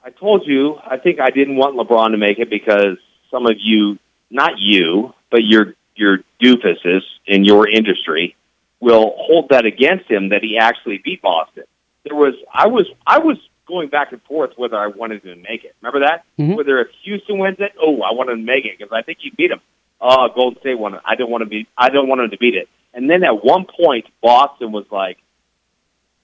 I 0.04 0.10
told 0.10 0.46
you, 0.46 0.76
I 0.84 0.98
think 0.98 1.20
I 1.20 1.30
didn't 1.30 1.56
want 1.56 1.76
LeBron 1.76 2.10
to 2.10 2.18
make 2.18 2.38
it 2.38 2.50
because 2.50 2.98
some 3.30 3.46
of 3.46 3.54
you, 3.58 3.98
not 4.30 4.58
you, 4.58 5.14
but 5.30 5.44
your 5.44 5.74
your 5.94 6.18
doofuses 6.42 7.02
in 7.26 7.44
your 7.44 7.68
industry 7.68 8.34
will 8.82 9.14
hold 9.16 9.50
that 9.50 9.64
against 9.64 10.10
him 10.10 10.30
that 10.30 10.42
he 10.42 10.58
actually 10.58 10.98
beat 10.98 11.22
Boston. 11.22 11.62
There 12.04 12.16
was 12.16 12.34
I 12.52 12.66
was 12.66 12.86
I 13.06 13.20
was 13.20 13.38
going 13.68 13.88
back 13.88 14.10
and 14.10 14.20
forth 14.22 14.50
whether 14.56 14.76
I 14.76 14.88
wanted 14.88 15.24
him 15.24 15.36
to 15.36 15.48
make 15.48 15.64
it. 15.64 15.76
Remember 15.80 16.00
that? 16.00 16.24
Mm-hmm. 16.36 16.54
Whether 16.54 16.80
if 16.80 16.88
Houston 17.04 17.38
wins 17.38 17.58
it, 17.60 17.72
oh, 17.80 18.02
I 18.02 18.12
wanted 18.12 18.32
him 18.32 18.38
to 18.40 18.44
make 18.44 18.64
it 18.66 18.76
because 18.76 18.92
I 18.92 19.02
think 19.02 19.18
he 19.20 19.30
beat 19.30 19.52
him. 19.52 19.60
Oh, 20.00 20.28
Golden 20.34 20.60
State 20.60 20.76
won 20.76 20.94
it. 20.94 21.00
I 21.04 21.14
don't 21.14 21.30
want 21.30 21.42
to 21.42 21.48
be. 21.48 21.68
I 21.78 21.90
don't 21.90 22.08
want 22.08 22.22
him 22.22 22.30
to 22.30 22.38
beat 22.38 22.56
it. 22.56 22.68
And 22.92 23.08
then 23.08 23.22
at 23.22 23.44
one 23.44 23.66
point, 23.66 24.06
Boston 24.20 24.72
was 24.72 24.84
like 24.90 25.18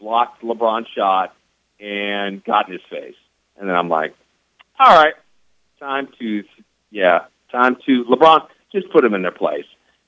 blocked 0.00 0.42
LeBron's 0.42 0.88
shot 0.88 1.34
and 1.78 2.44
got 2.44 2.66
in 2.66 2.72
his 2.72 2.82
face. 2.90 3.14
And 3.56 3.68
then 3.68 3.76
I'm 3.76 3.88
like, 3.88 4.14
all 4.80 5.00
right, 5.00 5.14
time 5.78 6.08
to 6.18 6.42
yeah, 6.90 7.26
time 7.52 7.76
to 7.86 8.04
LeBron 8.04 8.48
just 8.72 8.90
put 8.90 9.04
him 9.04 9.14
in 9.14 9.22
their 9.22 9.30
place 9.30 9.66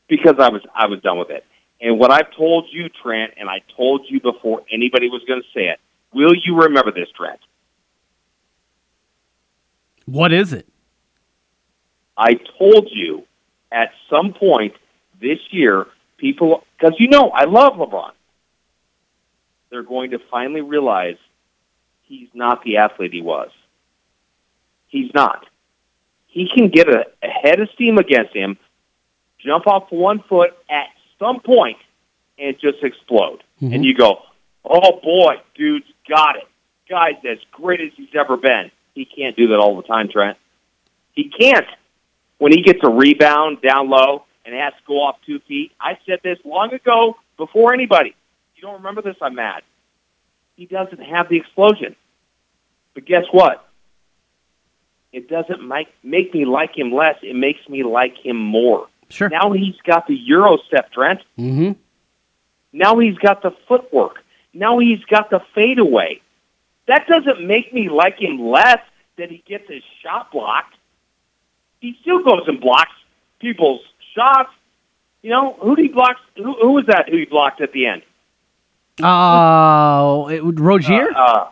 because 0.09 0.35
I 0.41 0.49
was 0.49 0.63
I 0.75 0.87
was 0.87 1.01
done 1.01 1.19
with 1.19 1.31
it. 1.31 1.45
And 1.81 1.99
what 1.99 2.11
I've 2.11 2.31
told 2.37 2.67
you, 2.71 2.89
Trent, 2.89 3.35
and 3.39 3.49
I 3.49 3.63
told 3.77 4.03
you 4.09 4.21
before 4.21 4.63
anybody 4.71 5.09
was 5.09 5.23
going 5.27 5.41
to 5.41 5.49
say 5.55 5.69
it, 5.69 5.81
will 6.13 6.35
you 6.35 6.63
remember 6.63 6.93
this, 6.93 7.09
Trent? 7.17 7.41
What 10.05 10.33
is 10.33 10.53
it? 10.53 10.67
I 12.17 12.35
told 12.59 12.89
you 12.91 13.25
at 13.73 13.93
some 14.11 14.35
point 14.35 14.75
this 15.21 15.39
year, 15.51 15.87
people, 16.19 16.65
because 16.79 16.95
you 16.99 17.09
know 17.09 17.31
I 17.31 17.45
love 17.45 17.75
LeBron, 17.75 18.13
they're 19.71 19.83
going 19.83 20.11
to 20.11 20.19
finally 20.31 20.61
realize 20.61 21.17
he's 22.03 22.29
not 22.35 22.63
the 22.65 22.79
athlete 22.79 23.13
he 23.13 23.23
was. 23.23 23.51
He's 24.89 25.15
not. 25.15 25.47
He 26.27 26.49
can 26.53 26.69
get 26.69 26.89
a, 26.89 27.07
a 27.23 27.29
head 27.29 27.61
of 27.61 27.71
steam 27.71 27.97
against 27.97 28.35
him, 28.35 28.59
jump 29.39 29.67
off 29.67 29.91
one 29.91 30.23
foot 30.29 30.51
at 30.69 30.89
some 31.21 31.41
point 31.41 31.79
and 32.37 32.59
just 32.59 32.83
explode. 32.83 33.45
Mm-hmm. 33.63 33.75
And 33.75 33.85
you 33.85 33.95
go, 33.95 34.23
oh 34.65 35.01
boy, 35.01 35.37
dude's 35.55 35.87
got 36.09 36.37
it. 36.37 36.49
Guy's 36.89 37.15
as 37.25 37.39
great 37.53 37.81
as 37.81 37.93
he's 37.97 38.09
ever 38.19 38.37
been. 38.37 38.73
He 38.95 39.05
can't 39.05 39.37
do 39.37 39.49
that 39.49 39.61
all 39.61 39.77
the 39.77 39.85
time, 39.85 40.09
Trent. 40.09 40.37
He 41.13 41.29
can't. 41.29 41.67
When 42.39 42.51
he 42.53 42.63
gets 42.63 42.81
a 42.83 42.89
rebound 42.89 43.63
down 43.63 43.89
low 43.89 44.25
and 44.45 44.55
has 44.55 44.73
to 44.73 44.81
go 44.87 44.95
off 45.03 45.17
two 45.25 45.39
feet, 45.41 45.71
I 45.81 45.99
said 46.07 46.21
this 46.25 46.39
long 46.45 46.73
ago 46.73 47.17
before 47.37 47.73
anybody. 47.73 48.17
You 48.57 48.63
don't 48.63 48.77
remember 48.77 49.03
this? 49.03 49.17
I'm 49.23 49.37
mad. 49.37 49.63
He 50.57 50.67
doesn't 50.67 51.01
have 51.01 51.29
the 51.29 51.37
explosion. 51.37 51.95
But 52.95 53.05
guess 53.05 53.25
what? 53.31 53.67
It 55.13 55.29
doesn't 55.29 55.67
make, 55.67 55.89
make 56.03 56.35
me 56.35 56.45
like 56.45 56.77
him 56.77 56.93
less. 56.93 57.17
It 57.23 57.37
makes 57.37 57.67
me 57.69 57.83
like 57.83 58.17
him 58.19 58.37
more. 58.37 58.89
Sure. 59.11 59.29
Now 59.29 59.53
he's 59.53 59.77
got 59.85 60.07
the 60.07 60.15
Euro 60.15 60.59
step, 60.69 60.93
Trent. 60.93 61.21
Mm-hmm. 61.39 61.73
Now 62.73 62.99
he's 62.99 63.19
got 63.19 63.43
the 63.43 63.51
footwork. 63.69 64.23
Now 64.55 64.79
he's 64.79 65.05
got 65.05 65.31
the 65.31 65.41
fadeaway. 65.55 66.21
That 66.87 67.07
doesn't 67.07 67.47
make 67.47 67.73
me 67.73 67.89
like 67.89 68.19
him 68.19 68.41
less 68.41 68.81
that 69.19 69.31
he 69.31 69.43
gets 69.47 69.69
his 69.69 69.83
shot 70.03 70.33
blocked. 70.33 70.75
He 71.81 71.97
still 72.01 72.23
goes 72.23 72.45
and 72.47 72.61
blocks 72.61 72.93
people's 73.41 73.81
shots. 74.15 74.51
You 75.23 75.31
know, 75.31 75.57
who 75.61 75.77
did 75.77 75.83
he 75.83 75.89
block? 75.89 76.17
Who, 76.37 76.55
who 76.55 76.73
was 76.73 76.87
that 76.87 77.09
who 77.09 77.17
he 77.17 77.25
blocked 77.27 77.61
at 77.61 77.73
the 77.73 77.87
end? 77.87 78.03
Oh, 79.03 80.29
uh, 80.31 80.53
Rozier? 80.53 81.11
Uh, 81.15 81.19
uh, 81.19 81.49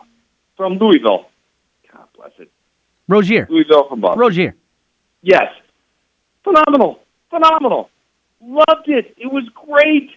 from 0.55 0.73
Louisville. 0.77 1.27
God 1.91 2.07
bless 2.15 2.31
it. 2.39 2.51
Rozier. 3.07 3.47
Louisville 3.49 3.87
from 3.87 4.01
Boston. 4.01 4.19
Rozier. 4.19 4.55
Yes. 5.21 5.51
Phenomenal 6.43 6.99
phenomenal. 7.29 7.89
Loved 8.41 8.87
it. 8.87 9.15
It 9.17 9.31
was 9.31 9.47
great. 9.49 10.11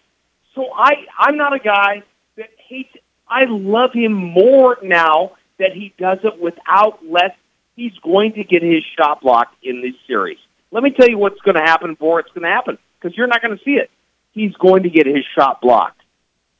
So 0.54 0.72
I, 0.74 1.06
I'm 1.18 1.36
not 1.36 1.54
a 1.54 1.58
guy 1.58 2.02
that 2.36 2.50
hates. 2.58 2.94
I 3.28 3.44
love 3.44 3.92
him 3.92 4.12
more 4.12 4.78
now 4.82 5.32
that 5.58 5.72
he 5.72 5.92
does 5.98 6.18
it 6.24 6.40
without 6.40 7.04
less. 7.04 7.32
He's 7.76 7.96
going 7.98 8.32
to 8.32 8.44
get 8.44 8.62
his 8.62 8.84
shot 8.96 9.22
blocked 9.22 9.56
in 9.64 9.80
this 9.80 9.94
series. 10.06 10.38
Let 10.70 10.82
me 10.82 10.90
tell 10.90 11.08
you 11.08 11.18
what's 11.18 11.40
going 11.40 11.54
to 11.54 11.62
happen 11.62 11.96
for 11.96 12.20
it's 12.20 12.30
going 12.30 12.42
to 12.42 12.50
happen 12.50 12.78
because 13.00 13.16
you're 13.16 13.26
not 13.26 13.42
going 13.42 13.56
to 13.56 13.64
see 13.64 13.76
it. 13.76 13.90
He's 14.32 14.54
going 14.54 14.82
to 14.84 14.90
get 14.90 15.06
his 15.06 15.24
shot 15.34 15.60
blocked. 15.60 16.00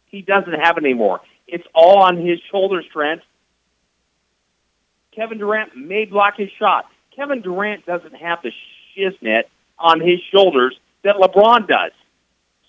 He 0.07 0.23
doesn't 0.23 0.53
have 0.53 0.77
it 0.79 0.85
anymore. 0.85 1.21
It's 1.47 1.67
all 1.75 1.99
on 1.99 2.17
his 2.17 2.41
shoulders, 2.51 2.87
Trent. 2.93 3.23
Kevin 5.13 5.39
Durant 5.39 5.77
may 5.77 6.07
block 6.07 6.37
his 6.37 6.51
shot. 6.59 6.87
Kevin 7.15 7.43
Durant 7.43 7.85
doesn't 7.85 8.15
have 8.15 8.41
the 8.43 8.53
shiznit 8.97 9.45
on 9.83 10.01
his 10.01 10.21
shoulders 10.31 10.79
that 11.03 11.17
LeBron 11.17 11.67
does. 11.69 11.93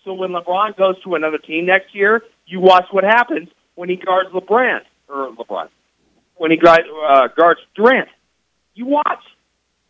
So 0.04 0.13
when 0.13 0.32
LeBron 0.32 0.76
goes 0.76 1.02
to 1.04 1.15
another 1.15 1.38
team 1.38 1.65
next 1.67 1.95
year, 1.95 2.23
you 2.45 2.60
watch 2.60 2.86
what 2.91 3.04
happens 3.06 3.47
when 3.76 3.88
he 3.88 3.95
guards 3.95 4.30
LeBron 4.32 4.82
or 5.08 5.32
LeBron 5.32 5.69
when 6.36 6.52
he 6.52 6.58
guards, 6.58 6.88
uh, 7.08 7.28
guards 7.38 7.62
Durant. 7.76 8.10
You 8.73 8.88
watch. 8.88 9.23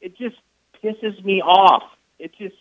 It 0.02 0.18
just 0.18 0.36
pisses 0.84 1.24
me 1.24 1.42
off. 1.42 1.84
It 2.20 2.34
just 2.38 2.56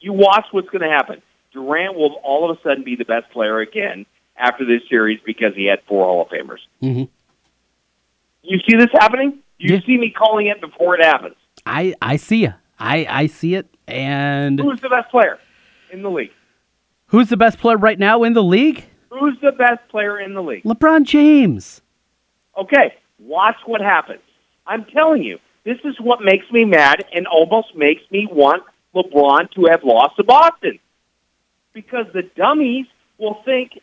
you 0.00 0.12
watch 0.14 0.46
what's 0.50 0.68
going 0.70 0.82
to 0.82 0.88
happen. 0.88 1.20
Durant 1.52 1.94
will 1.94 2.14
all 2.24 2.50
of 2.50 2.56
a 2.56 2.60
sudden 2.62 2.82
be 2.82 2.96
the 2.96 3.04
best 3.04 3.30
player 3.30 3.60
again 3.60 4.06
after 4.36 4.64
this 4.64 4.80
series 4.88 5.20
because 5.24 5.54
he 5.54 5.66
had 5.66 5.80
four 5.86 6.06
Hall 6.06 6.22
of 6.22 6.28
Famers. 6.28 6.60
Mm-hmm. 6.82 7.04
You 8.42 8.58
see 8.68 8.76
this 8.76 8.88
happening? 8.94 9.40
You 9.58 9.74
Yeah. 9.74 9.80
see 9.84 9.98
me 9.98 10.10
calling 10.10 10.46
it 10.46 10.60
before 10.60 10.94
it 10.98 11.04
happens. 11.04 11.36
I 11.66 11.94
I 12.00 12.16
see 12.16 12.38
you. 12.38 12.54
I 12.78 13.06
I 13.08 13.26
see 13.26 13.54
it. 13.54 13.69
And 13.92 14.58
Who's 14.60 14.80
the 14.80 14.88
best 14.88 15.10
player 15.10 15.38
in 15.92 16.02
the 16.02 16.10
league? 16.10 16.32
who's 17.06 17.28
the 17.28 17.36
best 17.36 17.58
player 17.58 17.76
right 17.76 17.98
now 17.98 18.22
in 18.22 18.34
the 18.34 18.42
league? 18.42 18.84
Who's 19.10 19.36
the 19.40 19.50
best 19.52 19.80
player 19.88 20.20
in 20.20 20.34
the 20.34 20.42
league? 20.42 20.62
LeBron 20.62 21.02
James. 21.04 21.82
Okay, 22.56 22.94
watch 23.18 23.56
what 23.66 23.80
happens. 23.80 24.20
I'm 24.66 24.84
telling 24.84 25.22
you, 25.24 25.40
this 25.64 25.78
is 25.84 25.98
what 26.00 26.22
makes 26.22 26.48
me 26.52 26.64
mad 26.64 27.04
and 27.12 27.26
almost 27.26 27.74
makes 27.74 28.02
me 28.12 28.28
want 28.30 28.62
LeBron 28.94 29.50
to 29.52 29.66
have 29.66 29.82
lost 29.82 30.16
to 30.16 30.24
Boston. 30.24 30.78
Because 31.72 32.06
the 32.12 32.22
dummies 32.22 32.86
will 33.18 33.42
think 33.44 33.80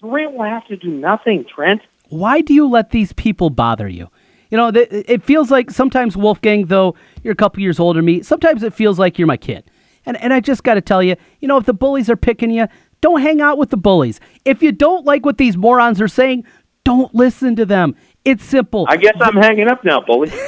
Durant 0.00 0.32
will 0.34 0.44
have 0.44 0.66
to 0.68 0.76
do 0.76 0.88
nothing, 0.90 1.44
Trent. 1.44 1.82
Why 2.08 2.40
do 2.40 2.52
you 2.54 2.68
let 2.68 2.90
these 2.90 3.12
people 3.12 3.50
bother 3.50 3.88
you? 3.88 4.10
You 4.50 4.56
know, 4.56 4.70
th- 4.70 4.88
it 4.90 5.22
feels 5.22 5.50
like 5.50 5.70
sometimes 5.70 6.16
Wolfgang, 6.16 6.66
though 6.66 6.96
you're 7.22 7.32
a 7.32 7.36
couple 7.36 7.62
years 7.62 7.78
older 7.78 7.98
than 7.98 8.04
me, 8.04 8.22
sometimes 8.22 8.62
it 8.62 8.74
feels 8.74 8.98
like 8.98 9.18
you're 9.18 9.26
my 9.26 9.36
kid. 9.36 9.70
And 10.06 10.16
and 10.22 10.32
I 10.32 10.40
just 10.40 10.64
got 10.64 10.74
to 10.74 10.80
tell 10.80 11.02
you, 11.02 11.16
you 11.40 11.48
know, 11.48 11.56
if 11.58 11.66
the 11.66 11.74
bullies 11.74 12.08
are 12.08 12.16
picking 12.16 12.50
you, 12.50 12.66
don't 13.00 13.20
hang 13.20 13.40
out 13.40 13.58
with 13.58 13.70
the 13.70 13.76
bullies. 13.76 14.20
If 14.44 14.62
you 14.62 14.72
don't 14.72 15.04
like 15.04 15.24
what 15.24 15.38
these 15.38 15.56
morons 15.56 16.00
are 16.00 16.08
saying, 16.08 16.44
don't 16.84 17.14
listen 17.14 17.56
to 17.56 17.66
them. 17.66 17.94
It's 18.24 18.44
simple. 18.44 18.86
I 18.88 18.96
guess 18.96 19.16
I'm 19.20 19.36
hanging 19.36 19.68
up 19.68 19.84
now, 19.84 20.00
bully. 20.00 20.32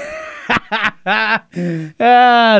ah, 1.06 1.44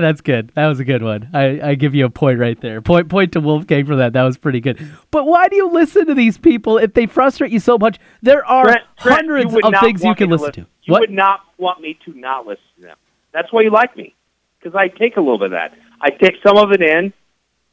that's 0.01 0.21
good. 0.21 0.53
That 0.55 0.67
was 0.67 0.81
a 0.81 0.85
good 0.85 1.03
one. 1.03 1.29
I, 1.33 1.71
I 1.71 1.75
give 1.75 1.95
you 1.95 2.05
a 2.05 2.11
point 2.11 2.39
right 2.39 2.61
there. 2.61 2.81
Point 2.81 3.09
point 3.09 3.33
to 3.33 3.41
Wolfgang 3.41 3.87
for 3.87 3.97
that. 3.97 4.13
That 4.13 4.23
was 4.23 4.37
pretty 4.37 4.61
good. 4.61 4.79
But 5.11 5.27
why 5.27 5.49
do 5.49 5.57
you 5.57 5.69
listen 5.71 6.07
to 6.07 6.15
these 6.15 6.39
people 6.39 6.79
if 6.79 6.95
they 6.95 7.07
frustrate 7.07 7.51
you 7.51 7.61
so 7.61 7.79
much? 7.79 7.99
There 8.23 8.45
are 8.45 8.65
Trent, 8.65 8.81
Trent, 8.99 9.17
hundreds 9.17 9.55
of 9.55 9.75
things 9.81 10.03
you 10.03 10.15
can 10.15 10.31
me 10.31 10.37
listen 10.37 10.53
to. 10.53 10.67
You 10.85 10.93
What? 10.93 11.01
would 11.01 11.11
not 11.11 11.41
want 11.59 11.81
me 11.81 11.99
to 12.05 12.13
not 12.19 12.47
listen. 12.47 12.63
That's 13.33 13.53
why 13.53 13.63
you 13.63 13.71
like 13.71 13.97
me, 13.97 14.15
because 14.59 14.75
I 14.77 14.89
take 14.89 15.17
a 15.17 15.21
little 15.21 15.39
bit 15.39 15.47
of 15.47 15.51
that. 15.53 15.73
I 16.01 16.11
take 16.11 16.37
some 16.43 16.57
of 16.59 16.73
it 16.73 16.83
in, 16.83 17.13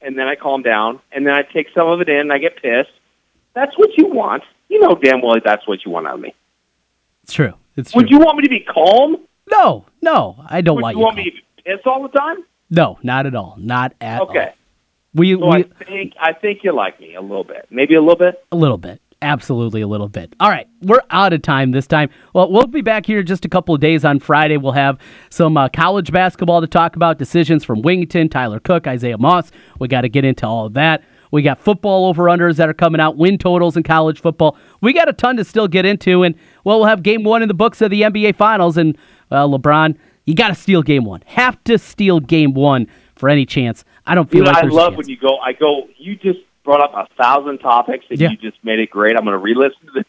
and 0.02 0.17
then 0.17 0.28
I 0.28 0.36
calm 0.36 0.62
down, 0.62 1.00
and 1.12 1.26
then 1.26 1.34
I 1.34 1.41
take 1.43 1.67
some 1.76 1.88
of 1.88 2.02
it 2.02 2.10
in, 2.10 2.17
and 2.17 2.34
I 2.34 2.38
get 2.38 2.62
pissed. 2.62 2.91
That's 3.54 3.78
what 3.78 3.89
you 3.98 4.08
want. 4.08 4.43
You 4.69 4.80
know 4.80 4.95
damn 4.95 5.22
well 5.22 5.36
that's 5.43 5.67
what 5.67 5.84
you 5.84 5.91
want 5.91 6.08
out 6.08 6.15
of 6.15 6.22
me. 6.22 6.34
It's 7.24 7.34
true. 7.34 7.54
It's 7.76 7.91
true. 7.91 8.02
Would 8.02 8.10
you 8.12 8.19
want 8.19 8.38
me 8.38 8.43
to 8.43 8.50
be 8.50 8.60
calm? 8.62 9.17
No, 9.52 9.86
no, 10.02 10.43
I 10.48 10.62
don't 10.62 10.76
Would 10.76 10.84
want 10.84 10.95
you 10.95 11.00
you. 11.00 11.06
want 11.06 11.15
calm. 11.17 11.26
me 11.26 11.32
to 11.32 11.38
be 11.38 11.43
pissed 11.65 11.88
all 11.88 12.04
the 12.04 12.10
time? 12.17 12.38
No, 12.69 13.00
not 13.02 13.26
at 13.26 13.34
all. 13.36 13.56
Not 13.60 13.93
at 14.00 14.22
all. 14.22 14.30
Okay. 14.30 14.54
We, 15.15 15.34
So 15.34 15.39
we 15.48 15.52
I 15.58 15.63
think 15.86 16.13
I 16.22 16.34
think 16.34 16.63
you 16.63 16.72
like 16.72 17.00
me 17.00 17.15
a 17.15 17.22
little 17.22 17.43
bit, 17.43 17.65
maybe 17.72 17.95
a 17.95 18.00
little 18.02 18.15
bit. 18.15 18.43
a 18.52 18.56
little 18.56 18.78
bit. 18.78 19.02
Absolutely 19.21 19.82
a 19.82 19.88
little 19.88 20.08
bit. 20.08 20.34
All 20.39 20.49
right, 20.49 20.65
we're 20.82 21.01
out 21.10 21.34
of 21.34 21.41
time 21.41 21.71
this 21.71 21.86
time. 21.86 22.10
Well, 22.34 22.49
we'll 22.49 22.67
be 22.67 22.82
back 22.82 23.05
here 23.05 23.21
just 23.21 23.43
a 23.43 23.49
couple 23.49 23.75
of 23.75 23.82
days 23.82 24.05
on 24.05 24.19
Friday. 24.19 24.55
We'll 24.55 24.71
have 24.71 24.97
some 25.29 25.58
uh, 25.58 25.67
college 25.67 26.13
basketball 26.13 26.62
to 26.62 26.67
talk 26.67 26.95
about, 26.95 27.17
decisions 27.17 27.65
from 27.65 27.82
Wigginton, 27.82 28.32
Tyler 28.32 28.62
Cook, 28.62 28.88
Isaiah 28.88 29.17
Moss. 29.17 29.51
We 29.77 29.89
got 29.89 30.01
to 30.01 30.10
get 30.10 30.23
into 30.23 30.47
all 30.47 30.67
of 30.67 30.73
that. 30.73 31.03
We 31.32 31.41
got 31.41 31.60
football 31.60 32.05
over 32.05 32.23
unders 32.23 32.55
that 32.55 32.69
are 32.69 32.73
coming 32.73 33.01
out, 33.01 33.17
win 33.17 33.38
totals 33.38 33.75
in 33.75 33.84
college 33.84 34.21
football. 34.21 34.58
We 34.82 34.93
got 34.93 35.10
a 35.10 35.13
ton 35.13 35.36
to 35.36 35.43
still 35.43 35.67
get 35.67 35.86
into, 35.86 36.23
and 36.23 36.34
well, 36.63 36.79
we'll 36.79 36.88
have 36.88 37.03
game 37.03 37.23
one 37.23 37.41
in 37.41 37.49
the 37.49 37.53
books 37.53 37.82
of 37.82 37.91
the 37.91 38.03
NBA 38.03 38.38
Finals. 38.38 38.77
And 38.77 38.97
well, 39.29 39.49
LeBron, 39.49 39.97
you 40.25 40.34
got 40.34 40.47
to 40.47 40.55
steal 40.55 40.82
game 40.82 41.03
one. 41.03 41.23
Have 41.25 41.62
to 41.65 41.77
steal 41.77 42.21
game 42.21 42.53
one 42.53 42.88
for 43.15 43.27
any 43.27 43.45
chance. 43.45 43.84
I 44.05 44.15
don't 44.15 44.32
feel 44.32 44.39
You 44.39 44.45
know, 44.45 44.51
like 44.51 44.63
I 44.63 44.67
love 44.67 44.95
when 44.95 45.10
you 45.10 45.17
go. 45.17 45.38
I 45.38 45.53
go. 45.53 45.88
You 45.97 46.15
just 46.15 46.39
brought 46.69 46.82
up 46.84 46.93
a 46.93 47.12
thousand 47.15 47.58
topics, 47.58 48.05
and 48.12 48.19
Yeah. 48.19 48.29
you 48.29 48.38
just 48.38 48.63
made 48.63 48.77
it 48.79 48.91
great. 48.91 49.15
I'm 49.17 49.23
going 49.23 49.34
to 49.34 49.39
re-listen 49.39 49.88
to 49.88 49.91
this. 49.95 50.03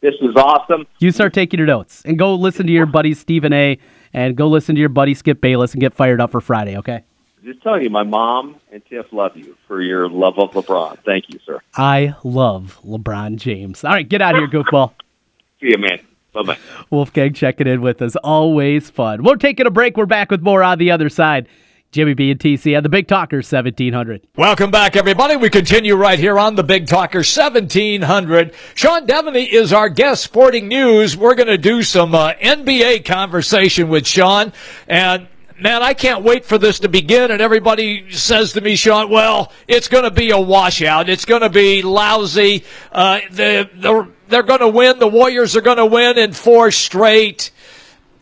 This 0.00 0.14
is 0.20 0.36
awesome. 0.36 0.86
You 1.00 1.10
start 1.10 1.32
taking 1.34 1.58
your 1.58 1.66
notes 1.66 2.02
and 2.04 2.16
go 2.16 2.34
listen 2.36 2.64
to 2.66 2.72
your 2.72 2.86
buddy 2.86 3.12
Stephen 3.12 3.52
A. 3.52 3.76
and 4.12 4.36
go 4.36 4.46
listen 4.46 4.76
to 4.76 4.78
your 4.80 4.88
buddy 4.88 5.14
Skip 5.14 5.40
Bayless 5.40 5.72
and 5.72 5.80
get 5.80 5.94
fired 5.94 6.20
up 6.20 6.30
for 6.30 6.40
Friday, 6.40 6.76
okay? 6.78 7.02
Just 7.44 7.60
telling 7.62 7.82
you, 7.82 7.90
my 7.90 8.04
mom 8.04 8.56
and 8.70 8.84
Tiff 8.86 9.06
love 9.12 9.36
you 9.36 9.56
for 9.66 9.82
your 9.82 10.08
love 10.08 10.38
of 10.38 10.52
LeBron. 10.52 10.98
Thank 11.04 11.24
you, 11.28 11.40
sir. 11.44 11.58
I 11.74 12.14
love 12.22 12.78
LeBron 12.86 13.36
James. 13.36 13.82
All 13.82 13.90
right, 13.92 14.08
get 14.08 14.22
out 14.22 14.36
of 14.36 14.40
here, 14.48 14.62
goofball. 14.62 14.92
See 15.60 15.70
you, 15.70 15.78
man. 15.78 15.98
Bye 16.32 16.42
bye. 16.42 16.58
Wolfgang 16.90 17.32
checking 17.32 17.66
in 17.66 17.80
with 17.80 18.00
us. 18.00 18.14
Always 18.16 18.90
fun. 18.90 19.24
We're 19.24 19.36
taking 19.36 19.66
a 19.66 19.70
break. 19.70 19.96
We're 19.96 20.06
back 20.06 20.30
with 20.30 20.42
more 20.42 20.62
on 20.62 20.78
the 20.78 20.90
other 20.92 21.08
side. 21.08 21.48
Jimmy 21.92 22.14
B 22.14 22.30
and 22.30 22.40
TC 22.40 22.76
on 22.76 22.82
the 22.82 22.88
Big 22.88 23.08
Talker 23.08 23.36
1700. 23.36 24.26
Welcome 24.36 24.70
back, 24.70 24.96
everybody. 24.96 25.36
We 25.36 25.48
continue 25.48 25.94
right 25.94 26.18
here 26.18 26.38
on 26.38 26.54
the 26.54 26.64
Big 26.64 26.86
Talker 26.86 27.18
1700. 27.18 28.54
Sean 28.74 29.06
Deveney 29.06 29.48
is 29.48 29.72
our 29.72 29.88
guest, 29.88 30.22
Sporting 30.22 30.68
News. 30.68 31.16
We're 31.16 31.34
going 31.34 31.46
to 31.46 31.58
do 31.58 31.82
some 31.82 32.14
uh, 32.14 32.34
NBA 32.34 33.04
conversation 33.04 33.88
with 33.88 34.06
Sean. 34.06 34.52
And 34.86 35.28
man, 35.58 35.82
I 35.82 35.94
can't 35.94 36.22
wait 36.22 36.44
for 36.44 36.58
this 36.58 36.80
to 36.80 36.88
begin. 36.88 37.30
And 37.30 37.40
everybody 37.40 38.10
says 38.10 38.52
to 38.54 38.60
me, 38.60 38.76
Sean, 38.76 39.08
well, 39.10 39.52
it's 39.66 39.88
going 39.88 40.04
to 40.04 40.10
be 40.10 40.30
a 40.30 40.40
washout. 40.40 41.08
It's 41.08 41.24
going 41.24 41.42
to 41.42 41.50
be 41.50 41.82
lousy. 41.82 42.64
Uh, 42.92 43.20
the, 43.30 43.70
the, 43.74 44.10
they're 44.28 44.42
going 44.42 44.60
to 44.60 44.68
win. 44.68 44.98
The 44.98 45.08
Warriors 45.08 45.56
are 45.56 45.62
going 45.62 45.78
to 45.78 45.86
win 45.86 46.18
in 46.18 46.32
four 46.32 46.70
straight. 46.70 47.52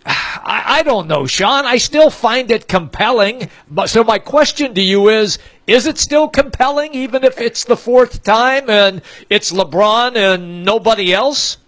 I, 0.07 0.63
I 0.67 0.83
don't 0.83 1.09
know, 1.09 1.27
Sean. 1.27 1.65
I 1.65 1.79
still 1.79 2.11
find 2.11 2.51
it 2.51 2.69
compelling. 2.69 3.49
But 3.71 3.89
so 3.89 4.05
my 4.05 4.19
question 4.19 4.75
to 4.75 4.81
you 4.83 5.09
is: 5.09 5.39
Is 5.67 5.87
it 5.87 5.99
still 5.99 6.29
compelling, 6.29 6.95
even 6.95 7.25
if 7.25 7.41
it's 7.41 7.65
the 7.65 7.77
fourth 7.77 8.23
time 8.23 8.69
and 8.69 9.03
it's 9.31 9.53
LeBron 9.53 10.17
and 10.17 10.65
nobody 10.65 11.13
else? 11.13 11.59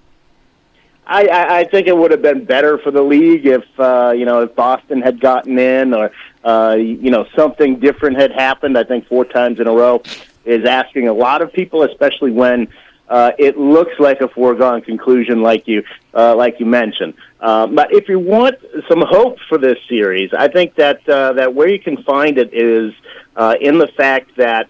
I, 1.06 1.26
I, 1.26 1.58
I 1.58 1.64
think 1.64 1.86
it 1.86 1.96
would 1.96 2.10
have 2.10 2.22
been 2.22 2.44
better 2.44 2.78
for 2.78 2.90
the 2.90 3.02
league 3.02 3.46
if 3.46 3.64
uh, 3.78 4.12
you 4.16 4.24
know 4.24 4.42
if 4.42 4.54
Boston 4.54 5.00
had 5.00 5.20
gotten 5.20 5.58
in 5.58 5.94
or 5.94 6.10
uh, 6.44 6.76
you 6.78 7.10
know 7.10 7.26
something 7.34 7.78
different 7.78 8.18
had 8.18 8.32
happened. 8.32 8.76
I 8.76 8.84
think 8.84 9.06
four 9.06 9.24
times 9.24 9.60
in 9.60 9.66
a 9.66 9.72
row 9.72 10.02
is 10.44 10.64
asking 10.64 11.08
a 11.08 11.12
lot 11.12 11.42
of 11.42 11.52
people, 11.52 11.82
especially 11.84 12.32
when 12.32 12.68
uh, 13.08 13.32
it 13.38 13.56
looks 13.58 13.92
like 13.98 14.20
a 14.20 14.28
foregone 14.28 14.82
conclusion, 14.82 15.42
like 15.42 15.66
you 15.68 15.82
uh, 16.14 16.34
like 16.34 16.58
you 16.58 16.66
mentioned. 16.66 17.14
Uh, 17.40 17.66
but 17.66 17.92
if 17.92 18.08
you 18.08 18.18
want 18.18 18.56
some 18.88 19.02
hope 19.06 19.38
for 19.48 19.58
this 19.58 19.78
series, 19.88 20.30
I 20.36 20.48
think 20.48 20.74
that 20.76 21.08
uh, 21.08 21.34
that 21.34 21.54
where 21.54 21.68
you 21.68 21.78
can 21.78 22.02
find 22.02 22.38
it 22.38 22.52
is 22.52 22.92
uh, 23.36 23.54
in 23.60 23.78
the 23.78 23.88
fact 23.88 24.36
that 24.36 24.68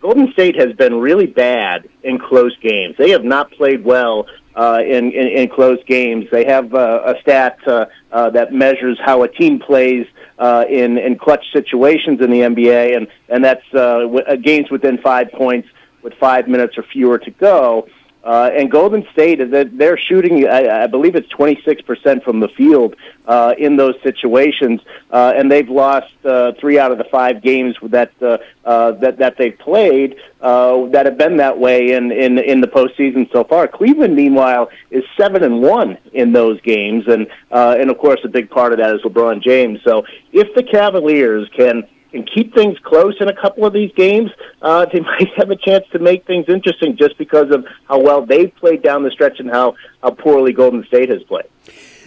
Golden 0.00 0.32
State 0.32 0.56
has 0.56 0.72
been 0.74 0.94
really 1.00 1.26
bad 1.26 1.88
in 2.02 2.18
close 2.18 2.56
games. 2.58 2.96
They 2.96 3.10
have 3.10 3.24
not 3.24 3.50
played 3.52 3.84
well 3.84 4.26
uh, 4.54 4.80
in, 4.84 5.12
in 5.12 5.28
in 5.28 5.48
close 5.48 5.78
games. 5.86 6.26
They 6.30 6.44
have 6.46 6.74
uh, 6.74 7.02
a 7.04 7.20
stat 7.20 7.58
uh, 7.66 7.86
uh, 8.10 8.30
that 8.30 8.52
measures 8.52 8.98
how 9.04 9.22
a 9.22 9.28
team 9.28 9.60
plays 9.60 10.06
uh, 10.38 10.64
in 10.68 10.98
in 10.98 11.18
clutch 11.18 11.44
situations 11.52 12.20
in 12.20 12.30
the 12.30 12.40
NBA, 12.40 12.96
and 12.96 13.08
and 13.28 13.44
that's 13.44 13.64
uh, 13.72 14.00
w- 14.00 14.36
games 14.38 14.70
within 14.70 14.98
five 14.98 15.30
points 15.32 15.68
with 16.02 16.14
five 16.14 16.48
minutes 16.48 16.76
or 16.78 16.82
fewer 16.82 17.18
to 17.18 17.30
go. 17.30 17.88
Uh, 18.24 18.50
and 18.52 18.70
Golden 18.70 19.06
State, 19.12 19.38
they're- 19.50 19.96
shooting, 19.96 20.46
I, 20.46 20.84
I 20.84 20.86
believe 20.86 21.14
it's 21.14 21.28
26% 21.32 22.22
from 22.22 22.40
the 22.40 22.48
field 22.48 22.94
uh, 23.26 23.54
in 23.56 23.76
those 23.76 23.94
situations, 24.02 24.80
uh, 25.10 25.32
and 25.36 25.50
they've 25.50 25.68
lost 25.68 26.12
uh, 26.24 26.52
three 26.60 26.78
out 26.78 26.90
of 26.92 26.98
the 26.98 27.04
five 27.04 27.42
games 27.42 27.76
that 27.84 28.12
uh, 28.20 28.38
uh, 28.64 28.92
that 28.92 29.18
that 29.18 29.36
they've 29.38 29.58
played 29.58 30.16
uh, 30.40 30.86
that 30.88 31.06
have 31.06 31.16
been 31.16 31.36
that 31.38 31.58
way 31.58 31.92
in, 31.92 32.10
in 32.10 32.38
in 32.38 32.60
the 32.60 32.66
postseason 32.66 33.30
so 33.32 33.44
far. 33.44 33.66
Cleveland, 33.68 34.14
meanwhile, 34.16 34.68
is 34.90 35.04
seven 35.16 35.42
and 35.42 35.62
one 35.62 35.96
in 36.12 36.32
those 36.32 36.60
games, 36.62 37.06
and 37.06 37.26
uh, 37.50 37.76
and 37.78 37.90
of 37.90 37.98
course, 37.98 38.20
a 38.24 38.28
big 38.28 38.50
part 38.50 38.72
of 38.72 38.78
that 38.78 38.94
is 38.94 39.00
LeBron 39.02 39.42
James. 39.42 39.80
So 39.84 40.04
if 40.32 40.54
the 40.54 40.62
Cavaliers 40.62 41.48
can 41.56 41.84
and 42.12 42.28
keep 42.34 42.54
things 42.54 42.76
close 42.84 43.14
in 43.20 43.28
a 43.28 43.34
couple 43.34 43.64
of 43.66 43.72
these 43.72 43.92
games, 43.96 44.30
uh, 44.62 44.86
they 44.92 45.00
might 45.12 45.28
have 45.36 45.50
a 45.50 45.56
chance 45.56 45.84
to 45.92 45.98
make 45.98 46.26
things 46.26 46.46
interesting 46.48 46.96
just 46.96 47.16
because 47.18 47.50
of 47.52 47.64
how 47.88 48.00
well 48.00 48.24
they've 48.24 48.54
played 48.56 48.82
down 48.82 49.02
the 49.02 49.10
stretch 49.10 49.40
and 49.40 49.50
how, 49.50 49.74
how 50.02 50.10
poorly 50.10 50.52
Golden 50.52 50.84
State 50.86 51.10
has 51.10 51.22
played. 51.24 51.46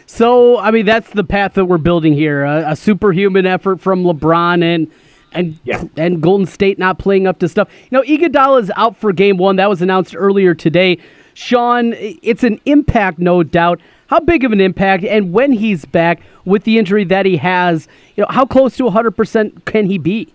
So, 0.06 0.58
I 0.60 0.72
mean, 0.72 0.86
that's 0.86 1.10
the 1.12 1.24
path 1.24 1.54
that 1.54 1.66
we're 1.66 1.78
building 1.78 2.14
here. 2.14 2.44
A, 2.44 2.72
a 2.72 2.76
superhuman 2.76 3.46
effort 3.46 3.80
from 3.80 4.04
LeBron 4.04 4.64
and 4.64 4.92
and 5.34 5.58
Yeah. 5.64 5.84
and 5.96 6.22
Golden 6.22 6.46
State 6.46 6.78
not 6.78 7.00
playing 7.00 7.26
up 7.26 7.40
to 7.40 7.48
stuff. 7.48 7.70
You 7.90 7.98
know, 7.98 8.04
Iguodala 8.04 8.64
is 8.64 8.72
out 8.76 8.98
for 8.98 9.14
game 9.14 9.38
one. 9.38 9.56
That 9.56 9.70
was 9.70 9.82
announced 9.82 10.14
earlier 10.14 10.54
today. 10.54 10.98
Sean, 11.34 11.94
it's 11.96 12.44
an 12.44 12.60
impact, 12.66 13.20
no 13.20 13.42
doubt. 13.42 13.80
How 14.12 14.19
big 14.19 14.43
of 14.43 14.52
an 14.52 14.60
impact? 14.60 15.06
And 15.06 15.32
when 15.32 15.54
he's 15.54 15.86
back 15.86 16.19
with 16.43 16.65
the 16.65 16.78
injury 16.78 17.06
that 17.06 17.26
he 17.26 17.38
has, 17.38 17.88
you 18.17 18.21
know, 18.24 18.28
how 18.30 18.45
close 18.45 18.76
to 18.76 18.84
100% 18.84 19.63
can 19.63 19.86
he 19.86 19.97
be? 19.97 20.34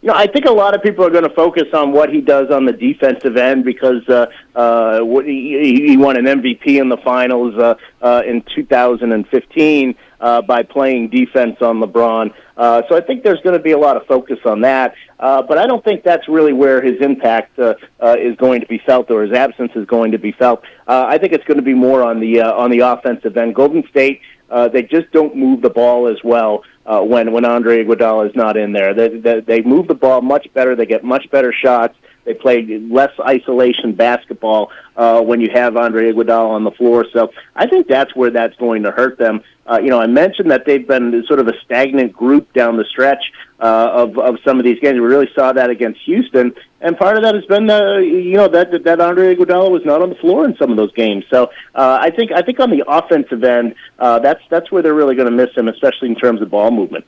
You 0.00 0.08
know, 0.08 0.14
I 0.14 0.26
think 0.26 0.46
a 0.46 0.50
lot 0.50 0.74
of 0.74 0.82
people 0.82 1.06
are 1.06 1.10
going 1.10 1.22
to 1.22 1.32
focus 1.32 1.68
on 1.72 1.92
what 1.92 2.12
he 2.12 2.20
does 2.20 2.50
on 2.50 2.64
the 2.64 2.72
defensive 2.72 3.36
end 3.36 3.64
because 3.64 4.02
uh, 4.08 4.26
uh, 4.56 4.98
what- 4.98 5.26
he, 5.26 5.86
he 5.90 5.96
won 5.96 6.16
an 6.16 6.24
MVP 6.24 6.80
in 6.80 6.88
the 6.88 6.96
finals 6.96 7.54
uh, 7.54 7.76
uh, 8.02 8.22
in 8.26 8.42
2015. 8.52 9.94
Uh, 10.22 10.40
by 10.40 10.62
playing 10.62 11.08
defense 11.10 11.56
on 11.60 11.80
LeBron. 11.80 12.32
Uh, 12.56 12.82
so 12.88 12.96
I 12.96 13.00
think 13.00 13.22
there's 13.22 13.40
going 13.40 13.56
to 13.56 13.62
be 13.62 13.72
a 13.72 13.78
lot 13.78 13.96
of 13.96 14.06
focus 14.06 14.38
on 14.46 14.62
that. 14.62 14.94
Uh, 15.18 15.42
but 15.42 15.58
I 15.58 15.66
don't 15.66 15.84
think 15.84 16.02
that's 16.02 16.28
really 16.28 16.52
where 16.52 16.82
his 16.82 17.00
impact 17.00 17.58
uh, 17.58 17.74
uh, 18.00 18.16
is 18.18 18.36
going 18.36 18.60
to 18.60 18.66
be 18.66 18.78
felt 18.78 19.10
or 19.10 19.22
his 19.22 19.32
absence 19.32 19.72
is 19.74 19.86
going 19.86 20.12
to 20.12 20.18
be 20.18 20.32
felt. 20.32 20.62
Uh, 20.86 21.04
I 21.08 21.18
think 21.18 21.32
it's 21.32 21.44
going 21.44 21.58
to 21.58 21.64
be 21.64 21.74
more 21.74 22.02
on 22.02 22.20
the 22.20 22.40
uh, 22.40 22.52
on 22.52 22.70
the 22.70 22.80
offensive 22.80 23.36
end. 23.36 23.54
Golden 23.54 23.86
State 23.88 24.20
uh, 24.52 24.68
they 24.68 24.82
just 24.82 25.10
don't 25.12 25.34
move 25.34 25.62
the 25.62 25.70
ball 25.70 26.08
as 26.08 26.18
well 26.22 26.62
uh, 26.84 27.00
when 27.00 27.32
when 27.32 27.44
Andre 27.46 27.82
Iguodala 27.82 28.28
is 28.28 28.36
not 28.36 28.56
in 28.56 28.72
there. 28.72 28.92
They, 28.92 29.08
they 29.08 29.40
they 29.40 29.62
move 29.62 29.88
the 29.88 29.94
ball 29.94 30.20
much 30.20 30.46
better. 30.52 30.76
They 30.76 30.84
get 30.84 31.02
much 31.02 31.28
better 31.30 31.52
shots. 31.52 31.96
They 32.24 32.34
play 32.34 32.62
less 32.78 33.12
isolation 33.20 33.94
basketball 33.94 34.70
uh, 34.96 35.20
when 35.22 35.40
you 35.40 35.48
have 35.52 35.76
Andre 35.76 36.12
Iguodala 36.12 36.50
on 36.50 36.64
the 36.64 36.70
floor. 36.70 37.06
So 37.12 37.32
I 37.56 37.66
think 37.66 37.88
that's 37.88 38.14
where 38.14 38.30
that's 38.30 38.56
going 38.56 38.84
to 38.84 38.92
hurt 38.92 39.18
them. 39.18 39.42
Uh, 39.64 39.78
you 39.82 39.90
know, 39.90 40.00
I 40.00 40.06
mentioned 40.06 40.50
that 40.50 40.64
they've 40.66 40.86
been 40.86 41.24
sort 41.26 41.38
of 41.38 41.48
a 41.48 41.52
stagnant 41.64 42.12
group 42.12 42.52
down 42.52 42.76
the 42.76 42.84
stretch 42.84 43.32
uh, 43.60 43.90
of 43.92 44.18
of 44.18 44.38
some 44.44 44.58
of 44.58 44.64
these 44.64 44.80
games. 44.80 44.94
We 44.94 45.06
really 45.06 45.30
saw 45.34 45.52
that 45.52 45.70
against 45.70 46.00
Houston, 46.04 46.52
and 46.80 46.98
part 46.98 47.16
of 47.16 47.22
that 47.22 47.36
has 47.36 47.44
been 47.44 47.70
uh, 47.70 47.98
you 47.98 48.34
know 48.34 48.48
that 48.48 48.82
that 48.84 49.00
Andre 49.00 49.36
Iguodala 49.36 49.70
was 49.70 49.84
not 49.84 50.02
on 50.02 50.08
the 50.08 50.16
floor 50.16 50.44
in 50.44 50.56
some 50.56 50.70
of 50.72 50.76
those 50.76 50.92
games. 50.94 51.24
So 51.30 51.44
uh, 51.74 51.98
I 52.00 52.10
think 52.10 52.32
I 52.32 52.42
think 52.42 52.58
on 52.58 52.70
the 52.70 52.84
offensive 52.88 53.44
end, 53.44 53.76
uh, 54.00 54.18
that's 54.18 54.42
that's 54.50 54.70
where 54.72 54.82
they're 54.82 54.94
really 54.94 55.14
going 55.14 55.30
to 55.30 55.36
miss 55.36 55.56
him, 55.56 55.68
especially 55.68 56.08
in 56.08 56.16
terms 56.16 56.42
of 56.42 56.50
ball 56.50 56.72
movement. 56.72 57.04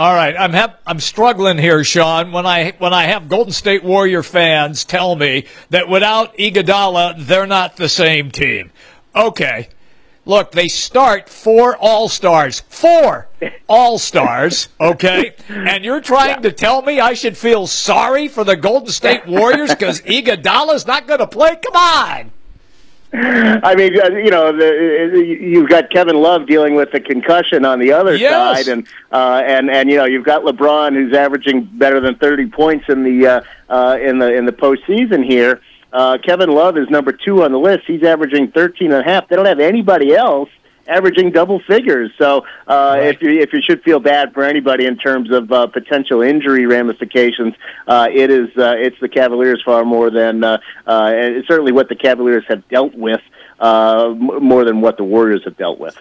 All 0.00 0.14
right, 0.14 0.34
I'm 0.34 0.72
I'm 0.86 0.98
struggling 0.98 1.58
here, 1.58 1.84
Sean. 1.84 2.32
When 2.32 2.46
I 2.46 2.72
when 2.78 2.94
I 2.94 3.02
have 3.02 3.28
Golden 3.28 3.52
State 3.52 3.84
Warrior 3.84 4.22
fans 4.22 4.82
tell 4.86 5.14
me 5.14 5.44
that 5.68 5.90
without 5.90 6.34
Iguodala, 6.38 7.26
they're 7.26 7.46
not 7.46 7.76
the 7.76 7.86
same 7.86 8.30
team. 8.30 8.70
Okay, 9.14 9.68
look, 10.24 10.52
they 10.52 10.68
start 10.68 11.28
four 11.28 11.76
All 11.76 12.08
Stars, 12.08 12.60
four 12.70 13.28
All 13.68 13.98
Stars. 13.98 14.70
Okay, 14.80 15.34
and 15.50 15.84
you're 15.84 16.00
trying 16.00 16.36
yeah. 16.36 16.48
to 16.48 16.52
tell 16.52 16.80
me 16.80 16.98
I 16.98 17.12
should 17.12 17.36
feel 17.36 17.66
sorry 17.66 18.26
for 18.26 18.42
the 18.42 18.56
Golden 18.56 18.88
State 18.88 19.26
Warriors 19.26 19.68
because 19.68 20.00
Iguodala's 20.06 20.86
not 20.86 21.08
going 21.08 21.20
to 21.20 21.26
play? 21.26 21.56
Come 21.56 21.76
on. 21.76 22.32
I 23.12 23.74
mean, 23.74 24.00
uh, 24.00 24.10
you 24.10 24.30
know, 24.30 24.52
the, 24.52 25.18
you've 25.18 25.68
got 25.68 25.90
Kevin 25.90 26.16
Love 26.16 26.46
dealing 26.46 26.76
with 26.76 26.92
the 26.92 27.00
concussion 27.00 27.64
on 27.64 27.80
the 27.80 27.92
other 27.92 28.14
yes. 28.14 28.32
side, 28.32 28.68
and 28.72 28.86
uh, 29.10 29.42
and 29.44 29.68
and 29.68 29.90
you 29.90 29.96
know, 29.96 30.04
you've 30.04 30.24
got 30.24 30.42
LeBron 30.42 30.94
who's 30.94 31.12
averaging 31.12 31.64
better 31.72 31.98
than 32.00 32.14
thirty 32.16 32.46
points 32.46 32.84
in 32.88 33.02
the 33.02 33.26
uh, 33.26 33.40
uh, 33.68 33.98
in 34.00 34.18
the 34.18 34.32
in 34.32 34.46
the 34.46 34.52
postseason 34.52 35.24
here. 35.24 35.60
Uh, 35.92 36.18
Kevin 36.24 36.50
Love 36.50 36.78
is 36.78 36.88
number 36.88 37.10
two 37.10 37.42
on 37.42 37.50
the 37.50 37.58
list. 37.58 37.82
He's 37.86 38.04
averaging 38.04 38.52
thirteen 38.52 38.92
and 38.92 39.00
a 39.00 39.04
half. 39.04 39.28
They 39.28 39.34
don't 39.34 39.46
have 39.46 39.58
anybody 39.58 40.14
else 40.14 40.48
averaging 40.90 41.30
double 41.30 41.60
figures. 41.60 42.10
So 42.18 42.44
uh, 42.66 42.96
right. 42.98 43.14
if 43.14 43.22
you 43.22 43.30
if 43.40 43.52
you 43.52 43.60
should 43.62 43.82
feel 43.82 44.00
bad 44.00 44.34
for 44.34 44.42
anybody 44.42 44.86
in 44.86 44.98
terms 44.98 45.30
of 45.30 45.50
uh, 45.50 45.66
potential 45.68 46.20
injury 46.20 46.66
ramifications, 46.66 47.54
uh, 47.86 48.08
it 48.12 48.30
is 48.30 48.48
uh, 48.58 48.74
it's 48.76 48.96
the 49.00 49.08
Cavaliers 49.08 49.62
far 49.64 49.84
more 49.84 50.10
than 50.10 50.44
uh, 50.44 50.58
uh, 50.86 51.12
it's 51.14 51.48
certainly 51.48 51.72
what 51.72 51.88
the 51.88 51.96
Cavaliers 51.96 52.44
have 52.48 52.66
dealt 52.68 52.94
with 52.94 53.20
uh, 53.60 54.14
more 54.16 54.64
than 54.64 54.80
what 54.80 54.96
the 54.96 55.04
Warriors 55.04 55.42
have 55.44 55.56
dealt 55.56 55.78
with. 55.78 55.96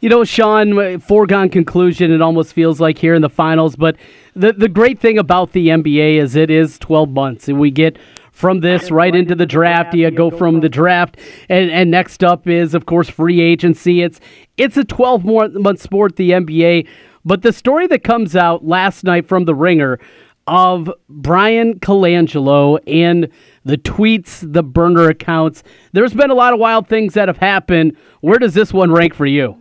You 0.00 0.08
know, 0.08 0.24
Sean, 0.24 0.98
foregone 0.98 1.48
conclusion. 1.48 2.10
It 2.10 2.20
almost 2.20 2.52
feels 2.52 2.80
like 2.80 2.98
here 2.98 3.14
in 3.14 3.22
the 3.22 3.30
finals. 3.30 3.76
But 3.76 3.96
the 4.34 4.52
the 4.52 4.68
great 4.68 4.98
thing 4.98 5.16
about 5.16 5.52
the 5.52 5.68
NBA 5.68 6.16
is 6.16 6.34
it 6.36 6.50
is 6.50 6.78
12 6.78 7.10
months, 7.10 7.48
and 7.48 7.58
we 7.58 7.70
get 7.70 7.96
from 8.32 8.60
this 8.60 8.90
right 8.90 9.14
into 9.14 9.36
the 9.36 9.46
draft. 9.46 9.94
You 9.94 10.10
go 10.10 10.30
from 10.30 10.60
the 10.60 10.68
draft, 10.68 11.18
and, 11.48 11.70
and 11.70 11.90
next 11.90 12.24
up 12.24 12.48
is, 12.48 12.74
of 12.74 12.86
course, 12.86 13.08
free 13.08 13.40
agency. 13.40 14.02
It's 14.02 14.20
it's 14.56 14.76
a 14.76 14.84
12 14.84 15.24
month 15.24 15.80
sport, 15.80 16.16
the 16.16 16.30
NBA. 16.30 16.88
But 17.24 17.42
the 17.42 17.52
story 17.52 17.86
that 17.86 18.02
comes 18.02 18.34
out 18.34 18.64
last 18.64 19.04
night 19.04 19.28
from 19.28 19.44
the 19.44 19.54
Ringer 19.54 20.00
of 20.48 20.90
Bryan 21.08 21.78
Colangelo 21.78 22.80
and 22.86 23.28
the 23.64 23.78
tweets, 23.78 24.52
the 24.52 24.62
burner 24.62 25.08
accounts. 25.08 25.62
There's 25.92 26.14
been 26.14 26.30
a 26.30 26.34
lot 26.34 26.52
of 26.52 26.58
wild 26.58 26.88
things 26.88 27.14
that 27.14 27.28
have 27.28 27.38
happened. 27.38 27.96
Where 28.22 28.38
does 28.38 28.54
this 28.54 28.72
one 28.72 28.90
rank 28.90 29.14
for 29.14 29.26
you? 29.26 29.56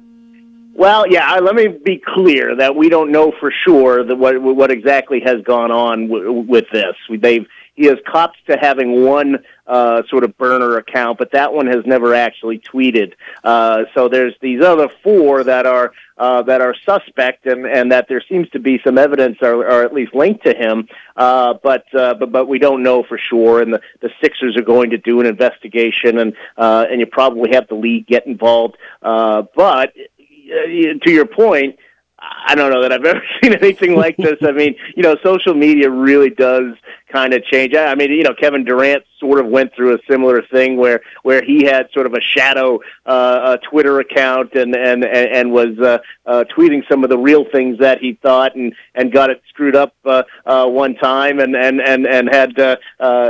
Well, 0.74 1.06
yeah. 1.08 1.36
Let 1.36 1.54
me 1.54 1.68
be 1.68 2.02
clear 2.04 2.56
that 2.56 2.76
we 2.76 2.90
don't 2.90 3.12
know 3.12 3.32
for 3.40 3.52
sure 3.66 4.04
that 4.04 4.16
what 4.16 4.42
what 4.42 4.72
exactly 4.72 5.22
has 5.24 5.44
gone 5.44 5.70
on 5.72 6.08
w- 6.08 6.32
with 6.32 6.66
this. 6.72 6.96
They've 7.10 7.46
he 7.76 7.86
has 7.86 7.98
copped 8.06 8.38
to 8.48 8.58
having 8.60 9.06
one 9.06 9.44
uh, 9.66 10.04
sort 10.10 10.24
of 10.24 10.38
burner 10.38 10.78
account, 10.78 11.18
but 11.18 11.32
that 11.32 11.54
one 11.54 11.68
has 11.68 11.86
never 11.86 12.14
actually 12.14 12.60
tweeted. 12.60 13.14
Uh, 13.44 13.84
so 13.96 14.10
there's 14.10 14.36
these 14.42 14.62
other 14.62 14.90
four 15.04 15.44
that 15.44 15.66
are 15.66 15.94
uh, 16.18 16.44
that 16.44 16.62
are 16.62 16.76
suspect, 16.86 17.46
and, 17.48 17.66
and 17.66 17.92
that 17.92 18.08
there 18.08 18.22
seems 18.30 18.50
to 18.50 18.60
be 18.60 18.80
some 18.86 18.98
evidence, 18.98 19.38
or, 19.42 19.66
or 19.66 19.84
at 19.84 19.94
least 19.94 20.14
linked 20.14 20.44
to 20.46 20.54
him. 20.54 20.88
Uh, 21.16 21.56
but 21.64 21.86
uh, 21.96 22.14
but 22.16 22.32
but 22.32 22.48
we 22.48 22.60
don't 22.60 22.84
know 22.84 23.04
for 23.04 23.18
sure. 23.18 23.62
And 23.62 23.74
the, 23.74 23.82
the 24.02 24.10
Sixers 24.22 24.58
are 24.58 24.64
going 24.64 24.90
to 24.92 24.98
do 24.98 25.20
an 25.22 25.26
investigation, 25.26 26.20
and 26.20 26.34
uh, 26.58 26.86
and 26.92 27.00
you 27.00 27.06
probably 27.06 27.52
have 27.54 27.68
the 27.70 27.76
league 27.76 28.06
get 28.06 28.28
involved. 28.28 28.78
Uh, 29.02 29.44
but 29.56 29.94
uh, 29.96 31.00
to 31.04 31.12
your 31.12 31.26
point. 31.26 31.78
I 32.22 32.56
don't 32.56 32.72
know 32.72 32.82
that 32.82 32.92
I've 32.92 33.06
ever 33.06 33.22
seen 33.42 33.54
anything 33.54 33.96
like 33.96 34.18
this. 34.18 34.38
I 34.42 34.52
mean, 34.52 34.76
you 34.96 35.04
know, 35.04 35.16
social 35.24 35.54
media 35.54 35.90
really 35.90 36.30
does 36.30 36.74
kind 37.12 37.34
of 37.34 37.44
change. 37.46 37.76
I 37.76 37.96
mean, 37.96 38.12
you 38.12 38.24
know, 38.24 38.34
Kevin 38.34 38.64
Durant 38.64 39.04
sort 39.22 39.40
of 39.40 39.48
went 39.48 39.74
through 39.76 39.96
a 39.96 40.00
similar 40.10 40.42
thing 40.52 40.76
where 40.76 41.00
where 41.24 41.42
he 41.42 41.64
had 41.64 41.88
sort 41.94 42.06
of 42.06 42.14
a 42.14 42.22
shadow 42.22 42.80
uh, 43.06 43.58
a 43.58 43.70
Twitter 43.70 44.00
account 44.00 44.54
and 44.56 44.76
and 44.76 45.06
and 45.06 45.52
was 45.52 45.78
uh, 45.80 46.00
uh, 46.26 46.44
tweeting 46.56 46.82
some 46.90 47.04
of 47.04 47.10
the 47.10 47.18
real 47.18 47.46
things 47.52 47.78
that 47.80 48.00
he 48.00 48.18
thought 48.22 48.56
and 48.56 48.74
and 48.96 49.14
got 49.14 49.30
it 49.30 49.42
screwed 49.48 49.76
up 49.76 49.94
uh, 50.06 50.24
uh, 50.46 50.66
one 50.66 50.96
time 50.96 51.40
and 51.40 51.56
and 51.56 51.80
and 51.80 52.06
and 52.06 52.30
had 52.34 52.60
uh, 52.60 52.76
uh, 53.00 53.30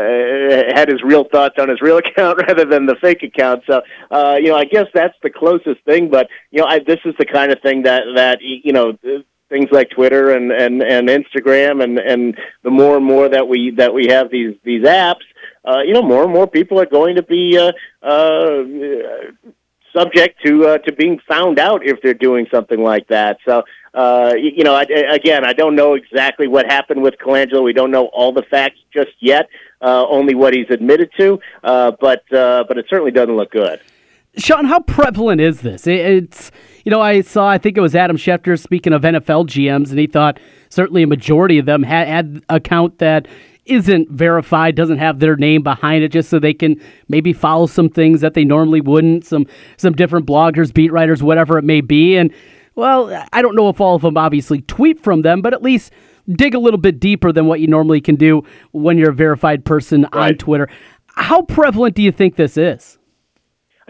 had 0.73 0.87
his 0.87 1.03
real 1.03 1.25
thoughts 1.25 1.55
on 1.59 1.69
his 1.69 1.81
real 1.81 1.97
account 2.03 2.39
rather 2.47 2.65
than 2.65 2.85
the 2.85 2.95
fake 2.95 3.23
account. 3.23 3.63
So 3.67 3.81
uh, 4.09 4.37
you 4.39 4.47
know, 4.47 4.55
I 4.55 4.65
guess 4.65 4.87
that's 4.93 5.15
the 5.21 5.29
closest 5.29 5.83
thing. 5.85 6.09
But 6.09 6.29
you 6.49 6.61
know, 6.61 6.67
I, 6.67 6.79
this 6.79 6.99
is 7.05 7.13
the 7.19 7.25
kind 7.25 7.51
of 7.51 7.59
thing 7.61 7.83
that 7.83 8.03
that 8.15 8.39
you 8.41 8.73
know 8.73 8.97
things 9.51 9.67
like 9.71 9.89
Twitter 9.91 10.31
and, 10.31 10.51
and, 10.51 10.81
and 10.81 11.09
Instagram 11.09 11.83
and, 11.83 11.99
and 11.99 12.37
the 12.63 12.71
more 12.71 12.95
and 12.95 13.05
more 13.05 13.27
that 13.27 13.47
we 13.47 13.71
that 13.71 13.93
we 13.93 14.07
have 14.07 14.31
these 14.31 14.55
these 14.63 14.83
apps, 14.83 15.25
uh, 15.65 15.81
you 15.85 15.93
know, 15.93 16.01
more 16.01 16.23
and 16.23 16.33
more 16.33 16.47
people 16.47 16.79
are 16.79 16.85
going 16.85 17.15
to 17.15 17.23
be 17.23 17.57
uh, 17.57 17.71
uh, 18.05 18.63
subject 19.95 20.41
to 20.45 20.67
uh, 20.67 20.77
to 20.79 20.91
being 20.93 21.19
found 21.27 21.59
out 21.59 21.85
if 21.85 22.01
they're 22.01 22.13
doing 22.13 22.47
something 22.51 22.81
like 22.81 23.07
that. 23.07 23.37
So. 23.47 23.63
Uh, 23.93 24.31
you 24.37 24.63
know, 24.63 24.73
I, 24.73 24.83
again, 24.83 25.43
I 25.43 25.51
don't 25.51 25.75
know 25.75 25.95
exactly 25.95 26.47
what 26.47 26.65
happened 26.65 27.01
with 27.01 27.15
Colangelo. 27.17 27.61
We 27.61 27.73
don't 27.73 27.91
know 27.91 28.05
all 28.13 28.31
the 28.31 28.43
facts 28.43 28.77
just 28.93 29.11
yet, 29.19 29.49
uh, 29.81 30.07
only 30.07 30.33
what 30.33 30.53
he's 30.53 30.69
admitted 30.69 31.09
to. 31.19 31.41
Uh, 31.61 31.91
but 31.99 32.23
uh, 32.31 32.63
but 32.69 32.77
it 32.77 32.85
certainly 32.89 33.11
doesn't 33.11 33.35
look 33.35 33.51
good. 33.51 33.81
Sean, 34.37 34.63
how 34.63 34.79
prevalent 34.79 35.41
is 35.41 35.59
this? 35.59 35.85
It's 35.87 36.51
you 36.85 36.89
know, 36.89 37.01
I 37.01 37.21
saw, 37.21 37.47
I 37.49 37.57
think 37.57 37.77
it 37.77 37.81
was 37.81 37.95
Adam 37.95 38.17
Schefter 38.17 38.57
speaking 38.59 38.93
of 38.93 39.01
NFL 39.01 39.47
GMs, 39.47 39.89
and 39.89 39.99
he 39.99 40.07
thought 40.07 40.39
certainly 40.69 41.03
a 41.03 41.07
majority 41.07 41.57
of 41.57 41.65
them 41.65 41.83
had, 41.83 42.07
had 42.07 42.43
account 42.49 42.97
that 42.99 43.27
isn't 43.71 44.09
verified, 44.09 44.75
doesn't 44.75 44.97
have 44.97 45.19
their 45.19 45.35
name 45.35 45.63
behind 45.63 46.03
it, 46.03 46.09
just 46.09 46.29
so 46.29 46.39
they 46.39 46.53
can 46.53 46.81
maybe 47.07 47.33
follow 47.33 47.67
some 47.67 47.89
things 47.89 48.21
that 48.21 48.33
they 48.33 48.43
normally 48.43 48.81
wouldn't. 48.81 49.25
Some 49.25 49.45
some 49.77 49.93
different 49.93 50.25
bloggers, 50.25 50.73
beat 50.73 50.91
writers, 50.91 51.23
whatever 51.23 51.57
it 51.57 51.63
may 51.63 51.81
be. 51.81 52.17
And 52.17 52.33
well, 52.75 53.25
I 53.33 53.41
don't 53.41 53.55
know 53.55 53.69
if 53.69 53.81
all 53.81 53.95
of 53.95 54.01
them 54.01 54.17
obviously 54.17 54.61
tweet 54.61 55.01
from 55.01 55.21
them, 55.21 55.41
but 55.41 55.53
at 55.53 55.61
least 55.61 55.91
dig 56.29 56.53
a 56.53 56.59
little 56.59 56.79
bit 56.79 56.99
deeper 56.99 57.31
than 57.31 57.47
what 57.47 57.59
you 57.59 57.67
normally 57.67 58.01
can 58.01 58.15
do 58.15 58.43
when 58.71 58.97
you're 58.97 59.11
a 59.11 59.15
verified 59.15 59.65
person 59.65 60.03
right. 60.13 60.31
on 60.31 60.37
Twitter. 60.37 60.69
How 61.15 61.41
prevalent 61.41 61.95
do 61.95 62.01
you 62.01 62.11
think 62.11 62.35
this 62.35 62.57
is? 62.57 62.97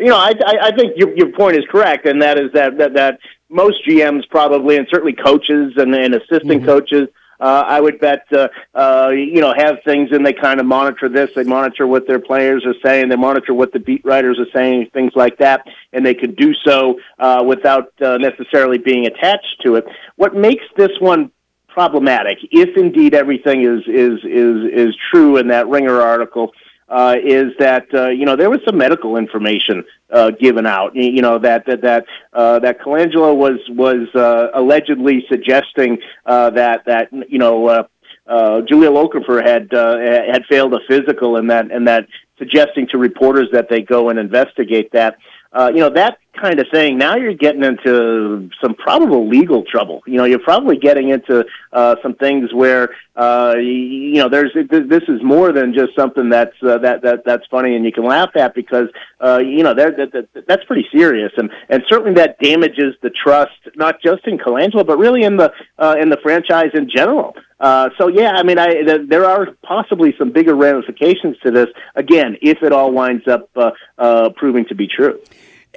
you 0.01 0.07
know, 0.07 0.17
I, 0.17 0.31
I, 0.45 0.55
I 0.63 0.71
think 0.75 0.93
your, 0.95 1.15
your 1.15 1.31
point 1.31 1.57
is 1.57 1.63
correct, 1.69 2.07
and 2.07 2.21
that 2.21 2.39
is 2.39 2.51
that 2.53 2.77
that, 2.79 2.93
that 2.95 3.19
most 3.49 3.85
GMs 3.87 4.27
probably, 4.29 4.77
and 4.77 4.87
certainly 4.89 5.13
coaches 5.13 5.73
and, 5.77 5.93
and 5.93 6.15
assistant 6.15 6.43
mm-hmm. 6.43 6.65
coaches, 6.65 7.07
uh, 7.41 7.65
I 7.67 7.81
would 7.81 7.99
bet, 7.99 8.25
uh, 8.31 8.47
uh, 8.75 9.09
you 9.09 9.41
know, 9.41 9.53
have 9.57 9.77
things 9.83 10.09
and 10.11 10.25
they 10.25 10.33
kind 10.33 10.59
of 10.59 10.65
monitor 10.67 11.09
this. 11.09 11.31
They 11.35 11.43
monitor 11.43 11.87
what 11.87 12.07
their 12.07 12.19
players 12.19 12.63
are 12.65 12.75
saying. 12.85 13.09
They 13.09 13.15
monitor 13.15 13.53
what 13.53 13.73
the 13.73 13.79
beat 13.79 14.05
writers 14.05 14.39
are 14.39 14.51
saying, 14.53 14.91
things 14.93 15.13
like 15.15 15.39
that, 15.39 15.65
and 15.91 16.05
they 16.05 16.13
could 16.13 16.35
do 16.35 16.53
so 16.65 16.99
uh, 17.19 17.43
without 17.45 17.91
uh, 18.01 18.17
necessarily 18.17 18.77
being 18.77 19.07
attached 19.07 19.61
to 19.65 19.75
it. 19.75 19.85
What 20.15 20.35
makes 20.35 20.63
this 20.77 20.91
one 20.99 21.31
problematic, 21.67 22.37
if 22.51 22.77
indeed 22.77 23.13
everything 23.13 23.63
is 23.63 23.81
is 23.87 24.19
is 24.23 24.71
is 24.71 24.95
true 25.11 25.37
in 25.37 25.47
that 25.47 25.67
Ringer 25.67 26.01
article, 26.01 26.51
uh, 26.51 26.70
is 27.23 27.53
that 27.59 27.87
uh, 27.93 28.09
you 28.09 28.25
know 28.25 28.35
there 28.35 28.49
was 28.49 28.59
some 28.65 28.77
medical 28.77 29.17
information 29.17 29.83
uh, 30.11 30.31
given 30.31 30.65
out. 30.65 30.95
You 30.95 31.21
know 31.21 31.39
that 31.39 31.65
that 31.67 31.81
that 31.81 32.05
uh, 32.33 32.59
that 32.59 32.79
Colangelo 32.81 33.35
was 33.35 33.59
was 33.69 34.07
uh, 34.15 34.47
allegedly 34.53 35.25
suggesting 35.29 35.99
uh, 36.25 36.49
that 36.51 36.83
that 36.85 37.09
you 37.29 37.39
know 37.39 37.67
uh, 37.67 37.83
uh, 38.27 38.61
Jahlil 38.61 39.09
Okafor 39.09 39.45
had 39.45 39.73
uh, 39.73 39.97
had 40.31 40.45
failed 40.49 40.73
a 40.73 40.79
physical, 40.87 41.37
and 41.37 41.49
that 41.49 41.71
and 41.71 41.87
that 41.87 42.07
suggesting 42.37 42.87
to 42.87 42.97
reporters 42.97 43.49
that 43.51 43.69
they 43.69 43.81
go 43.81 44.09
and 44.09 44.19
investigate 44.19 44.91
that. 44.93 45.17
Uh, 45.53 45.71
you 45.73 45.81
know 45.81 45.89
that 45.89 46.17
kind 46.39 46.59
of 46.59 46.67
thing, 46.71 46.97
now 46.97 47.15
you're 47.15 47.33
getting 47.33 47.63
into 47.63 48.49
some 48.61 48.75
probable 48.75 49.27
legal 49.27 49.63
trouble. 49.63 50.01
You 50.05 50.17
know, 50.17 50.25
you're 50.25 50.39
probably 50.39 50.77
getting 50.77 51.09
into 51.09 51.45
uh, 51.73 51.95
some 52.01 52.15
things 52.15 52.53
where 52.53 52.89
uh, 53.15 53.55
you 53.57 54.15
know 54.15 54.29
there's 54.29 54.51
this 54.53 55.03
is 55.07 55.21
more 55.21 55.51
than 55.51 55.73
just 55.73 55.95
something 55.95 56.29
that's 56.29 56.55
uh, 56.63 56.77
that 56.79 57.01
that 57.01 57.23
that's 57.25 57.45
funny 57.51 57.75
and 57.75 57.85
you 57.85 57.91
can 57.91 58.05
laugh 58.05 58.29
at 58.35 58.55
because 58.55 58.87
uh, 59.19 59.39
you 59.39 59.63
know 59.63 59.73
that, 59.73 59.97
that 59.97 60.45
that's 60.47 60.63
pretty 60.63 60.85
serious 60.95 61.31
and 61.37 61.49
and 61.69 61.83
certainly 61.89 62.13
that 62.13 62.39
damages 62.39 62.95
the 63.01 63.09
trust 63.09 63.51
not 63.75 64.01
just 64.01 64.25
in 64.25 64.37
Colangelo 64.37 64.85
but 64.85 64.97
really 64.97 65.23
in 65.23 65.35
the 65.35 65.51
uh, 65.77 65.95
in 66.01 66.09
the 66.09 66.17
franchise 66.23 66.71
in 66.73 66.89
general. 66.89 67.35
Uh, 67.59 67.89
so 67.99 68.07
yeah, 68.07 68.31
I 68.31 68.41
mean, 68.41 68.57
I, 68.57 68.73
th- 68.73 69.07
there 69.07 69.25
are 69.25 69.49
possibly 69.61 70.15
some 70.17 70.31
bigger 70.31 70.55
ramifications 70.55 71.37
to 71.43 71.51
this. 71.51 71.67
Again, 71.95 72.37
if 72.41 72.63
it 72.63 72.71
all 72.73 72.91
winds 72.91 73.27
up 73.27 73.49
uh, 73.55 73.71
uh, 73.99 74.29
proving 74.35 74.65
to 74.65 74.75
be 74.75 74.87
true. 74.87 75.19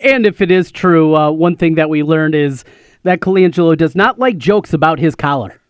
And 0.03 0.27
if 0.27 0.41
it 0.41 0.51
is 0.51 0.71
true, 0.71 1.15
uh, 1.15 1.31
one 1.31 1.57
thing 1.57 1.77
that 1.77 1.89
we 1.89 2.03
learned 2.03 2.35
is 2.35 2.65
that 3.05 3.21
Colangelo 3.21 3.77
does 3.77 3.95
not 3.95 4.19
like 4.19 4.37
jokes 4.39 4.73
about 4.73 4.99
his 4.99 5.15
collar. 5.15 5.61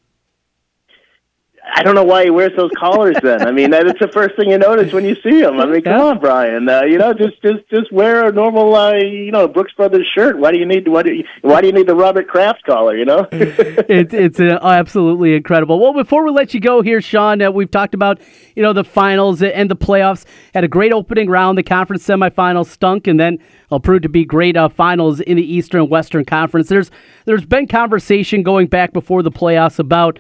I 1.73 1.83
don't 1.83 1.95
know 1.95 2.05
why 2.05 2.25
he 2.25 2.31
wears 2.31 2.53
those 2.57 2.71
collars. 2.77 3.17
Then 3.23 3.47
I 3.47 3.51
mean, 3.51 3.71
that's 3.71 3.99
the 3.99 4.09
first 4.09 4.37
thing 4.37 4.51
you 4.51 4.59
notice 4.59 4.93
when 4.93 5.05
you 5.05 5.17
see 5.23 5.41
him. 5.41 5.61
I 5.61 5.67
mean, 5.67 5.83
come 5.83 6.01
on, 6.01 6.19
Bryan. 6.19 6.69
Uh, 6.69 6.83
you 6.83 6.99
know, 6.99 7.15
just 7.15 7.41
just 7.43 7.69
just 7.71 7.91
wear 7.91 8.29
a 8.29 8.33
normal, 8.33 8.75
uh, 8.75 8.93
you 8.95 9.31
know, 9.31 9.49
Brooks 9.49 9.73
Brothers 9.73 10.07
shirt. 10.15 10.39
Why 10.39 10.53
do 10.53 10.59
you 10.59 10.67
need 10.67 10.89
why 10.89 11.03
do 11.03 11.15
you, 11.15 11.25
why 11.41 11.63
do 11.63 11.69
you 11.69 11.73
need 11.73 11.87
the 11.87 11.95
Robert 11.95 12.29
Kraft 12.29 12.65
collar? 12.65 12.97
You 12.97 13.07
know, 13.07 13.27
it's 13.33 14.13
it's 14.13 14.41
uh, 14.41 14.59
absolutely 14.63 15.35
incredible. 15.35 15.81
Well, 15.81 15.95
before 15.95 16.25
we 16.25 16.33
let 16.33 16.53
you 16.53 16.61
go 16.61 16.83
here, 16.83 17.01
Sean, 17.01 17.41
uh, 17.41 17.51
we've 17.51 17.71
talked 17.71 17.95
about 17.95 18.21
you 18.55 18.63
know 18.63 18.75
the 18.75 18.85
finals 18.85 19.43
and 19.43 19.71
the 19.71 19.77
playoffs. 19.77 20.27
Had 20.53 20.65
a 20.65 20.69
great 20.69 20.93
opening 20.93 21.31
round. 21.31 21.57
The 21.57 21.63
conference 21.63 22.07
semifinals 22.07 22.67
stunk, 22.67 23.07
and 23.07 23.19
then 23.19 23.39
will 23.71 23.81
prove 23.81 24.03
to 24.03 24.09
be 24.09 24.25
great 24.25 24.57
uh, 24.57 24.69
finals 24.69 25.21
in 25.21 25.37
the 25.37 25.55
Eastern 25.55 25.81
and 25.83 25.91
Western 25.91 26.25
Conference. 26.25 26.69
There's 26.69 26.91
there's 27.25 27.47
been 27.47 27.67
conversation 27.67 28.43
going 28.43 28.67
back 28.67 28.93
before 28.93 29.23
the 29.23 29.33
playoffs 29.33 29.79
about 29.79 30.19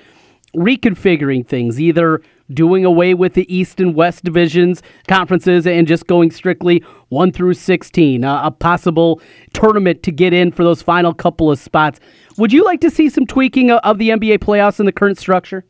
reconfiguring 0.54 1.46
things, 1.46 1.80
either 1.80 2.20
doing 2.52 2.84
away 2.84 3.14
with 3.14 3.34
the 3.34 3.54
East 3.54 3.80
and 3.80 3.94
West 3.94 4.24
divisions, 4.24 4.82
conferences, 5.08 5.66
and 5.66 5.86
just 5.86 6.06
going 6.06 6.30
strictly 6.30 6.82
1 7.08 7.32
through 7.32 7.54
16, 7.54 8.24
uh, 8.24 8.40
a 8.44 8.50
possible 8.50 9.20
tournament 9.52 10.02
to 10.02 10.12
get 10.12 10.32
in 10.32 10.52
for 10.52 10.62
those 10.64 10.82
final 10.82 11.14
couple 11.14 11.50
of 11.50 11.58
spots. 11.58 12.00
Would 12.36 12.52
you 12.52 12.64
like 12.64 12.80
to 12.80 12.90
see 12.90 13.08
some 13.08 13.26
tweaking 13.26 13.70
of 13.70 13.98
the 13.98 14.10
NBA 14.10 14.38
playoffs 14.38 14.80
in 14.80 14.86
the 14.86 14.92
current 14.92 15.18
structure? 15.18 15.64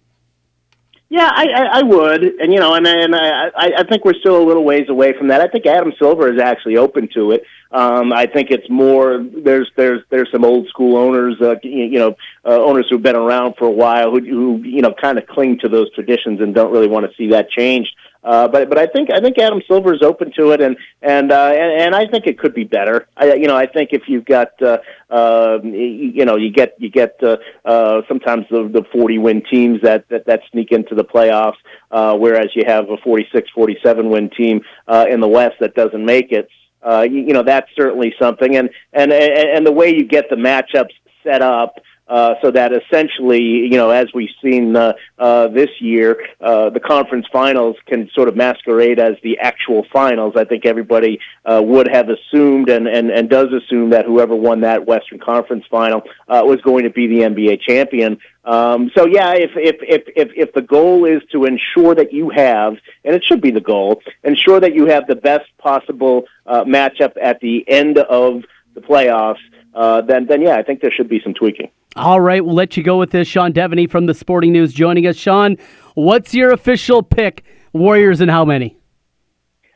Yeah, 1.11 1.31
I, 1.33 1.45
I, 1.45 1.79
I 1.79 1.83
would, 1.83 2.25
and 2.25 2.53
you 2.53 2.59
know, 2.59 2.75
and 2.75 2.87
and 2.87 3.15
I, 3.15 3.51
I 3.57 3.85
think 3.89 4.05
we're 4.05 4.19
still 4.19 4.43
a 4.43 4.45
little 4.45 4.65
ways 4.65 4.87
away 4.89 5.13
from 5.17 5.29
that. 5.29 5.41
I 5.41 5.47
think 5.47 5.65
Adam 5.65 5.93
Silver 5.97 6.33
is 6.33 6.41
actually 6.41 6.77
open 6.77 7.09
to 7.15 7.31
it. 7.31 7.45
Um, 7.73 8.13
I 8.13 8.27
think 8.27 8.51
it's 8.51 8.69
more 8.71 9.25
there's 9.45 9.71
there's 9.77 10.03
there's 10.11 10.31
some 10.31 10.45
old 10.45 10.69
school 10.69 10.97
owners, 10.97 11.37
uh, 11.41 11.57
you 11.63 11.99
know, 11.99 12.17
uh, 12.45 12.63
owners 12.63 12.87
who've 12.89 13.03
been 13.03 13.17
around 13.17 13.55
for 13.59 13.67
a 13.67 13.71
while 13.71 14.11
who 14.11 14.21
who 14.21 14.63
you 14.63 14.83
know 14.83 14.95
kind 15.01 15.19
of 15.19 15.27
cling 15.27 15.59
to 15.61 15.69
those 15.69 15.93
traditions 15.95 16.41
and 16.41 16.55
don't 16.55 16.73
really 16.73 16.89
want 16.89 17.07
to 17.07 17.17
see 17.17 17.31
that 17.31 17.51
changed. 17.51 17.91
Uh, 18.25 18.49
but 18.49 18.71
but 18.71 18.79
I 18.79 18.87
think 18.87 19.11
I 19.13 19.21
think 19.21 19.39
Adam 19.39 19.61
Silver 19.69 19.93
is 19.93 20.01
open 20.03 20.33
to 20.39 20.53
it, 20.53 20.63
and 20.63 20.77
and 21.03 21.31
uh, 21.31 21.53
and, 21.53 21.83
and 21.83 21.95
I 21.95 22.07
think 22.07 22.27
it 22.27 22.39
could 22.39 22.55
be 22.55 22.65
better. 22.65 23.07
I, 23.19 23.35
you 23.35 23.47
know, 23.47 23.57
I 23.57 23.67
think 23.67 23.91
if 23.93 24.09
you've 24.09 24.25
got 24.25 24.61
uh, 24.63 24.79
uh, 25.11 25.59
you 25.63 26.25
know 26.25 26.37
you 26.37 26.51
get 26.51 26.75
you 26.79 26.91
get 26.91 27.23
uh, 27.23 27.37
uh, 27.67 28.01
sometimes 28.09 28.47
the 28.51 28.67
the 28.69 28.83
40 28.93 29.19
win 29.19 29.43
teams 29.51 29.83
that, 29.83 30.09
that 30.09 30.25
that 30.25 30.41
sneak 30.51 30.73
into 30.73 30.95
the 30.95 31.05
playoffs, 31.05 31.59
uh, 31.91 32.17
whereas 32.17 32.49
you 32.55 32.65
have 32.67 32.89
a 32.89 32.97
46 32.97 33.51
47 33.55 34.09
win 34.09 34.31
team 34.31 34.63
uh, 34.89 35.05
in 35.11 35.21
the 35.21 35.29
West 35.29 35.57
that 35.61 35.75
doesn't 35.75 36.05
make 36.05 36.33
it. 36.33 36.49
Uh, 36.85 37.03
you, 37.03 37.21
you 37.21 37.33
know 37.33 37.43
that's 37.43 37.69
certainly 37.77 38.15
something, 38.19 38.57
and 38.57 38.71
and 38.93 39.13
and 39.13 39.67
the 39.67 39.73
way 39.73 39.95
you 39.95 40.05
get 40.05 40.29
the 40.29 40.37
matchups 40.37 40.93
set 41.23 41.43
up 41.43 41.81
uh, 42.07 42.35
so 42.43 42.51
that 42.51 42.73
essentially, 42.73 43.43
you 43.43 43.77
know, 43.77 43.91
as 43.91 44.07
we've 44.15 44.35
seen 44.43 44.77
uh, 44.77 44.93
uh, 45.19 45.49
this 45.49 45.71
year, 45.81 46.23
uh, 46.41 46.69
the 46.71 46.81
conference 46.81 47.27
finals 47.33 47.77
can 47.87 48.11
sort 48.15 48.29
of 48.29 48.37
masquerade 48.37 48.99
as 48.99 49.17
the 49.23 49.39
actual 49.39 49.87
finals. 49.93 50.35
I 50.37 50.45
think 50.45 50.67
everybody 50.67 51.19
uh, 51.45 51.63
would 51.65 51.89
have 51.89 52.09
assumed 52.11 52.69
and, 52.69 52.87
and, 52.87 53.11
and 53.11 53.31
does 53.31 53.49
assume 53.53 53.91
that 53.91 54.05
whoever 54.05 54.37
won 54.37 54.61
that 54.61 54.87
Western 54.87 55.19
Conference 55.19 55.65
final 55.71 56.03
uh, 56.29 56.43
was 56.45 56.61
going 56.61 56.85
to 56.85 56.91
be 56.91 57.07
the 57.07 57.21
NBA 57.21 57.63
champion. 57.63 58.19
Um, 58.45 58.91
so 58.95 59.07
yeah, 59.07 59.33
if, 59.33 59.53
if 59.57 59.77
if 59.81 60.03
if 60.15 60.29
if 60.37 60.53
the 60.53 60.61
goal 60.61 61.07
is 61.07 61.23
to 61.33 61.47
ensure 61.47 61.95
that 61.95 62.13
you 62.13 62.29
have, 62.29 62.77
and 63.03 63.15
it 63.15 63.25
should 63.25 63.41
be 63.41 63.51
the 63.51 63.61
goal, 63.61 64.03
ensure 64.23 64.61
that 64.61 64.75
you 64.75 64.85
have 64.87 65.07
the 65.07 65.17
best 65.17 65.47
possible 65.57 66.25
uh, 66.45 66.65
matchup 66.65 67.15
at 67.21 67.41
the 67.41 67.65
end 67.67 67.97
of 67.97 68.43
the 68.75 68.83
playoffs, 68.83 69.39
uh, 69.75 70.01
then 70.03 70.27
then 70.27 70.43
yeah, 70.43 70.57
I 70.57 70.63
think 70.63 70.81
there 70.81 70.93
should 70.93 71.09
be 71.09 71.21
some 71.23 71.35
tweaking. 71.35 71.71
All 71.97 72.21
right, 72.21 72.45
we'll 72.45 72.55
let 72.55 72.77
you 72.77 72.83
go 72.83 72.99
with 72.99 73.11
this. 73.11 73.29
Sean 73.29 73.53
Deveney 73.53 73.89
from 73.89 74.07
the 74.07 74.15
Sporting 74.15 74.53
News 74.53 74.73
joining 74.73 75.07
us. 75.07 75.17
Sean, 75.17 75.57
what's 75.95 76.35
your 76.35 76.53
official 76.53 77.03
pick? 77.03 77.45
Warriors 77.73 78.21
and 78.21 78.31
how 78.31 78.45
many? 78.45 78.77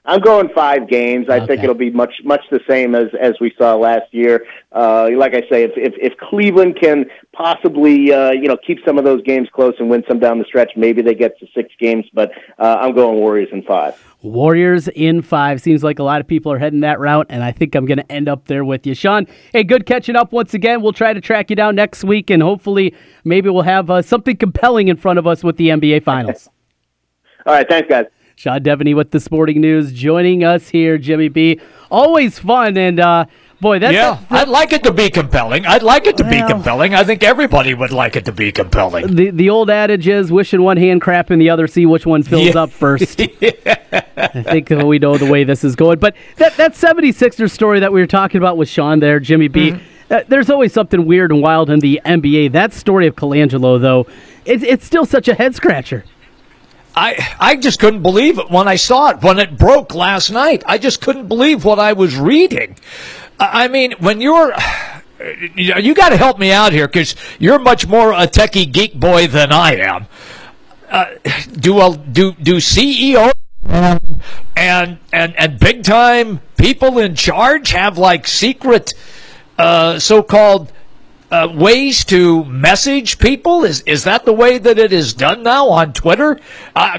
I'm 0.09 0.21
going 0.21 0.49
five 0.55 0.89
games. 0.89 1.27
I 1.29 1.37
okay. 1.37 1.47
think 1.47 1.63
it'll 1.65 1.75
be 1.75 1.91
much 1.91 2.15
much 2.25 2.41
the 2.51 2.61
same 2.67 2.95
as 2.95 3.09
as 3.21 3.35
we 3.43 3.53
saw 3.59 3.75
last 3.75 4.07
year. 4.11 4.47
Uh, 4.73 5.11
like 5.15 5.35
I 5.35 5.43
say, 5.51 5.65
if, 5.65 5.73
if 5.77 5.93
if 6.01 6.17
Cleveland 6.17 6.79
can 6.81 7.05
possibly 7.35 8.11
uh, 8.11 8.31
you 8.31 8.49
know 8.49 8.57
keep 8.67 8.79
some 8.87 8.97
of 8.97 9.05
those 9.05 9.23
games 9.25 9.49
close 9.53 9.75
and 9.79 9.91
win 9.91 10.03
some 10.09 10.19
down 10.19 10.39
the 10.39 10.47
stretch, 10.47 10.73
maybe 10.77 11.03
they 11.03 11.15
get 11.15 11.39
to 11.41 11.47
six 11.55 11.69
games. 11.79 12.07
But 12.15 12.33
uh, 12.59 12.79
I'm 12.81 12.95
going 12.95 13.19
Warriors 13.19 13.51
in 13.53 13.63
five. 13.65 14.03
Warriors 14.23 14.89
in 14.89 15.21
five 15.21 15.61
seems 15.61 15.85
like 15.85 15.99
a 15.99 16.03
lot 16.03 16.23
of 16.23 16.27
people 16.27 16.51
are 16.53 16.59
heading 16.59 16.81
that 16.81 16.99
route, 16.99 17.27
and 17.29 17.45
I 17.45 17.53
think 17.53 17.75
I'm 17.75 17.85
going 17.85 17.99
to 17.99 18.11
end 18.11 18.31
up 18.31 18.47
there 18.47 18.65
with 18.65 18.87
you, 18.87 18.95
Sean. 18.95 19.27
Hey, 19.53 19.63
good 19.63 19.85
catching 19.85 20.17
up 20.17 20.33
once 20.33 20.55
again. 20.55 20.81
We'll 20.81 20.95
try 20.95 21.13
to 21.13 21.21
track 21.21 21.51
you 21.51 21.57
down 21.57 21.75
next 21.75 22.03
week, 22.03 22.31
and 22.31 22.43
hopefully, 22.43 22.95
maybe 23.25 23.51
we'll 23.51 23.63
have 23.63 23.91
uh, 23.91 24.01
something 24.01 24.39
compelling 24.39 24.89
in 24.89 24.97
front 24.97 25.19
of 25.19 25.27
us 25.27 25.45
with 25.45 25.59
the 25.59 25.69
NBA 25.69 26.03
Finals. 26.03 26.49
All 27.47 27.53
right, 27.53 27.69
thanks, 27.69 27.89
guys. 27.91 28.07
Sean 28.39 28.61
Deveney 28.61 28.95
with 28.95 29.11
the 29.11 29.19
Sporting 29.19 29.61
News 29.61 29.93
joining 29.93 30.45
us 30.45 30.69
here, 30.69 30.97
Jimmy 30.97 31.29
B. 31.29 31.59
Always 31.91 32.39
fun 32.39 32.77
and 32.77 33.01
uh, 33.01 33.25
boy, 33.61 33.81
that's 33.81 33.93
yeah. 33.93 34.21
I'd 34.31 34.47
like 34.47 34.73
it 34.73 34.85
to 34.85 34.93
be 34.93 35.11
compelling. 35.11 35.67
I'd 35.67 35.83
like 35.83 36.07
it 36.07 36.17
to 36.19 36.23
well, 36.23 36.47
be 36.47 36.53
compelling. 36.53 36.95
I 36.95 37.03
think 37.03 37.25
everybody 37.25 37.75
would 37.75 37.91
like 37.91 38.15
it 38.15 38.25
to 38.27 38.33
be 38.33 38.53
compelling. 38.53 39.13
The 39.17 39.31
the 39.31 39.51
old 39.51 39.71
adage 39.71 40.07
is 40.07 40.31
wishing 40.31 40.63
one 40.63 40.77
hand 40.77 41.03
crap 41.03 41.33
in 41.33 41.41
the 41.41 41.51
other, 41.51 41.67
see 41.67 41.85
which 41.85 42.07
one 42.07 42.23
fills 42.23 42.55
yeah. 42.55 42.63
up 42.63 42.71
first. 42.71 43.19
yeah. 43.41 43.75
I 44.17 44.45
think 44.45 44.71
we 44.71 45.01
know 45.01 45.19
the 45.19 45.29
way 45.29 45.43
this 45.43 45.65
is 45.65 45.75
going. 45.75 45.99
But 45.99 46.15
that 46.37 46.57
that 46.59 46.75
76ers 46.75 47.51
story 47.51 47.81
that 47.81 47.93
we 47.93 48.01
were 48.01 48.07
talking 48.07 48.39
about 48.39 48.57
with 48.57 48.69
Sean 48.69 49.01
there, 49.01 49.19
Jimmy 49.19 49.49
B. 49.49 49.73
Mm-hmm. 49.73 50.13
Uh, 50.13 50.21
there's 50.29 50.49
always 50.49 50.73
something 50.73 51.07
weird 51.07 51.33
and 51.33 51.43
wild 51.43 51.71
in 51.71 51.81
the 51.81 52.01
NBA. 52.05 52.53
That 52.53 52.73
story 52.73 53.09
of 53.09 53.17
Colangelo, 53.17 53.81
though, 53.81 54.07
it's, 54.45 54.63
it's 54.63 54.87
still 54.87 55.05
such 55.05 55.27
a 55.27 55.35
head 55.35 55.57
scratcher. 55.57 56.05
I 56.99 57.37
I 57.39 57.57
just 57.57 57.79
couldn't 57.79 58.03
believe 58.03 58.39
it 58.39 58.51
when 58.51 58.67
I 58.67 58.75
saw 58.75 59.11
it 59.11 59.23
when 59.23 59.39
it 59.39 59.57
broke 59.57 59.95
last 59.95 60.31
night. 60.31 60.65
I 60.67 60.79
just 60.79 61.01
couldn't 61.01 61.29
believe 61.29 61.65
what 61.65 61.79
I 61.79 61.93
was 61.93 62.17
reading. 62.17 62.77
I 63.39 63.69
mean, 63.69 63.93
when 64.01 64.21
you're 64.21 64.53
you 65.55 65.95
got 65.95 66.09
to 66.09 66.17
help 66.17 66.39
me 66.39 66.51
out 66.51 66.73
here 66.73 66.89
because 66.89 67.15
you're 67.39 67.61
much 67.61 67.87
more 67.87 68.13
a 68.13 68.27
techie 68.27 68.71
geek 68.71 68.99
boy 68.99 69.29
than 69.29 69.53
I 69.53 69.77
am. 69.77 70.07
Uh, 70.91 71.15
do 71.53 71.81
a, 71.81 71.97
do 71.97 72.33
do 72.33 72.57
CEO 72.57 73.31
and 74.57 74.99
and 75.13 75.37
and 75.37 75.61
big 75.61 75.85
time 75.85 76.41
people 76.57 76.99
in 76.99 77.15
charge 77.15 77.71
have 77.71 77.97
like 77.97 78.27
secret 78.27 78.95
uh, 79.57 79.99
so-called 79.99 80.73
uh, 81.31 81.49
ways 81.53 82.05
to 82.07 82.45
message 82.45 83.19
people? 83.19 83.65
Is 83.65 83.83
is 83.83 84.05
that 84.05 84.25
the 84.25 84.33
way 84.33 84.59
that 84.59 84.79
it 84.79 84.93
is 84.93 85.13
done 85.15 85.43
now 85.43 85.69
on 85.69 85.93
Twitter? 85.93 86.41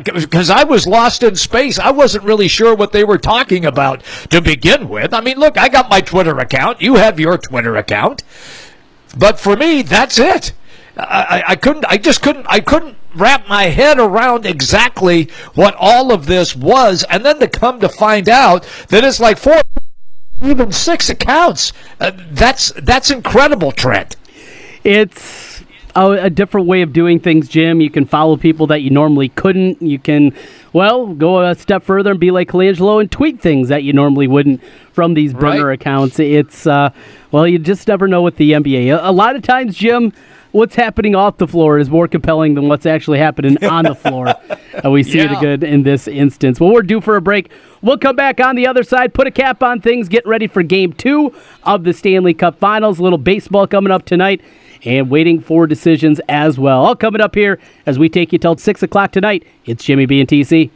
Because 0.04 0.50
uh, 0.50 0.56
I 0.56 0.64
was 0.64 0.88
lost 0.88 1.24
in 1.24 1.36
space. 1.36 1.80
I 1.80 1.92
wasn't 1.92 2.26
really 2.26 2.48
sure 2.48 2.76
what 2.76 2.92
they 2.92 3.04
were 3.04 3.18
talking 3.18 3.66
about 3.66 4.04
to 4.30 4.42
begin 4.42 4.90
with. 4.90 5.14
I 5.14 5.22
mean, 5.22 5.38
look, 5.38 5.58
I 5.58 5.70
got 5.70 5.90
my 5.90 6.02
Twitter 6.02 6.38
account. 6.38 6.82
You 6.82 6.96
have 6.96 7.20
your 7.20 7.38
Twitter 7.38 7.76
account. 7.76 8.24
But 9.18 9.40
for 9.40 9.56
me, 9.56 9.82
that's 9.82 10.20
it. 10.20 10.54
I, 10.98 11.44
I 11.48 11.56
couldn't. 11.56 11.86
I 11.88 11.98
just 11.98 12.22
couldn't. 12.22 12.46
I 12.48 12.60
couldn't 12.60 12.98
wrap 13.16 13.48
my 13.48 13.64
head 13.64 14.00
around 14.00 14.46
exactly 14.46 15.30
what 15.56 15.76
all 15.78 16.12
of 16.12 16.26
this 16.26 16.56
was, 16.56 17.04
and 17.10 17.26
then 17.26 17.40
to 17.40 17.48
come 17.48 17.80
to 17.80 17.90
find 17.90 18.30
out 18.30 18.68
that 18.90 19.04
it's 19.04 19.20
like 19.20 19.38
four 19.38 19.62
even 20.44 20.72
six 20.72 21.10
accounts. 21.10 21.74
Uh, 22.00 22.12
that's 22.32 22.72
that's 22.74 23.12
incredible, 23.12 23.72
Trent. 23.72 24.16
It's 24.90 25.64
a, 25.96 26.10
a, 26.14 26.30
different 26.32 26.66
way 26.66 26.82
of 26.82 26.94
doing 26.94 27.20
things, 27.20 27.48
Jim. 27.48 27.80
You 27.80 27.92
can 27.92 28.06
follow 28.06 28.38
people 28.38 28.66
that 28.68 28.82
you 28.82 28.90
normally 28.90 29.30
couldn't. 29.30 29.80
You 29.84 30.00
can, 30.00 30.36
well, 30.74 31.14
go 31.14 31.48
a 31.48 31.54
step 31.54 31.84
further 31.84 32.10
and 32.10 32.20
be 32.20 32.32
like 32.32 32.50
Colangelo 32.50 33.00
and 33.00 33.12
tweet 33.12 33.40
things 33.40 33.70
that 33.70 33.84
you 33.84 33.94
normally 33.94 34.28
wouldn't 34.28 34.64
from 34.92 35.14
these 35.14 35.32
burner 35.32 35.68
right. 35.68 35.80
accounts. 35.80 36.20
It's, 36.20 36.66
uh, 36.66 36.90
well, 37.32 37.48
you 37.48 37.60
just 37.60 37.88
never 37.88 38.08
know 38.08 38.24
with 38.24 38.38
the 38.38 38.54
NBA. 38.54 38.88
A, 38.98 39.12
a 39.12 39.12
lot 39.12 39.36
of 39.36 39.44
times, 39.44 39.76
Jim, 39.76 40.12
what's 40.52 40.76
happening 40.76 41.16
off 41.16 41.38
the 41.38 41.48
floor 41.48 41.78
is 41.80 41.90
more 41.90 42.08
compelling 42.08 42.56
than 42.56 42.68
what's 42.68 42.86
actually 42.86 43.20
happening 43.20 43.64
on 43.66 43.86
the 43.86 43.96
floor. 43.96 44.34
and 44.84 44.92
we 44.92 45.04
see 45.04 45.18
Yeah. 45.20 45.38
it 45.38 45.40
good 45.42 45.64
in 45.64 45.84
this 45.84 46.08
instance. 46.08 46.60
Well, 46.60 46.72
we're 46.72 46.82
due 46.82 47.02
for 47.02 47.16
a 47.16 47.22
break. 47.22 47.50
We'll 47.82 47.98
come 47.98 48.16
back 48.16 48.40
on 48.40 48.56
the 48.56 48.68
other 48.68 48.84
side, 48.84 49.14
put 49.14 49.28
a 49.28 49.32
cap 49.32 49.62
on 49.64 49.82
things, 49.82 50.10
get 50.10 50.26
ready 50.28 50.48
for 50.48 50.64
game 50.64 50.94
two 50.94 51.34
of 51.64 51.84
the 51.84 51.94
Stanley 51.94 52.34
Cup 52.34 52.58
Finals. 52.60 53.00
A 53.00 53.04
little 53.04 53.18
baseball 53.18 53.68
coming 53.68 53.92
up 53.92 54.06
tonight, 54.06 54.42
and 54.86 55.10
waiting 55.10 55.40
for 55.42 55.68
decisions 55.68 56.20
as 56.30 56.58
well. 56.58 56.86
All 56.86 56.96
coming 56.96 57.22
up 57.22 57.36
here 57.36 57.60
as 57.86 58.00
we 58.00 58.08
take 58.10 58.32
you 58.34 58.40
till 58.40 58.58
6 58.58 58.84
o'clock 58.84 59.12
tonight. 59.12 59.46
It's 59.66 59.84
Jimmy 59.84 60.06
B 60.06 60.20
and 60.20 60.30
TC. 60.30 60.70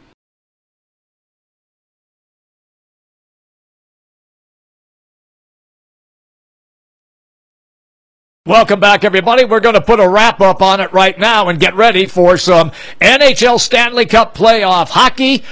Welcome 8.46 8.78
back, 8.78 9.04
everybody. 9.04 9.46
We're 9.46 9.60
going 9.60 9.74
to 9.74 9.80
put 9.80 10.00
a 10.00 10.06
wrap 10.06 10.42
up 10.42 10.60
on 10.60 10.78
it 10.78 10.92
right 10.92 11.18
now 11.18 11.48
and 11.48 11.58
get 11.58 11.74
ready 11.74 12.04
for 12.04 12.36
some 12.36 12.72
NHL 13.00 13.58
Stanley 13.58 14.04
Cup 14.04 14.34
playoff 14.34 14.90
hockey. 14.90 15.42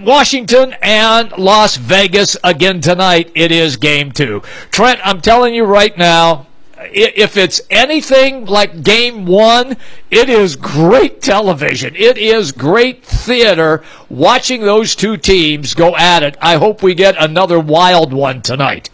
Washington 0.00 0.74
and 0.80 1.32
Las 1.32 1.76
Vegas 1.76 2.38
again 2.42 2.80
tonight. 2.80 3.30
It 3.34 3.52
is 3.52 3.76
game 3.76 4.10
two. 4.10 4.40
Trent, 4.70 5.00
I'm 5.04 5.20
telling 5.20 5.52
you 5.52 5.64
right 5.64 5.94
now, 5.98 6.46
if 6.78 7.36
it's 7.36 7.60
anything 7.68 8.46
like 8.46 8.82
game 8.82 9.26
one, 9.26 9.76
it 10.10 10.30
is 10.30 10.56
great 10.56 11.20
television. 11.20 11.94
It 11.94 12.16
is 12.16 12.52
great 12.52 13.04
theater 13.04 13.84
watching 14.08 14.62
those 14.62 14.96
two 14.96 15.18
teams 15.18 15.74
go 15.74 15.94
at 15.94 16.22
it. 16.22 16.38
I 16.40 16.56
hope 16.56 16.82
we 16.82 16.94
get 16.94 17.22
another 17.22 17.60
wild 17.60 18.14
one 18.14 18.40
tonight. 18.40 18.88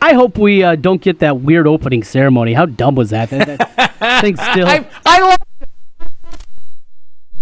I 0.00 0.14
hope 0.14 0.38
we 0.38 0.62
uh, 0.62 0.76
don't 0.76 1.02
get 1.02 1.18
that 1.20 1.40
weird 1.40 1.66
opening 1.66 2.04
ceremony. 2.04 2.54
How 2.54 2.66
dumb 2.66 2.94
was 2.94 3.10
that? 3.10 3.30
That, 3.30 3.58
that 3.76 4.20
thing 4.20 4.36
still 4.36 4.66
I, 4.66 4.88
I 5.04 5.20
love 5.20 5.38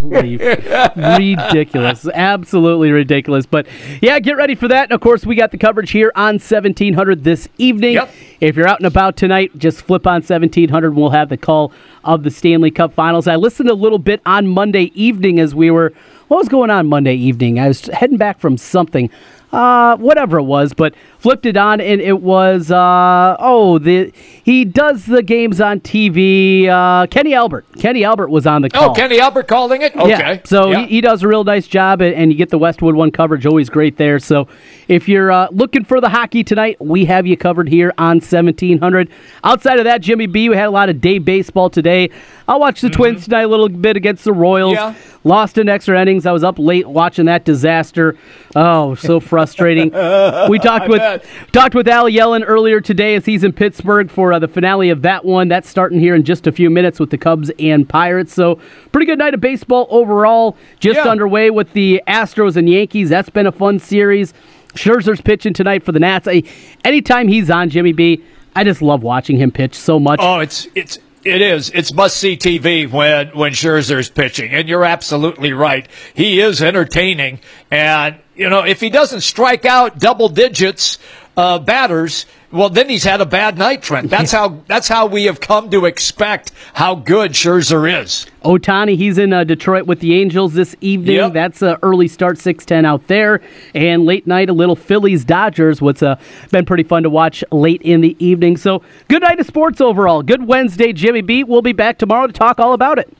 ridiculous. 0.00 2.06
Absolutely 2.12 2.90
ridiculous. 2.90 3.46
But 3.46 3.66
yeah, 4.00 4.18
get 4.18 4.36
ready 4.36 4.54
for 4.54 4.68
that. 4.68 4.84
And 4.84 4.92
of 4.92 5.00
course, 5.00 5.24
we 5.24 5.34
got 5.34 5.50
the 5.50 5.58
coverage 5.58 5.90
here 5.90 6.12
on 6.14 6.34
1700 6.34 7.24
this 7.24 7.48
evening. 7.58 7.94
Yep. 7.94 8.14
If 8.40 8.56
you're 8.56 8.68
out 8.68 8.78
and 8.78 8.86
about 8.86 9.16
tonight, 9.16 9.56
just 9.58 9.82
flip 9.82 10.06
on 10.06 10.22
1700. 10.22 10.88
and 10.88 10.96
We'll 10.96 11.10
have 11.10 11.28
the 11.28 11.36
call 11.36 11.72
of 12.04 12.22
the 12.22 12.30
Stanley 12.30 12.70
Cup 12.70 12.92
Finals. 12.92 13.26
I 13.26 13.36
listened 13.36 13.70
a 13.70 13.74
little 13.74 13.98
bit 13.98 14.20
on 14.26 14.46
Monday 14.46 14.92
evening 14.94 15.40
as 15.40 15.54
we 15.54 15.70
were. 15.70 15.92
What 16.28 16.38
was 16.38 16.48
going 16.48 16.70
on 16.70 16.88
Monday 16.88 17.14
evening? 17.14 17.58
I 17.58 17.68
was 17.68 17.86
heading 17.86 18.16
back 18.16 18.40
from 18.40 18.56
something. 18.56 19.10
Uh, 19.52 19.96
whatever 19.98 20.38
it 20.38 20.42
was, 20.42 20.74
but 20.74 20.92
flipped 21.18 21.46
it 21.46 21.56
on 21.56 21.80
and 21.80 22.00
it 22.00 22.20
was 22.22 22.70
uh, 22.70 23.36
oh 23.38 23.78
the 23.78 24.12
he 24.42 24.64
does 24.64 25.06
the 25.06 25.22
games 25.22 25.60
on 25.60 25.80
TV. 25.80 26.68
Uh, 26.68 27.06
Kenny 27.08 27.34
Albert. 27.34 27.66
Kenny 27.80 28.04
Albert 28.04 28.28
was 28.28 28.46
on 28.46 28.62
the 28.62 28.70
call. 28.70 28.90
Oh, 28.90 28.94
Kenny 28.94 29.18
Albert 29.18 29.48
calling 29.48 29.82
it? 29.82 29.96
Okay. 29.96 30.08
Yeah, 30.08 30.40
so 30.44 30.70
Yeah. 30.70 30.80
He, 30.82 30.86
he 30.86 31.00
does 31.00 31.22
a 31.24 31.28
real 31.28 31.42
nice 31.42 31.66
job, 31.66 32.00
and, 32.00 32.14
and 32.14 32.30
you 32.30 32.38
get 32.38 32.50
the 32.50 32.58
Westwood 32.58 32.94
One 32.94 33.10
coverage. 33.10 33.44
Always 33.44 33.68
great 33.68 33.96
there. 33.96 34.18
So 34.20 34.46
if 34.88 35.08
you're 35.08 35.32
uh, 35.32 35.48
looking 35.50 35.84
for 35.84 36.00
the 36.00 36.08
hockey 36.08 36.44
tonight, 36.44 36.76
we 36.80 37.04
have 37.06 37.26
you 37.26 37.36
covered 37.36 37.68
here 37.68 37.92
on 37.98 38.16
1700. 38.16 39.08
Outside 39.42 39.78
of 39.78 39.84
that, 39.84 40.00
Jimmy 40.00 40.26
B, 40.26 40.48
we 40.48 40.56
had 40.56 40.66
a 40.66 40.70
lot 40.70 40.88
of 40.88 41.00
day 41.00 41.18
baseball 41.18 41.68
today. 41.68 42.10
I'll 42.48 42.60
watch 42.60 42.80
the 42.80 42.90
Twins 42.90 43.24
tonight 43.24 43.42
a 43.42 43.48
little 43.48 43.68
bit 43.68 43.96
against 43.96 44.22
the 44.22 44.32
Royals. 44.32 44.76
Mm-hmm. 44.76 44.94
Yeah. 44.96 45.12
Lost 45.24 45.58
in 45.58 45.68
extra 45.68 46.00
innings. 46.00 46.24
I 46.24 46.30
was 46.30 46.44
up 46.44 46.56
late 46.56 46.86
watching 46.86 47.24
that 47.26 47.44
disaster. 47.44 48.16
Oh, 48.54 48.94
so 48.94 49.18
frustrating. 49.18 49.86
we 50.48 50.60
talked 50.60 50.88
with 50.88 51.00
talked 51.52 51.74
with 51.74 51.88
Al 51.88 52.04
Yellen 52.04 52.44
earlier 52.46 52.80
today 52.80 53.14
as 53.14 53.24
he's 53.26 53.44
in 53.44 53.52
Pittsburgh 53.52 54.10
for 54.10 54.32
uh, 54.32 54.38
the 54.38 54.48
finale 54.48 54.90
of 54.90 55.02
that 55.02 55.24
one. 55.24 55.48
That's 55.48 55.68
starting 55.68 56.00
here 56.00 56.14
in 56.14 56.22
just 56.24 56.46
a 56.46 56.52
few 56.52 56.70
minutes 56.70 56.98
with 57.00 57.10
the 57.10 57.18
Cubs 57.18 57.50
and 57.58 57.88
Pirates. 57.88 58.32
So 58.34 58.58
pretty 58.92 59.06
good 59.06 59.18
night 59.18 59.34
of 59.34 59.40
baseball 59.40 59.86
overall. 59.90 60.56
Just 60.80 60.96
Yeah. 60.96 61.10
underway 61.10 61.50
with 61.50 61.72
the 61.72 62.02
Astros 62.06 62.56
and 62.56 62.68
Yankees. 62.68 63.08
That's 63.08 63.30
been 63.30 63.46
a 63.46 63.52
fun 63.52 63.78
series. 63.78 64.34
Scherzer's 64.74 65.20
pitching 65.20 65.54
tonight 65.54 65.82
for 65.84 65.92
the 65.92 66.00
Nats. 66.00 66.28
I, 66.28 66.42
anytime 66.84 67.28
he's 67.28 67.50
on 67.50 67.70
Jimmy 67.70 67.92
B, 67.92 68.22
I 68.54 68.64
just 68.64 68.82
love 68.82 69.02
watching 69.02 69.36
him 69.38 69.50
pitch 69.50 69.74
so 69.74 69.98
much. 69.98 70.18
Oh, 70.22 70.40
it's 70.40 70.68
it's 70.74 70.98
it 71.26 71.42
is. 71.42 71.70
It's 71.70 71.92
must 71.92 72.16
see 72.16 72.36
TV 72.36 72.90
when 72.90 73.28
when 73.28 73.52
Scherzer's 73.52 74.08
pitching, 74.08 74.52
and 74.52 74.68
you're 74.68 74.84
absolutely 74.84 75.52
right. 75.52 75.88
He 76.14 76.40
is 76.40 76.62
entertaining, 76.62 77.40
and 77.70 78.16
you 78.34 78.48
know 78.48 78.64
if 78.64 78.80
he 78.80 78.90
doesn't 78.90 79.22
strike 79.22 79.64
out 79.64 79.98
double 79.98 80.28
digits 80.28 80.98
uh, 81.36 81.58
batters, 81.58 82.26
well 82.56 82.70
then 82.70 82.88
he's 82.88 83.04
had 83.04 83.20
a 83.20 83.26
bad 83.26 83.58
night, 83.58 83.82
Trent. 83.82 84.10
That's 84.10 84.32
how 84.32 84.62
that's 84.66 84.88
how 84.88 85.06
we 85.06 85.24
have 85.24 85.40
come 85.40 85.70
to 85.70 85.84
expect 85.84 86.52
how 86.74 86.94
good 86.94 87.32
Scherzer 87.32 88.02
is. 88.02 88.26
Ohtani, 88.42 88.96
he's 88.96 89.18
in 89.18 89.32
uh, 89.32 89.44
Detroit 89.44 89.86
with 89.86 90.00
the 90.00 90.14
Angels 90.14 90.54
this 90.54 90.74
evening. 90.80 91.16
Yep. 91.16 91.32
That's 91.32 91.62
an 91.62 91.76
early 91.82 92.08
start, 92.08 92.38
six 92.38 92.64
ten 92.64 92.84
out 92.84 93.06
there, 93.08 93.40
and 93.74 94.04
late 94.04 94.26
night 94.26 94.48
a 94.48 94.52
little 94.52 94.76
Phillies 94.76 95.24
Dodgers. 95.24 95.82
What's 95.82 96.02
uh, 96.02 96.18
been 96.50 96.64
pretty 96.64 96.84
fun 96.84 97.02
to 97.02 97.10
watch 97.10 97.44
late 97.52 97.82
in 97.82 98.00
the 98.00 98.16
evening. 98.24 98.56
So 98.56 98.82
good 99.08 99.22
night 99.22 99.38
of 99.40 99.46
sports 99.46 99.80
overall. 99.80 100.22
Good 100.22 100.46
Wednesday, 100.46 100.92
Jimmy 100.92 101.20
B. 101.20 101.44
We'll 101.44 101.62
be 101.62 101.72
back 101.72 101.98
tomorrow 101.98 102.26
to 102.26 102.32
talk 102.32 102.58
all 102.58 102.72
about 102.72 102.98
it. 102.98 103.12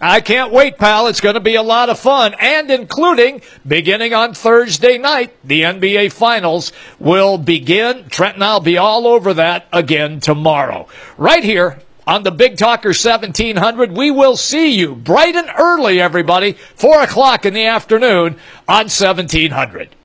I 0.00 0.20
can't 0.20 0.52
wait, 0.52 0.78
pal. 0.78 1.08
It's 1.08 1.20
going 1.20 1.34
to 1.34 1.40
be 1.40 1.56
a 1.56 1.62
lot 1.62 1.90
of 1.90 1.98
fun, 1.98 2.34
and 2.38 2.70
including 2.70 3.42
beginning 3.66 4.14
on 4.14 4.32
Thursday 4.32 4.96
night, 4.96 5.34
the 5.42 5.62
NBA 5.62 6.12
Finals 6.12 6.72
will 7.00 7.36
begin. 7.36 8.08
Trent 8.08 8.36
and 8.36 8.44
I'll 8.44 8.60
be 8.60 8.78
all 8.78 9.08
over 9.08 9.34
that 9.34 9.66
again 9.72 10.20
tomorrow. 10.20 10.86
Right 11.16 11.42
here 11.42 11.80
on 12.06 12.22
the 12.22 12.30
Big 12.30 12.56
Talker 12.56 12.90
1700, 12.90 13.90
we 13.90 14.12
will 14.12 14.36
see 14.36 14.78
you 14.78 14.94
bright 14.94 15.34
and 15.34 15.50
early, 15.58 16.00
everybody, 16.00 16.52
4 16.52 17.02
o'clock 17.02 17.44
in 17.44 17.52
the 17.52 17.66
afternoon 17.66 18.36
on 18.68 18.84
1700. 18.84 19.96